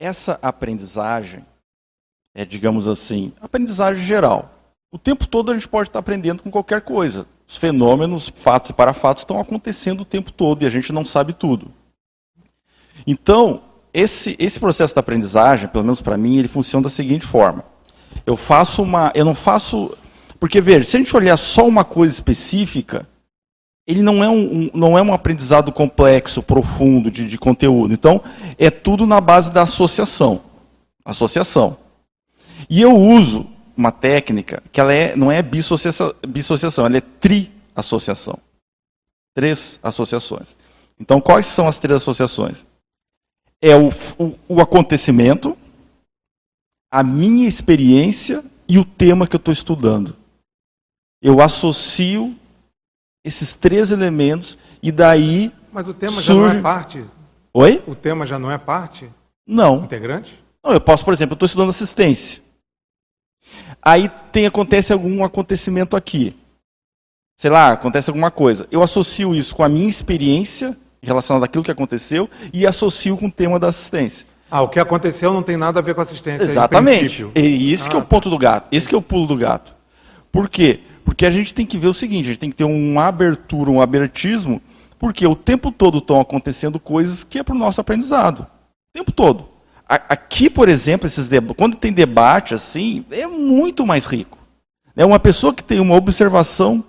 [0.00, 1.44] Essa aprendizagem
[2.38, 4.54] é, digamos assim, aprendizagem geral.
[4.92, 7.26] O tempo todo a gente pode estar aprendendo com qualquer coisa.
[7.48, 11.32] Os fenômenos, fatos e parafatos estão acontecendo o tempo todo e a gente não sabe
[11.32, 11.72] tudo.
[13.04, 17.64] Então, esse, esse processo da aprendizagem, pelo menos para mim, ele funciona da seguinte forma.
[18.26, 19.10] Eu faço uma.
[19.14, 19.96] Eu não faço.
[20.38, 23.08] Porque, veja, se a gente olhar só uma coisa específica,
[23.86, 27.92] ele não é um, um não é um aprendizado complexo, profundo de, de conteúdo.
[27.92, 28.20] Então,
[28.58, 30.42] é tudo na base da associação.
[31.04, 31.76] Associação.
[32.68, 33.46] E eu uso
[33.76, 38.38] uma técnica que ela é, não é bissociação, bissociação, ela é triassociação.
[39.34, 40.54] Três associações.
[41.00, 42.66] Então, quais são as três associações?
[43.60, 45.56] É o, o, o acontecimento,
[46.90, 50.16] a minha experiência e o tema que eu estou estudando.
[51.20, 52.36] Eu associo
[53.24, 55.52] esses três elementos e daí.
[55.72, 56.26] Mas o tema surge...
[56.26, 57.04] já não é parte?
[57.52, 57.82] Oi?
[57.86, 59.10] O tema já não é parte?
[59.46, 59.84] Não.
[59.84, 60.38] Integrante?
[60.64, 62.42] Não, eu posso, por exemplo, eu estou estudando assistência.
[63.82, 66.36] Aí tem, acontece algum acontecimento aqui.
[67.36, 68.66] Sei lá, acontece alguma coisa.
[68.70, 73.30] Eu associo isso com a minha experiência relacionada àquilo que aconteceu e associo com o
[73.30, 74.26] tema da assistência.
[74.50, 76.44] Ah, o que aconteceu não tem nada a ver com assistência.
[76.44, 77.26] Exatamente.
[77.34, 77.90] E isso ah.
[77.90, 78.68] que é o ponto do gato.
[78.72, 79.74] Esse que é o pulo do gato.
[80.32, 80.80] Por quê?
[81.04, 83.70] Porque a gente tem que ver o seguinte, a gente tem que ter uma abertura,
[83.70, 84.60] um abertismo,
[84.98, 88.40] porque o tempo todo estão acontecendo coisas que é para o nosso aprendizado.
[88.40, 89.48] O tempo todo.
[89.88, 94.38] Aqui, por exemplo, esses quando tem debate assim, é muito mais rico.
[94.94, 96.84] É uma pessoa que tem uma observação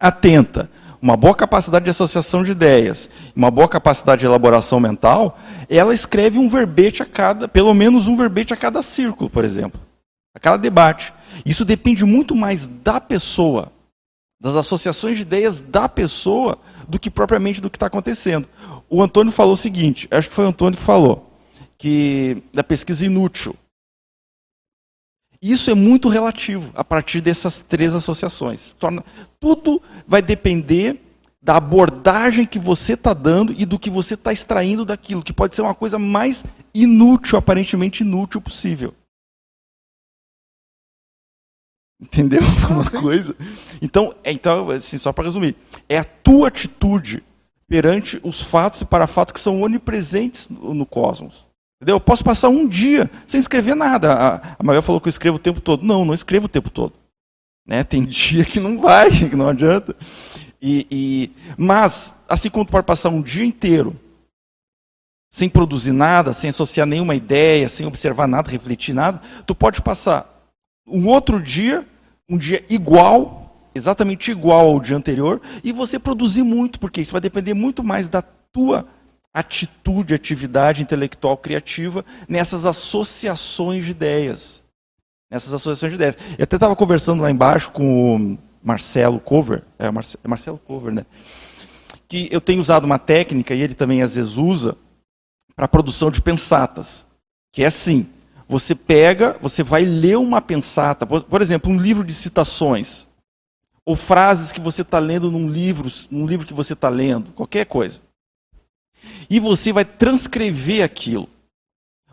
[0.00, 0.68] atenta,
[1.04, 6.38] uma boa capacidade de associação de ideias, uma boa capacidade de elaboração mental, ela escreve
[6.38, 9.78] um verbete a cada, pelo menos um verbete a cada círculo, por exemplo,
[10.34, 11.12] a cada debate.
[11.44, 13.70] Isso depende muito mais da pessoa,
[14.40, 16.56] das associações de ideias da pessoa,
[16.88, 18.48] do que propriamente do que está acontecendo.
[18.88, 21.30] O Antônio falou o seguinte, acho que foi o Antônio que falou
[21.76, 23.54] que da pesquisa inútil.
[25.46, 28.72] Isso é muito relativo a partir dessas três associações.
[28.78, 29.04] Torna,
[29.38, 30.98] tudo vai depender
[31.42, 35.54] da abordagem que você está dando e do que você está extraindo daquilo, que pode
[35.54, 36.42] ser uma coisa mais
[36.72, 38.94] inútil, aparentemente inútil possível.
[42.00, 42.40] Entendeu?
[42.70, 43.36] Uma coisa.
[43.82, 45.54] Então, é, então assim, só para resumir,
[45.86, 47.22] é a tua atitude
[47.68, 51.46] perante os fatos e para fatos que são onipresentes no, no cosmos.
[51.84, 51.96] Entendeu?
[51.96, 54.14] Eu posso passar um dia sem escrever nada.
[54.14, 55.84] A, a Mabel falou que eu escrevo o tempo todo.
[55.84, 56.94] Não, não escrevo o tempo todo.
[57.66, 57.84] Né?
[57.84, 59.94] Tem dia que não vai, que não adianta.
[60.62, 63.94] E, e, mas, assim como tu pode passar um dia inteiro
[65.30, 70.48] sem produzir nada, sem associar nenhuma ideia, sem observar nada, refletir nada, tu pode passar
[70.86, 71.86] um outro dia,
[72.30, 77.20] um dia igual, exatamente igual ao dia anterior, e você produzir muito, porque isso vai
[77.20, 78.86] depender muito mais da tua
[79.34, 84.62] atitude, atividade intelectual criativa nessas associações de ideias.
[85.28, 86.16] Nessas associações de ideias.
[86.38, 90.94] Eu até estava conversando lá embaixo com o Marcelo Cover, é, Marce, é Marcelo Cover,
[90.94, 91.04] né?
[92.06, 94.76] Que eu tenho usado uma técnica, e ele também às vezes usa,
[95.56, 97.04] para a produção de pensatas.
[97.52, 98.06] Que é assim:
[98.48, 103.06] você pega, você vai ler uma pensata, por, por exemplo, um livro de citações,
[103.84, 107.66] ou frases que você está lendo num livro, num livro que você está lendo, qualquer
[107.66, 108.00] coisa.
[109.28, 111.28] E você vai transcrever aquilo.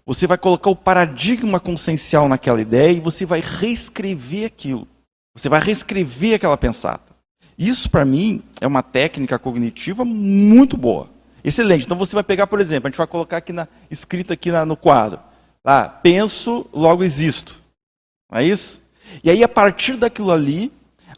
[0.05, 4.87] Você vai colocar o paradigma consciencial naquela ideia e você vai reescrever aquilo.
[5.35, 7.11] Você vai reescrever aquela pensata.
[7.57, 11.09] Isso, para mim, é uma técnica cognitiva muito boa.
[11.43, 11.85] Excelente.
[11.85, 14.65] Então você vai pegar, por exemplo, a gente vai colocar aqui na, escrito aqui na,
[14.65, 15.19] no quadro.
[15.63, 17.61] Lá, penso, logo existo.
[18.31, 18.81] Não é isso?
[19.23, 20.71] E aí, a partir daquilo ali,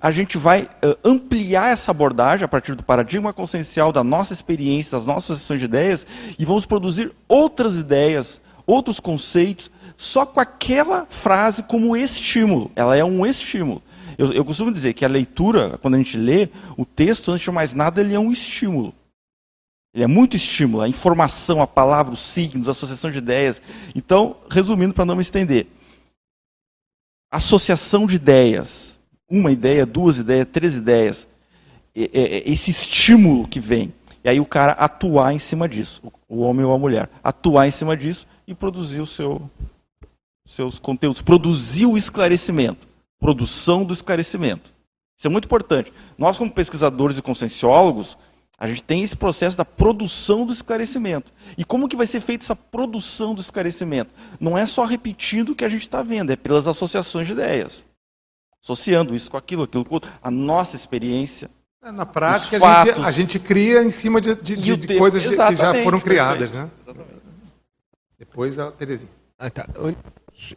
[0.03, 4.97] a gente vai uh, ampliar essa abordagem a partir do paradigma consciencial da nossa experiência,
[4.97, 6.05] das nossas sessões de ideias,
[6.38, 12.69] e vamos produzir outras ideias, outros conceitos, só com aquela frase como estímulo.
[12.75, 13.81] Ela é um estímulo.
[14.17, 17.51] Eu, eu costumo dizer que a leitura, quando a gente lê, o texto, antes de
[17.51, 18.93] mais nada, ele é um estímulo.
[19.93, 23.61] Ele é muito estímulo, a informação, a palavra, os signos, a associação de ideias.
[23.95, 25.65] Então, resumindo para não me estender,
[27.31, 28.93] associação de ideias
[29.29, 31.27] uma ideia, duas ideias, três ideias.
[31.95, 33.93] Esse estímulo que vem.
[34.23, 37.09] E aí o cara atuar em cima disso, o homem ou a mulher.
[37.23, 39.49] Atuar em cima disso e produzir o seu,
[40.45, 41.21] seus conteúdos.
[41.21, 42.87] Produzir o esclarecimento.
[43.19, 44.73] Produção do esclarecimento.
[45.17, 45.91] Isso é muito importante.
[46.17, 48.17] Nós, como pesquisadores e conscienciólogos,
[48.57, 51.31] a gente tem esse processo da produção do esclarecimento.
[51.57, 54.11] E como que vai ser feita essa produção do esclarecimento?
[54.39, 57.85] Não é só repetindo o que a gente está vendo, é pelas associações de ideias
[58.64, 61.49] associando isso com aquilo, aquilo com outro, a nossa experiência.
[61.84, 65.22] É, na prática, a gente, a gente, cria em cima de, de, de, de coisas
[65.22, 66.53] que já foram criadas.
[66.53, 66.69] Né?
[68.18, 69.11] Depois a Terezinha.
[69.38, 69.68] Ah, tá.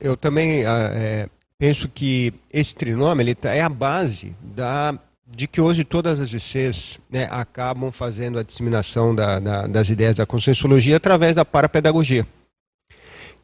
[0.00, 1.28] Eu também ah, é,
[1.58, 4.96] penso que esse trinômio ele tá, é a base da,
[5.26, 10.14] de que hoje todas as ICs né, acabam fazendo a disseminação da, da, das ideias
[10.14, 12.24] da conscienciologia através da parapedagogia.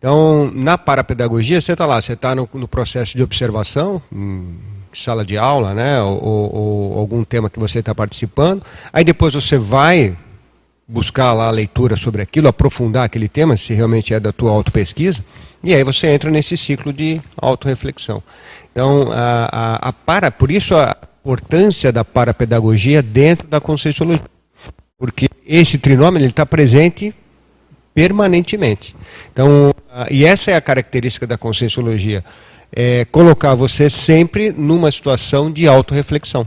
[0.02, 4.02] Então, na parapedagogia, você está lá, você está no, no, processo de observação,
[4.92, 8.64] sala de aula, né, ou, ou, ou algum tema que você está participando.
[8.92, 10.18] Aí depois você vai
[10.88, 15.24] buscar lá a leitura sobre aquilo, aprofundar aquele tema, se realmente é da tua autopesquisa,
[15.62, 18.20] e aí você entra nesse ciclo de autorreflexão.
[18.72, 24.24] Então, a, a, a para, por isso a importância da parapedagogia dentro da conscienciologia.
[24.98, 27.14] Porque esse trinômio está presente
[27.94, 28.96] permanentemente.
[29.32, 29.72] Então,
[30.10, 32.24] e essa é a característica da conscienciologia,
[32.74, 36.46] é colocar você sempre numa situação de autorreflexão.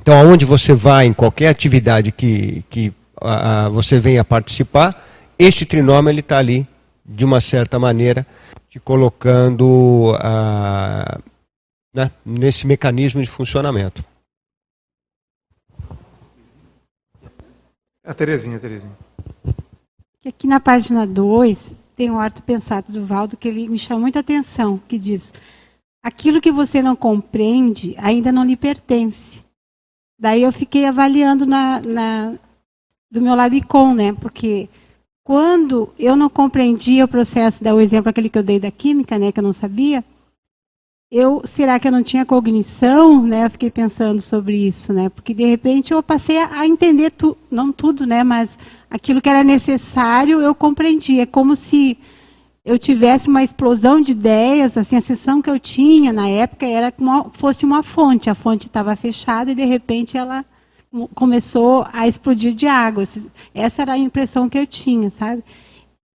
[0.00, 5.06] Então, aonde você vai, em qualquer atividade que, que a, você venha participar,
[5.38, 6.66] esse trinômio está ali,
[7.04, 8.26] de uma certa maneira,
[8.68, 11.18] te colocando a,
[11.94, 14.04] né, nesse mecanismo de funcionamento.
[18.04, 19.08] A Terezinha, a Terezinha
[20.28, 24.20] aqui na página 2 tem um orto pensado do Valdo que ele me chama muita
[24.20, 25.32] atenção, que diz:
[26.00, 29.44] aquilo que você não compreende ainda não lhe pertence.
[30.16, 32.38] Daí eu fiquei avaliando na, na
[33.10, 34.12] do meu Labicon, né?
[34.12, 34.68] Porque
[35.24, 39.18] quando eu não compreendia o processo, dá o exemplo aquele que eu dei da química,
[39.18, 40.04] né, que eu não sabia,
[41.10, 43.46] eu será que eu não tinha cognição, né?
[43.46, 45.08] Eu fiquei pensando sobre isso, né?
[45.08, 48.58] Porque de repente eu passei a entender tu, não tudo, né, mas
[48.90, 51.20] aquilo que era necessário, eu compreendi.
[51.20, 51.98] É como se
[52.64, 56.92] eu tivesse uma explosão de ideias, assim, a sessão que eu tinha na época era
[56.92, 60.44] como fosse uma fonte, a fonte estava fechada e de repente ela
[61.14, 63.04] começou a explodir de água.
[63.54, 65.42] Essa era a impressão que eu tinha, sabe?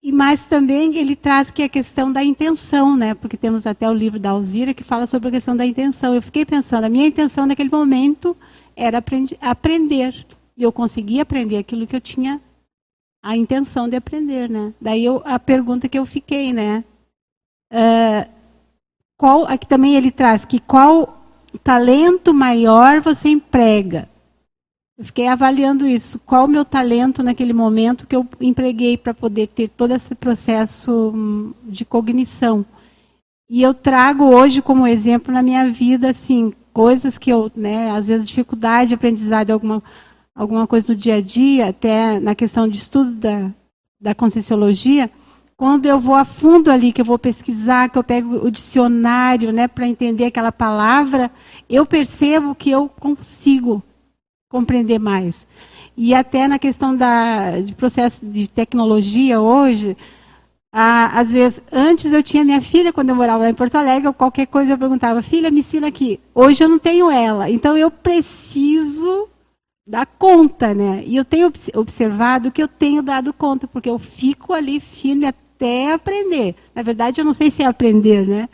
[0.03, 3.13] E mais também ele traz que a questão da intenção, né?
[3.13, 6.13] Porque temos até o livro da Alzira que fala sobre a questão da intenção.
[6.13, 8.35] Eu fiquei pensando, a minha intenção naquele momento
[8.75, 9.01] era
[9.39, 10.27] aprender.
[10.57, 12.41] E eu consegui aprender aquilo que eu tinha
[13.23, 14.73] a intenção de aprender, né?
[14.81, 16.83] Daí eu, a pergunta que eu fiquei, né?
[17.71, 18.29] Uh,
[19.17, 21.17] qual, aqui também ele traz que qual
[21.63, 24.09] talento maior você emprega?
[24.97, 26.19] Eu fiquei avaliando isso.
[26.19, 31.11] Qual o meu talento naquele momento que eu empreguei para poder ter todo esse processo
[31.13, 32.65] hum, de cognição?
[33.49, 38.07] E eu trago hoje como exemplo na minha vida, assim, coisas que eu, né, às
[38.07, 39.83] vezes dificuldade de aprendizado, alguma
[40.35, 43.51] alguma coisa no dia a dia, até na questão de estudo da,
[44.01, 45.09] da Conscienciologia,
[45.55, 49.51] quando eu vou a fundo ali, que eu vou pesquisar, que eu pego o dicionário
[49.51, 51.29] né, para entender aquela palavra,
[51.69, 53.83] eu percebo que eu consigo
[54.53, 55.47] compreender mais.
[55.97, 59.97] E até na questão da, de processo de tecnologia hoje,
[60.71, 64.13] ah, às vezes, antes eu tinha minha filha, quando eu morava lá em Porto Alegre,
[64.13, 66.19] qualquer coisa eu perguntava, filha, me ensina aqui.
[66.35, 67.49] Hoje eu não tenho ela.
[67.49, 69.27] Então eu preciso
[69.87, 71.03] dar conta, né?
[71.05, 75.93] E eu tenho observado que eu tenho dado conta, porque eu fico ali firme até
[75.93, 76.55] aprender.
[76.75, 78.49] Na verdade, eu não sei se é aprender, né?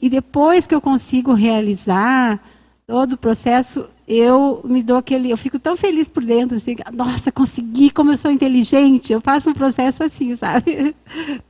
[0.00, 2.40] E depois que eu consigo realizar
[2.86, 7.32] todo o processo, eu me dou aquele, eu fico tão feliz por dentro, assim, nossa,
[7.32, 9.12] consegui, como eu sou inteligente.
[9.12, 10.94] Eu faço um processo assim, sabe?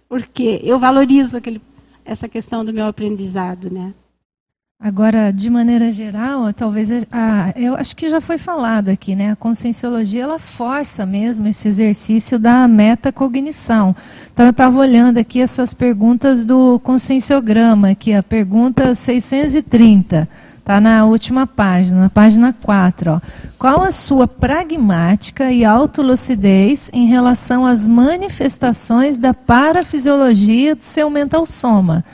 [0.08, 1.60] Porque eu valorizo aquele,
[2.04, 3.92] essa questão do meu aprendizado, né?
[4.78, 9.30] Agora, de maneira geral, talvez a, eu acho que já foi falado aqui, né?
[9.30, 13.96] A conscienciologia ela força mesmo esse exercício da metacognição.
[14.30, 20.28] Então eu estava olhando aqui essas perguntas do conscienciograma, aqui a pergunta 630,
[20.66, 23.12] está na última página, na página 4.
[23.12, 23.20] Ó.
[23.56, 31.46] Qual a sua pragmática e autolucidez em relação às manifestações da parafisiologia do seu mental
[31.46, 32.04] soma?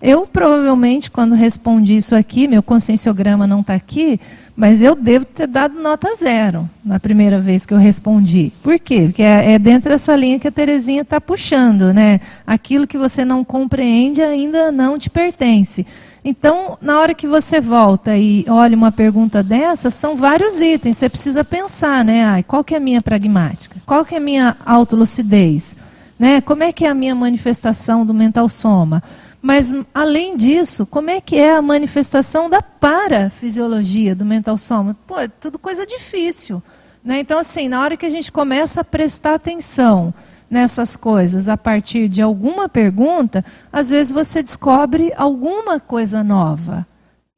[0.00, 4.20] Eu provavelmente, quando respondi isso aqui, meu conscienciograma não está aqui,
[4.54, 8.52] mas eu devo ter dado nota zero na primeira vez que eu respondi.
[8.62, 9.06] Por quê?
[9.06, 12.20] Porque é, é dentro dessa linha que a Terezinha está puxando, né?
[12.46, 15.84] Aquilo que você não compreende ainda não te pertence.
[16.28, 20.96] Então, na hora que você volta e olha uma pergunta dessa, são vários itens.
[20.96, 22.24] Você precisa pensar, né?
[22.24, 23.76] Ai, qual que é a minha pragmática?
[23.86, 25.76] Qual que é a minha autolucidez?
[26.18, 26.40] Né?
[26.40, 29.04] Como é que é a minha manifestação do mental soma?
[29.40, 34.96] Mas, além disso, como é que é a manifestação da parafisiologia do mental soma?
[35.06, 36.60] Pô, é tudo coisa difícil.
[37.04, 37.20] Né?
[37.20, 40.12] Então, assim, na hora que a gente começa a prestar atenção
[40.48, 46.86] nessas coisas a partir de alguma pergunta, às vezes você descobre alguma coisa nova.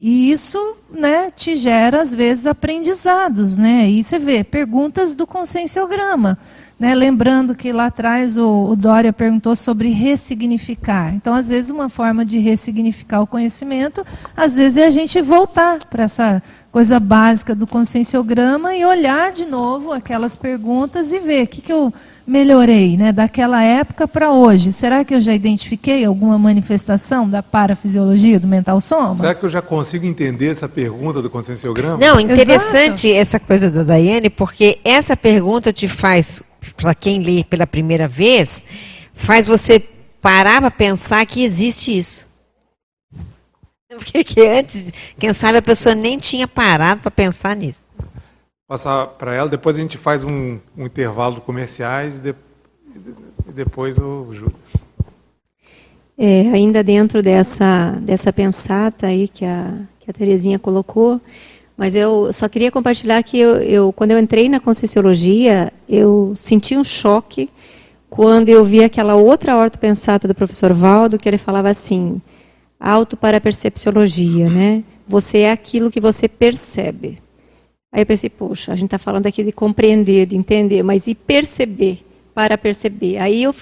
[0.01, 3.59] E isso né, te gera, às vezes, aprendizados.
[3.59, 3.89] Né?
[3.89, 6.39] E você vê perguntas do conscienciograma.
[6.79, 6.95] Né?
[6.95, 11.13] Lembrando que lá atrás o, o Dória perguntou sobre ressignificar.
[11.13, 14.07] Então, às vezes, uma forma de ressignificar o conhecimento,
[14.37, 16.41] às vezes, é a gente voltar para essa
[16.71, 21.73] coisa básica do conscienciograma e olhar de novo aquelas perguntas e ver o que, que
[21.73, 21.93] eu
[22.29, 24.71] melhorei né, daquela época para hoje.
[24.71, 29.17] Será que eu já identifiquei alguma manifestação da parafisiologia do mental soma?
[29.17, 31.97] Será que eu já consigo entender essa pergunta do conscienciograma?
[31.97, 33.21] Não, interessante Exato.
[33.21, 36.43] essa coisa da Daiane, porque essa pergunta te faz
[36.77, 38.63] para quem lê pela primeira vez,
[39.15, 39.83] faz você
[40.21, 42.29] parar para pensar que existe isso.
[43.89, 47.81] Porque que antes, quem sabe a pessoa nem tinha parado para pensar nisso.
[48.69, 52.35] Passar para ela, depois a gente faz um, um intervalo de comerciais e, de,
[53.49, 54.55] e depois o Júlio.
[56.19, 61.19] É, ainda dentro dessa, dessa pensata aí que a, que a Terezinha colocou,
[61.79, 66.77] mas eu só queria compartilhar que eu, eu, quando eu entrei na Conscienciologia, eu senti
[66.77, 67.49] um choque
[68.11, 72.21] quando eu vi aquela outra ortopensata do professor Valdo, que ele falava assim,
[72.79, 74.85] auto para percepciologia, né?
[75.07, 77.19] Você é aquilo que você percebe.
[77.93, 81.15] Aí eu pensei, poxa, a gente está falando aqui de compreender, de entender, mas e
[81.15, 82.05] perceber,
[82.35, 83.19] para perceber.
[83.19, 83.55] Aí eu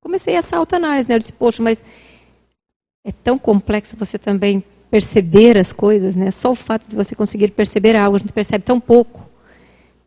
[0.00, 1.14] comecei essa autoanálise, né?
[1.14, 1.84] Eu disse, poxa, mas
[3.04, 6.30] é tão complexo você também perceber as coisas, né?
[6.30, 9.28] Só o fato de você conseguir perceber algo, a gente percebe tão pouco.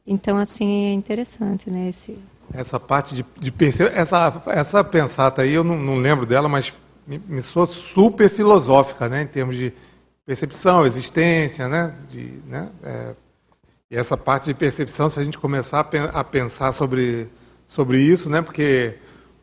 [0.06, 1.90] Então, assim, é interessante, né?
[1.90, 2.18] Esse...
[2.54, 6.74] Essa parte de, de perceber, essa, essa pensata aí, eu não, não lembro dela, mas
[7.06, 9.24] me, me soa super filosófica, né?
[9.24, 9.74] Em termos de
[10.26, 11.94] percepção, existência, né?
[12.10, 12.70] De, né?
[12.82, 13.16] É,
[13.90, 15.80] e essa parte de percepção, se a gente começar
[16.14, 17.30] a, pensar sobre,
[17.66, 18.42] sobre isso, né?
[18.42, 18.96] Porque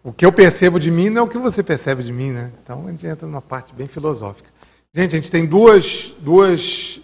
[0.03, 2.53] o que eu percebo de mim não é o que você percebe de mim, né?
[2.63, 4.51] Então a gente entra numa parte bem filosófica.
[4.93, 7.01] Gente, a gente tem duas, duas,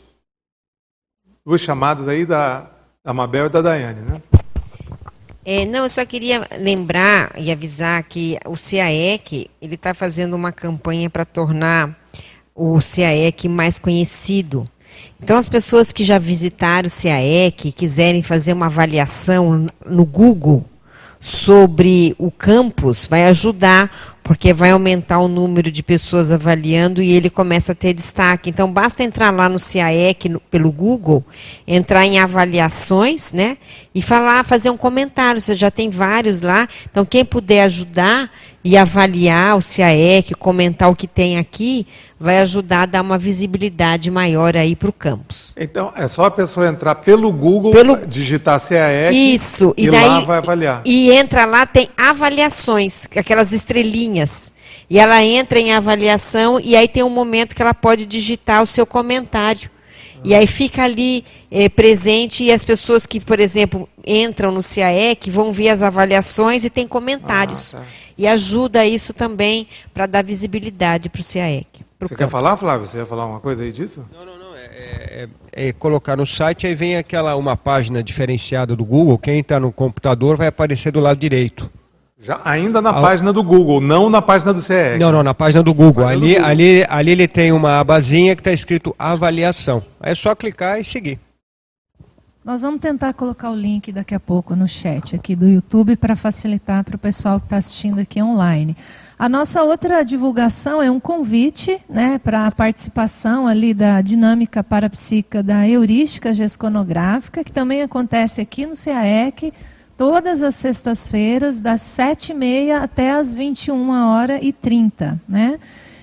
[1.45, 2.71] duas chamadas aí da,
[3.03, 4.23] da Mabel e da Daiane, né?
[5.43, 10.53] É, não, eu só queria lembrar e avisar que o CAEC ele está fazendo uma
[10.53, 11.99] campanha para tornar
[12.55, 14.69] o CAEC mais conhecido.
[15.23, 20.65] Então, as pessoas que já visitaram o CAEC, quiserem fazer uma avaliação no Google
[21.21, 27.29] sobre o campus, vai ajudar, porque vai aumentar o número de pessoas avaliando e ele
[27.29, 28.49] começa a ter destaque.
[28.49, 31.23] Então, basta entrar lá no CAEC no, pelo Google,
[31.67, 33.59] entrar em avaliações, né?
[33.95, 35.41] E falar, fazer um comentário.
[35.41, 36.69] Você já tem vários lá.
[36.91, 38.31] Então, quem puder ajudar
[38.63, 41.87] e avaliar o CAEC, comentar o que tem aqui,
[42.19, 45.55] vai ajudar a dar uma visibilidade maior aí para o campus.
[45.57, 47.97] Então, é só a pessoa entrar pelo Google, pelo...
[48.07, 50.83] digitar CAEC Isso, e, e daí, lá vai avaliar.
[50.85, 54.53] E entra lá, tem avaliações, aquelas estrelinhas.
[54.89, 58.67] E ela entra em avaliação e aí tem um momento que ela pode digitar o
[58.67, 59.71] seu comentário.
[60.23, 65.31] E aí fica ali é, presente e as pessoas que, por exemplo, entram no CAEC
[65.31, 67.75] vão ver as avaliações e tem comentários.
[67.75, 67.85] Ah, tá.
[68.19, 71.67] E ajuda isso também para dar visibilidade para o CAEC.
[71.73, 72.17] Você campus.
[72.17, 72.87] quer falar, Flávio?
[72.87, 74.07] Você ia falar uma coisa aí disso?
[74.13, 74.57] Não, não, não.
[74.57, 79.19] É, é, é, é colocar no site, aí vem aquela uma página diferenciada do Google.
[79.19, 81.71] Quem está no computador vai aparecer do lado direito.
[82.23, 84.99] Já, ainda na página do Google, não na página do CE.
[85.01, 86.05] Não, não, na página do Google.
[86.05, 86.51] Página ali, do Google.
[86.51, 89.83] ali, ali ele tem uma abazinha que está escrito avaliação.
[89.99, 91.19] Aí é só clicar e seguir.
[92.45, 96.15] Nós vamos tentar colocar o link daqui a pouco no chat aqui do YouTube para
[96.15, 98.77] facilitar para o pessoal que está assistindo aqui online.
[99.19, 105.43] A nossa outra divulgação é um convite né, para a participação ali da dinâmica parapsíquica
[105.43, 109.53] da heurística gesconográfica, que também acontece aqui no CAEC,
[110.01, 115.61] todas as sextas-feiras, das 7h30 até as 21 horas e 30 né?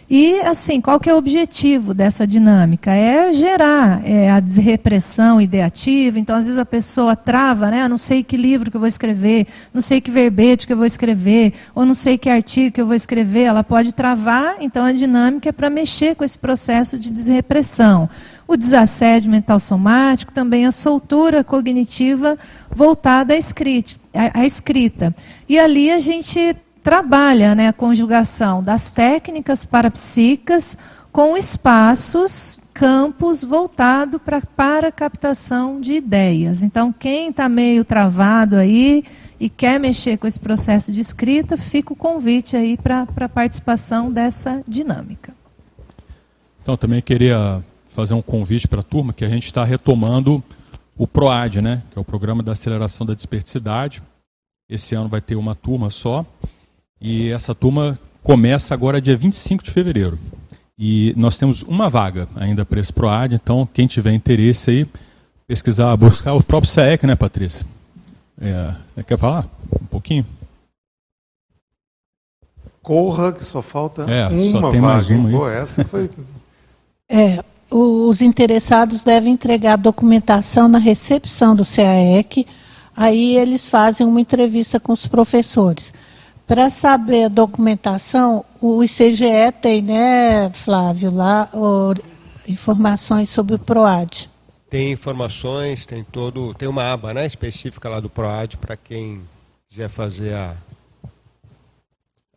[0.09, 2.91] E, assim, qual que é o objetivo dessa dinâmica?
[2.91, 6.17] É gerar é, a desrepressão ideativa.
[6.17, 7.81] Então, às vezes a pessoa trava, né?
[7.81, 10.77] Ah, não sei que livro que eu vou escrever, não sei que verbete que eu
[10.77, 13.43] vou escrever, ou não sei que artigo que eu vou escrever.
[13.43, 18.09] Ela pode travar, então a dinâmica é para mexer com esse processo de desrepressão.
[18.47, 22.37] O desassédio mental somático, também a soltura cognitiva
[22.71, 23.99] voltada à escrita.
[24.33, 25.13] À escrita.
[25.49, 26.55] E ali a gente
[26.87, 30.77] trabalha né, a conjugação das técnicas parapsíquicas
[31.11, 36.63] com espaços, campos voltado pra, para a captação de ideias.
[36.63, 39.03] Então, quem está meio travado aí
[39.37, 44.09] e quer mexer com esse processo de escrita, fica o convite aí para a participação
[44.09, 45.33] dessa dinâmica.
[46.63, 50.41] Então, também queria fazer um convite para a turma que a gente está retomando
[50.97, 54.01] o PROAD, né, que é o Programa da Aceleração da Desperticidade.
[54.69, 56.25] Esse ano vai ter uma turma só.
[56.99, 60.17] E essa turma começa agora dia 25 de fevereiro.
[60.77, 64.87] E nós temos uma vaga ainda para esse PROAD, então quem tiver interesse aí,
[65.47, 67.65] pesquisar, buscar o próprio SAEC, né, Patrícia?
[68.39, 68.73] É,
[69.07, 69.47] quer falar
[69.81, 70.25] um pouquinho?
[72.83, 74.93] Corra, que só falta é, uma só tem vaga.
[74.93, 75.35] Mais uma aí.
[75.35, 76.09] Pô, essa foi...
[77.09, 82.45] é, os interessados devem entregar a documentação na recepção do CAEC,
[82.95, 85.91] aí eles fazem uma entrevista com os professores.
[86.47, 91.93] Para saber a documentação, o ICGE tem, né, Flávio, lá o,
[92.47, 94.29] informações sobre o PROAD.
[94.69, 99.23] Tem informações, tem todo, tem uma aba, né, específica lá do PROAD para quem
[99.67, 100.55] quiser fazer a,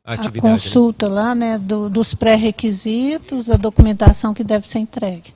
[0.05, 0.39] a atividade.
[0.39, 1.15] A consulta né?
[1.15, 5.33] lá, né, do, dos pré-requisitos, a documentação que deve ser entregue.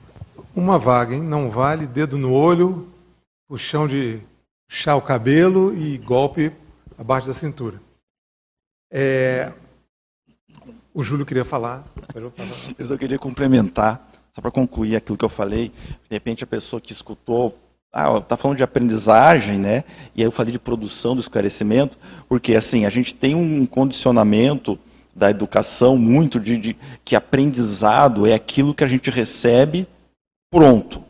[0.53, 1.23] Uma vaga, hein?
[1.23, 2.89] Não vale dedo no olho,
[3.47, 4.19] puxão de
[4.67, 6.51] puxar o cabelo e golpe
[6.97, 7.84] abaixo da cintura.
[8.97, 9.51] É...
[10.93, 11.83] O Júlio queria falar.
[12.79, 15.67] Eu queria complementar, só para concluir aquilo que eu falei.
[16.09, 17.59] De repente, a pessoa que escutou
[17.91, 19.83] ah, está falando de aprendizagem, né?
[20.15, 21.97] E aí eu falei de produção do esclarecimento,
[22.29, 24.79] porque assim a gente tem um condicionamento
[25.13, 29.85] da educação muito de, de que aprendizado é aquilo que a gente recebe
[30.49, 31.03] pronto,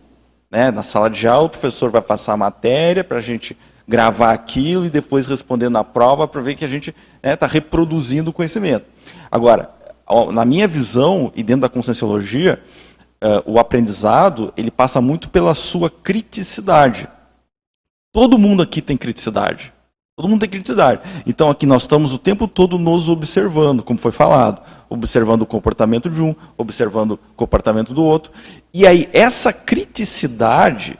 [0.49, 0.71] né?
[0.71, 3.55] Na sala de aula o professor vai passar a matéria para a gente
[3.87, 7.47] gravar aquilo e depois responder na prova para ver que a gente está né, tá
[7.47, 8.85] reproduzindo o conhecimento.
[9.31, 9.69] Agora,
[10.31, 12.61] na minha visão e dentro da conscienciologia,
[13.23, 17.07] uh, o aprendizado ele passa muito pela sua criticidade.
[18.11, 19.73] Todo mundo aqui tem criticidade.
[20.15, 21.01] Todo mundo tem criticidade.
[21.25, 26.09] Então aqui nós estamos o tempo todo nos observando, como foi falado, observando o comportamento
[26.09, 28.31] de um, observando o comportamento do outro.
[28.73, 30.97] E aí essa criticidade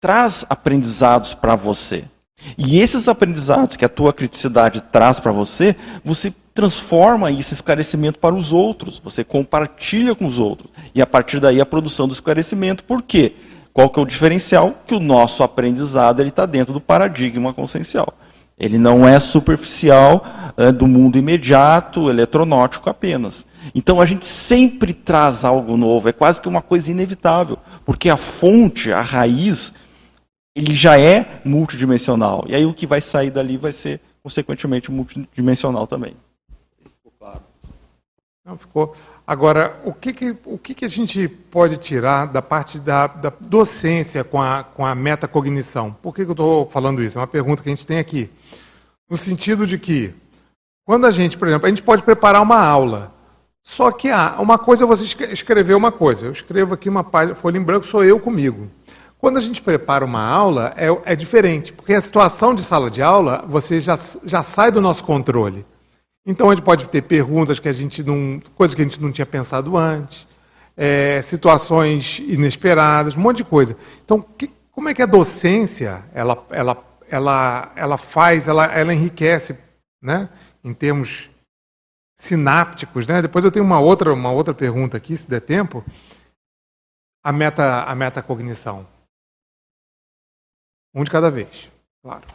[0.00, 2.04] traz aprendizados para você.
[2.56, 8.18] E esses aprendizados que a tua criticidade traz para você, você transforma isso em esclarecimento
[8.18, 10.70] para os outros, você compartilha com os outros.
[10.94, 12.84] E a partir daí a produção do esclarecimento.
[12.84, 13.34] Por quê?
[13.72, 14.74] Qual que é o diferencial?
[14.86, 18.14] Que o nosso aprendizado está dentro do paradigma consciencial.
[18.58, 20.22] Ele não é superficial
[20.56, 23.46] é, do mundo imediato, eletronótico apenas.
[23.74, 28.18] Então a gente sempre traz algo novo, é quase que uma coisa inevitável, porque a
[28.18, 29.72] fonte, a raiz,
[30.54, 32.44] ele já é multidimensional.
[32.48, 36.16] E aí o que vai sair dali vai ser, consequentemente, multidimensional também.
[36.82, 37.40] Ficou claro?
[38.44, 38.94] Não, ficou.
[39.26, 43.32] Agora, o que, que, o que, que a gente pode tirar da parte da, da
[43.40, 45.92] docência com a, com a metacognição?
[45.92, 47.16] Por que, que eu estou falando isso?
[47.16, 48.28] É uma pergunta que a gente tem aqui.
[49.08, 50.12] No sentido de que,
[50.84, 53.14] quando a gente, por exemplo, a gente pode preparar uma aula,
[53.62, 56.26] só que ah, uma coisa é você escrever uma coisa.
[56.26, 57.04] Eu escrevo aqui uma
[57.36, 58.68] folha em branco, sou eu comigo.
[59.20, 63.02] Quando a gente prepara uma aula, é, é diferente, porque a situação de sala de
[63.02, 65.66] aula, você já, já sai do nosso controle.
[66.24, 68.40] Então a gente pode ter perguntas que a gente não.
[68.54, 70.26] coisas que a gente não tinha pensado antes,
[70.74, 73.76] é, situações inesperadas, um monte de coisa.
[74.02, 79.58] Então, que, como é que a docência ela, ela, ela, ela faz, ela, ela enriquece,
[80.02, 80.30] né?
[80.64, 81.28] Em termos
[82.16, 83.20] sinápticos, né?
[83.20, 85.84] Depois eu tenho uma outra, uma outra pergunta aqui, se der tempo.
[87.22, 88.86] A meta, a metacognição.
[90.94, 91.70] Um de cada vez,
[92.02, 92.26] claro.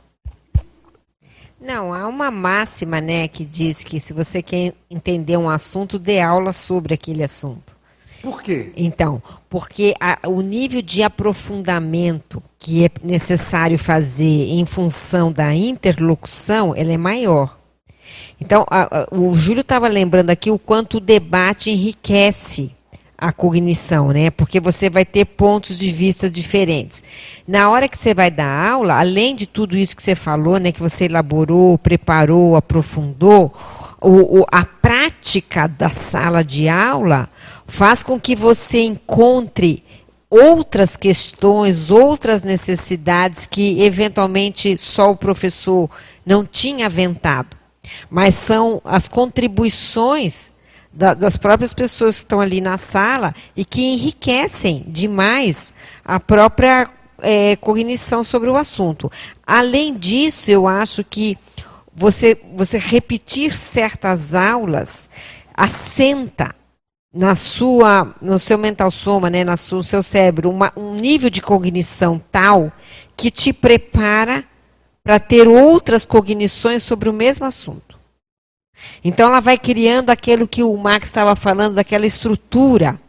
[1.59, 6.19] Não, há uma máxima, né, que diz que se você quer entender um assunto, dê
[6.19, 7.75] aula sobre aquele assunto.
[8.21, 8.71] Por quê?
[8.75, 16.75] Então, porque a, o nível de aprofundamento que é necessário fazer em função da interlocução,
[16.75, 17.57] ele é maior.
[18.39, 22.75] Então, a, a, o Júlio estava lembrando aqui o quanto o debate enriquece
[23.17, 24.29] a cognição, né?
[24.29, 27.03] Porque você vai ter pontos de vista diferentes.
[27.47, 30.71] Na hora que você vai dar aula, além de tudo isso que você falou, né,
[30.71, 33.53] que você elaborou, preparou, aprofundou,
[34.01, 37.29] o, o, a prática da sala de aula
[37.65, 39.83] faz com que você encontre
[40.29, 45.89] outras questões, outras necessidades que eventualmente só o professor
[46.25, 47.55] não tinha aventado.
[48.09, 50.51] Mas são as contribuições
[50.95, 55.73] da, das próprias pessoas que estão ali na sala e que enriquecem demais
[56.03, 56.89] a própria
[57.21, 59.11] é, cognição sobre o assunto.
[59.45, 61.37] Além disso, eu acho que
[61.93, 65.09] você, você repetir certas aulas
[65.53, 66.55] assenta
[67.13, 72.21] na sua, no seu mental soma, né, no seu cérebro, uma, um nível de cognição
[72.31, 72.71] tal
[73.15, 74.43] que te prepara
[75.01, 77.94] para ter outras cognições sobre o mesmo assunto.
[79.03, 82.99] Então ela vai criando aquilo que o Max estava falando, daquela estrutura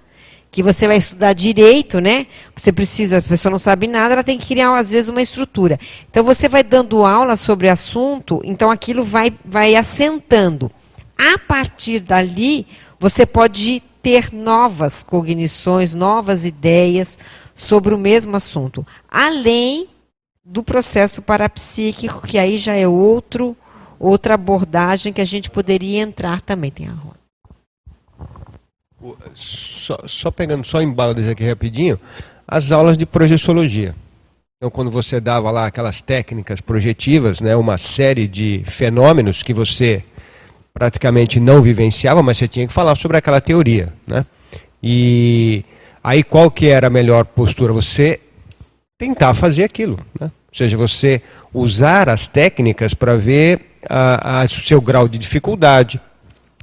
[0.51, 2.27] que você vai estudar direito, né?
[2.57, 5.79] Você precisa, a pessoa não sabe nada, ela tem que criar às vezes uma estrutura.
[6.11, 10.71] Então você vai dando aula sobre o assunto, então aquilo vai vai assentando.
[11.19, 12.67] A partir dali,
[12.99, 17.19] você pode ter novas cognições, novas ideias
[17.55, 19.89] sobre o mesmo assunto, além
[20.45, 23.57] do processo parapsíquico, que aí já é outro
[23.99, 26.71] outra abordagem que a gente poderia entrar também.
[26.71, 27.17] Tem a roda.
[29.35, 31.99] Só, só pegando só em baldes aqui rapidinho,
[32.47, 33.95] as aulas de projeciologia.
[34.57, 40.03] Então, quando você dava lá aquelas técnicas projetivas, né, uma série de fenômenos que você
[40.73, 44.25] praticamente não vivenciava, mas você tinha que falar sobre aquela teoria, né?
[44.83, 45.65] E
[46.03, 47.73] aí qual que era a melhor postura?
[47.73, 48.21] Você
[48.99, 50.27] tentar fazer aquilo, né?
[50.49, 51.21] Ou seja, você
[51.53, 53.76] usar as técnicas para ver
[54.45, 56.01] o seu grau de dificuldade,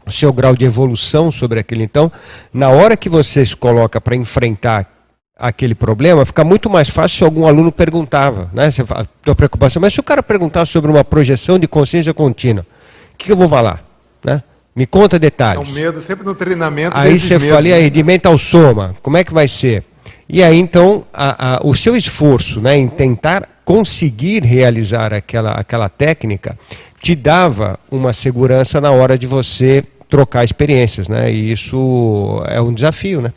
[0.06, 1.84] o seu grau de evolução sobre aquele.
[1.84, 2.12] Então,
[2.54, 4.90] na hora que você se coloca para enfrentar
[5.36, 8.70] aquele problema, fica muito mais fácil se algum aluno perguntava, né?
[8.70, 12.66] Você fala, tua preocupação, mas se o cara perguntar sobre uma projeção de consciência contínua,
[13.14, 13.84] o que, que eu vou falar,
[14.24, 14.44] né?
[14.76, 15.70] Me conta detalhes.
[15.70, 16.98] É um medo, sempre no treinamento.
[16.98, 19.84] Aí você fala, e aí, de mental soma, como é que vai ser?
[20.28, 25.90] E aí, então, a, a, o seu esforço né, em tentar conseguir realizar aquela, aquela
[25.90, 26.58] técnica
[27.04, 31.30] te dava uma segurança na hora de você trocar experiências, né?
[31.30, 33.34] E isso é um desafio, né?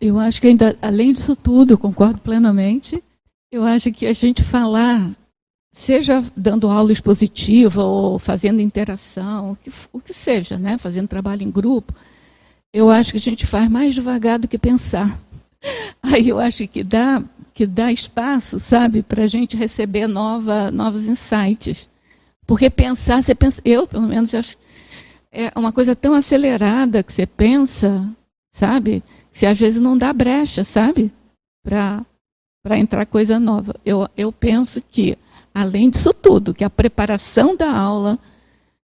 [0.00, 3.04] Eu acho que ainda, além disso tudo, eu concordo plenamente.
[3.52, 5.10] Eu acho que a gente falar,
[5.74, 9.58] seja dando aula expositiva ou fazendo interação,
[9.92, 10.78] o que, seja, né?
[10.78, 11.92] Fazendo trabalho em grupo,
[12.72, 15.20] eu acho que a gente faz mais devagar do que pensar.
[16.02, 17.22] Aí eu acho que dá,
[17.54, 21.88] que dá espaço, sabe, para a gente receber nova, novos insights.
[22.46, 24.56] Porque pensar, você pensa, eu pelo menos acho
[25.32, 28.06] é uma coisa tão acelerada que você pensa,
[28.52, 29.02] sabe?
[29.32, 31.10] Se às vezes não dá brecha, sabe?
[31.64, 32.04] Para
[32.62, 33.74] para entrar coisa nova.
[33.84, 35.18] Eu, eu penso que,
[35.52, 38.18] além disso tudo, que a preparação da aula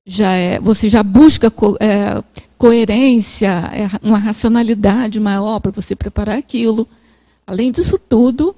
[0.04, 2.22] já é, você já busca co, é,
[2.58, 6.86] coerência, é, uma racionalidade maior para você preparar aquilo.
[7.46, 8.54] Além disso tudo,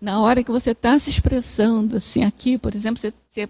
[0.00, 3.48] na hora que você está se expressando, assim, aqui, por exemplo, você, você,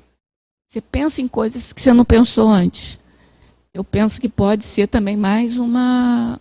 [0.69, 2.99] você pensa em coisas que você não pensou antes.
[3.73, 6.41] Eu penso que pode ser também mais uma,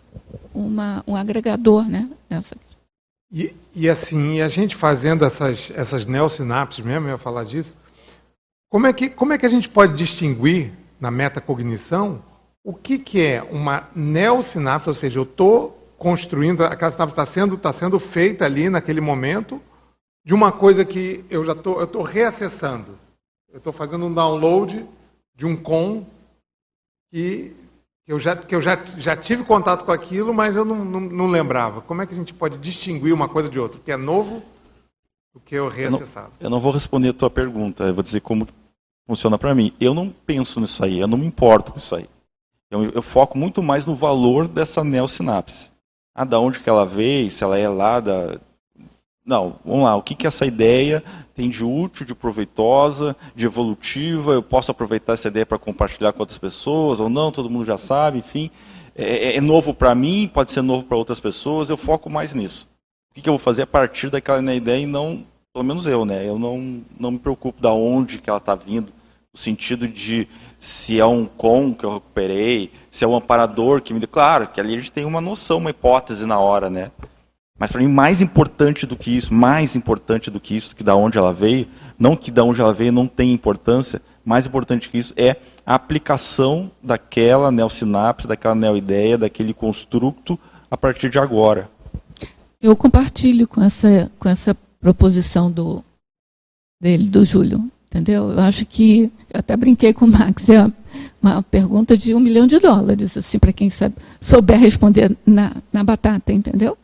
[0.53, 2.09] uma um agregador, né?
[2.29, 2.55] Nessa.
[3.31, 7.73] E, e assim, a gente fazendo essas, essas neosinapses mesmo, eu ia falar disso,
[8.69, 12.21] como é, que, como é que a gente pode distinguir na metacognição
[12.63, 17.57] o que, que é uma neosinapse, ou seja, eu estou construindo, aquela sinapse está sendo,
[17.57, 19.61] tá sendo feita ali naquele momento,
[20.23, 22.97] de uma coisa que eu já estou, eu estou reacessando.
[23.51, 24.85] Eu estou fazendo um download
[25.35, 26.05] de um com
[27.09, 27.55] que
[28.05, 31.27] eu já, que eu já, já tive contato com aquilo, mas eu não, não, não
[31.27, 31.81] lembrava.
[31.81, 33.79] Como é que a gente pode distinguir uma coisa de outra?
[33.79, 34.43] O que é novo
[35.33, 36.27] do que é reacessado?
[36.27, 38.47] Eu não, eu não vou responder a tua pergunta, eu vou dizer como
[39.05, 39.73] funciona para mim.
[39.79, 42.07] Eu não penso nisso aí, eu não me importo com isso aí.
[42.69, 45.69] Eu, eu foco muito mais no valor dessa neosinapse.
[46.17, 48.39] Ah, da onde que ela veio, se ela é lá da,
[49.27, 51.03] não, vamos lá, o que, que essa ideia
[51.35, 54.31] tem de útil, de proveitosa, de evolutiva?
[54.31, 57.29] Eu posso aproveitar essa ideia para compartilhar com outras pessoas ou não?
[57.29, 58.49] Todo mundo já sabe, enfim.
[58.95, 62.33] É, é, é novo para mim, pode ser novo para outras pessoas, eu foco mais
[62.33, 62.69] nisso.
[63.11, 66.05] O que, que eu vou fazer a partir daquela ideia e não, pelo menos eu,
[66.05, 66.25] né?
[66.25, 68.93] Eu não, não me preocupo da onde que ela está vindo,
[69.33, 70.25] no sentido de
[70.59, 74.09] se é um com que eu recuperei, se é um amparador que me deu.
[74.09, 76.91] Claro, que ali a gente tem uma noção, uma hipótese na hora, né?
[77.59, 80.83] Mas para mim, mais importante do que isso, mais importante do que isso, do que
[80.83, 81.67] da onde ela veio,
[81.97, 85.73] não que da onde ela veio não tem importância, mais importante que isso é a
[85.73, 90.37] aplicação daquela neosinapse, daquela neoideia, daquele construto
[90.69, 91.69] a partir de agora.
[92.61, 95.83] Eu compartilho com essa, com essa proposição do,
[96.79, 97.71] dele, do Júlio.
[97.89, 98.31] Entendeu?
[98.31, 100.69] Eu acho que, eu até brinquei com o Max, é
[101.21, 105.83] uma pergunta de um milhão de dólares, assim, para quem sabe, souber responder na, na
[105.83, 106.77] batata, entendeu?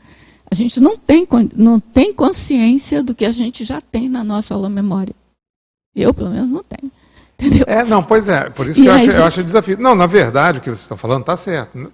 [0.50, 4.54] A gente não tem, não tem consciência do que a gente já tem na nossa
[4.54, 5.16] aula memória.
[5.96, 6.92] Eu, pelo menos, não tenho.
[7.40, 7.66] Entendeu?
[7.68, 9.78] É, não, pois é, por isso que eu, aí, acho, eu acho desafio.
[9.80, 11.92] Não, na verdade, o que vocês estão falando está certo.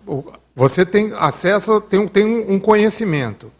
[0.56, 3.52] Você tem acesso, tem, tem um conhecimento.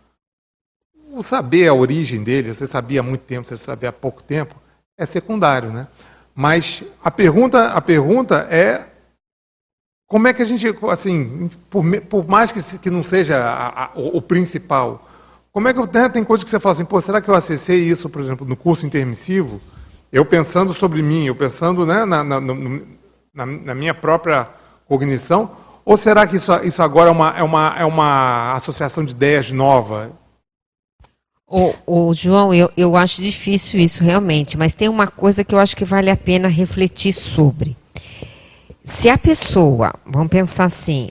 [1.14, 4.56] O saber a origem dele, você sabia há muito tempo, você sabia há pouco tempo,
[5.00, 5.88] é secundário, né?
[6.36, 8.86] Mas a pergunta, a pergunta é
[10.06, 13.92] como é que a gente, assim, por, por mais que, que não seja a, a,
[13.96, 15.08] o, o, principal,
[15.52, 17.80] como é que né, tem coisas que você fala assim, pô, será que eu acessei
[17.82, 19.62] isso, por exemplo, no curso intermissivo?
[20.12, 24.50] Eu pensando sobre mim, eu pensando né, na, na, na, na minha própria
[24.88, 25.52] cognição,
[25.86, 29.52] ou será que isso, isso agora é uma, é, uma, é uma associação de ideias
[29.52, 30.12] nova?
[31.50, 35.60] O, o João, eu, eu acho difícil isso realmente, mas tem uma coisa que eu
[35.60, 37.76] acho que vale a pena refletir sobre
[38.90, 41.10] se a pessoa, vamos pensar assim,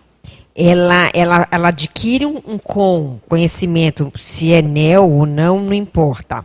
[0.54, 6.44] ela, ela, ela adquire um, um com conhecimento, se é neo ou não, não importa.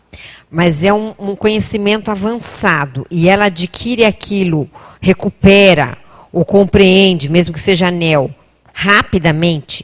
[0.49, 4.69] Mas é um, um conhecimento avançado e ela adquire aquilo,
[5.01, 5.97] recupera
[6.31, 8.29] ou compreende, mesmo que seja neo,
[8.71, 9.83] rapidamente.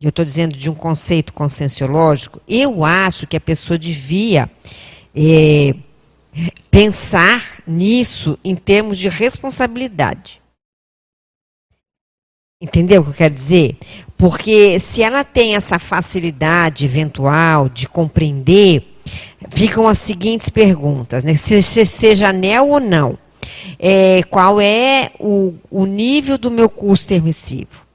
[0.00, 2.40] Eu estou dizendo de um conceito conscienciológico.
[2.48, 4.50] Eu acho que a pessoa devia
[5.14, 5.74] é,
[6.70, 10.40] pensar nisso em termos de responsabilidade.
[12.62, 13.76] Entendeu o que eu quero dizer?
[14.16, 18.86] Porque se ela tem essa facilidade eventual de compreender,
[19.50, 21.34] ficam as seguintes perguntas, né?
[21.34, 23.18] se, se seja anel ou não.
[23.78, 27.89] É, qual é o, o nível do meu custo permissivo?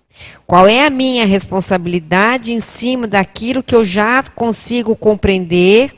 [0.46, 5.94] Qual é a minha responsabilidade em cima daquilo que eu já consigo compreender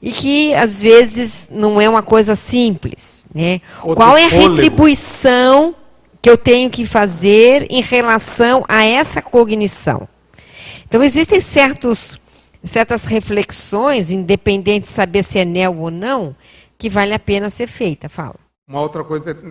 [0.00, 3.26] e que às vezes não é uma coisa simples.
[3.34, 3.60] Né?
[3.80, 5.74] Qual é a retribuição
[6.20, 10.08] que eu tenho que fazer em relação a essa cognição?
[10.86, 12.20] Então existem certos,
[12.62, 16.36] certas reflexões, independente de saber se é neo ou não,
[16.78, 18.08] que vale a pena ser feita.
[18.08, 18.36] Fala.
[18.68, 19.42] Uma outra coisa que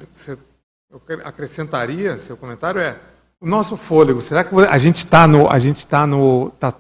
[0.90, 2.98] eu acrescentaria, seu comentário é
[3.46, 4.22] o nosso fôlego.
[4.22, 6.74] Será que a gente está no, a gente está no, tá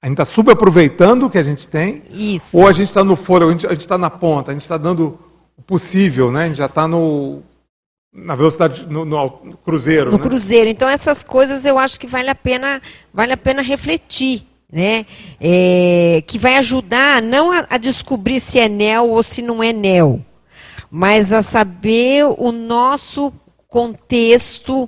[0.00, 2.04] a gente está subaproveitando o que a gente tem.
[2.08, 2.56] Isso.
[2.56, 5.18] Ou a gente está no foro, a gente está na ponta, a gente está dando
[5.56, 6.44] o possível, né?
[6.44, 7.42] A gente já está no,
[8.14, 10.12] Na velocidade, no, no cruzeiro.
[10.12, 10.22] No né?
[10.22, 10.70] cruzeiro.
[10.70, 12.80] Então, essas coisas eu acho que vale a pena,
[13.12, 14.46] vale a pena refletir.
[14.70, 15.06] Né?
[15.40, 19.72] É, que vai ajudar não a, a descobrir se é NEL ou se não é
[19.72, 20.20] NEL,
[20.90, 23.32] mas a saber o nosso
[23.66, 24.86] contexto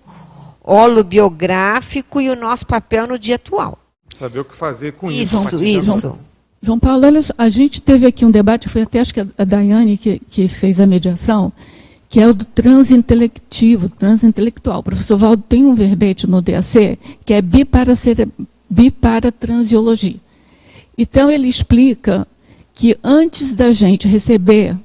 [0.70, 3.78] holobiográfico e o nosso papel no dia atual.
[4.14, 5.64] Saber o que fazer com Isso, isso.
[5.64, 6.18] isso.
[6.62, 9.44] João Paulo, olha só, a gente teve aqui um debate, foi até acho que a
[9.44, 11.50] Daiane que, que fez a mediação,
[12.08, 14.80] que é o do transintelectivo, transintelectual.
[14.80, 20.16] O professor Valdo tem um verbete no DAC que é biparatransiologia.
[20.98, 22.28] Então ele explica
[22.74, 24.76] que antes da gente receber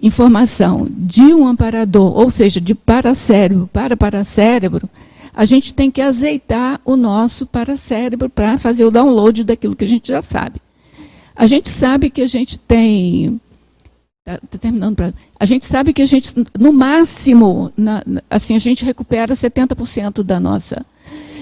[0.00, 4.88] informação de um amparador, ou seja, de paracérebro para paracérebro,
[5.36, 9.88] a gente tem que azeitar o nosso paracérebro para fazer o download daquilo que a
[9.88, 10.62] gente já sabe.
[11.36, 13.38] A gente sabe que a gente tem.
[14.24, 14.96] Tá, tá terminando.
[14.96, 20.22] Pra, a gente sabe que a gente, no máximo, na, assim, a gente recupera 70%
[20.22, 20.86] da nossa.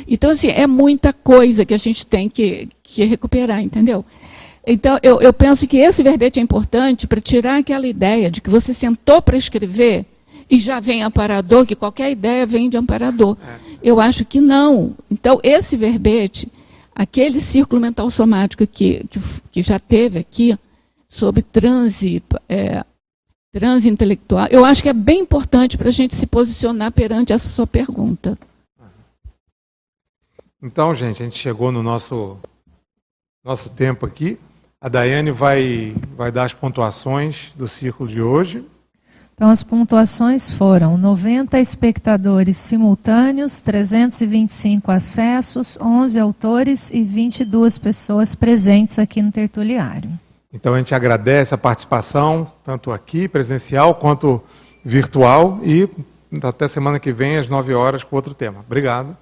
[0.08, 4.04] Então, assim, é muita coisa que a gente tem que, que recuperar, entendeu?
[4.66, 8.50] Então, eu, eu penso que esse verbete é importante para tirar aquela ideia de que
[8.50, 10.04] você sentou para escrever
[10.50, 13.36] e já vem amparador, que qualquer ideia vem de amparador.
[13.82, 14.94] Eu acho que não.
[15.10, 16.50] Então, esse verbete,
[16.94, 20.58] aquele círculo mental somático que, que, que já teve aqui,
[21.08, 22.84] sobre transe, é,
[23.52, 27.48] transe intelectual, eu acho que é bem importante para a gente se posicionar perante essa
[27.48, 28.36] sua pergunta.
[30.60, 32.38] Então, gente, a gente chegou no nosso,
[33.44, 34.38] nosso tempo aqui.
[34.80, 38.64] A Daiane vai, vai dar as pontuações do círculo de hoje.
[39.34, 48.96] Então, as pontuações foram 90 espectadores simultâneos, 325 acessos, 11 autores e 22 pessoas presentes
[48.96, 50.08] aqui no tertuliário.
[50.52, 54.40] Então, a gente agradece a participação, tanto aqui, presencial, quanto
[54.84, 55.58] virtual.
[55.64, 55.88] E
[56.40, 58.60] até semana que vem, às 9 horas, com outro tema.
[58.64, 59.16] Obrigado.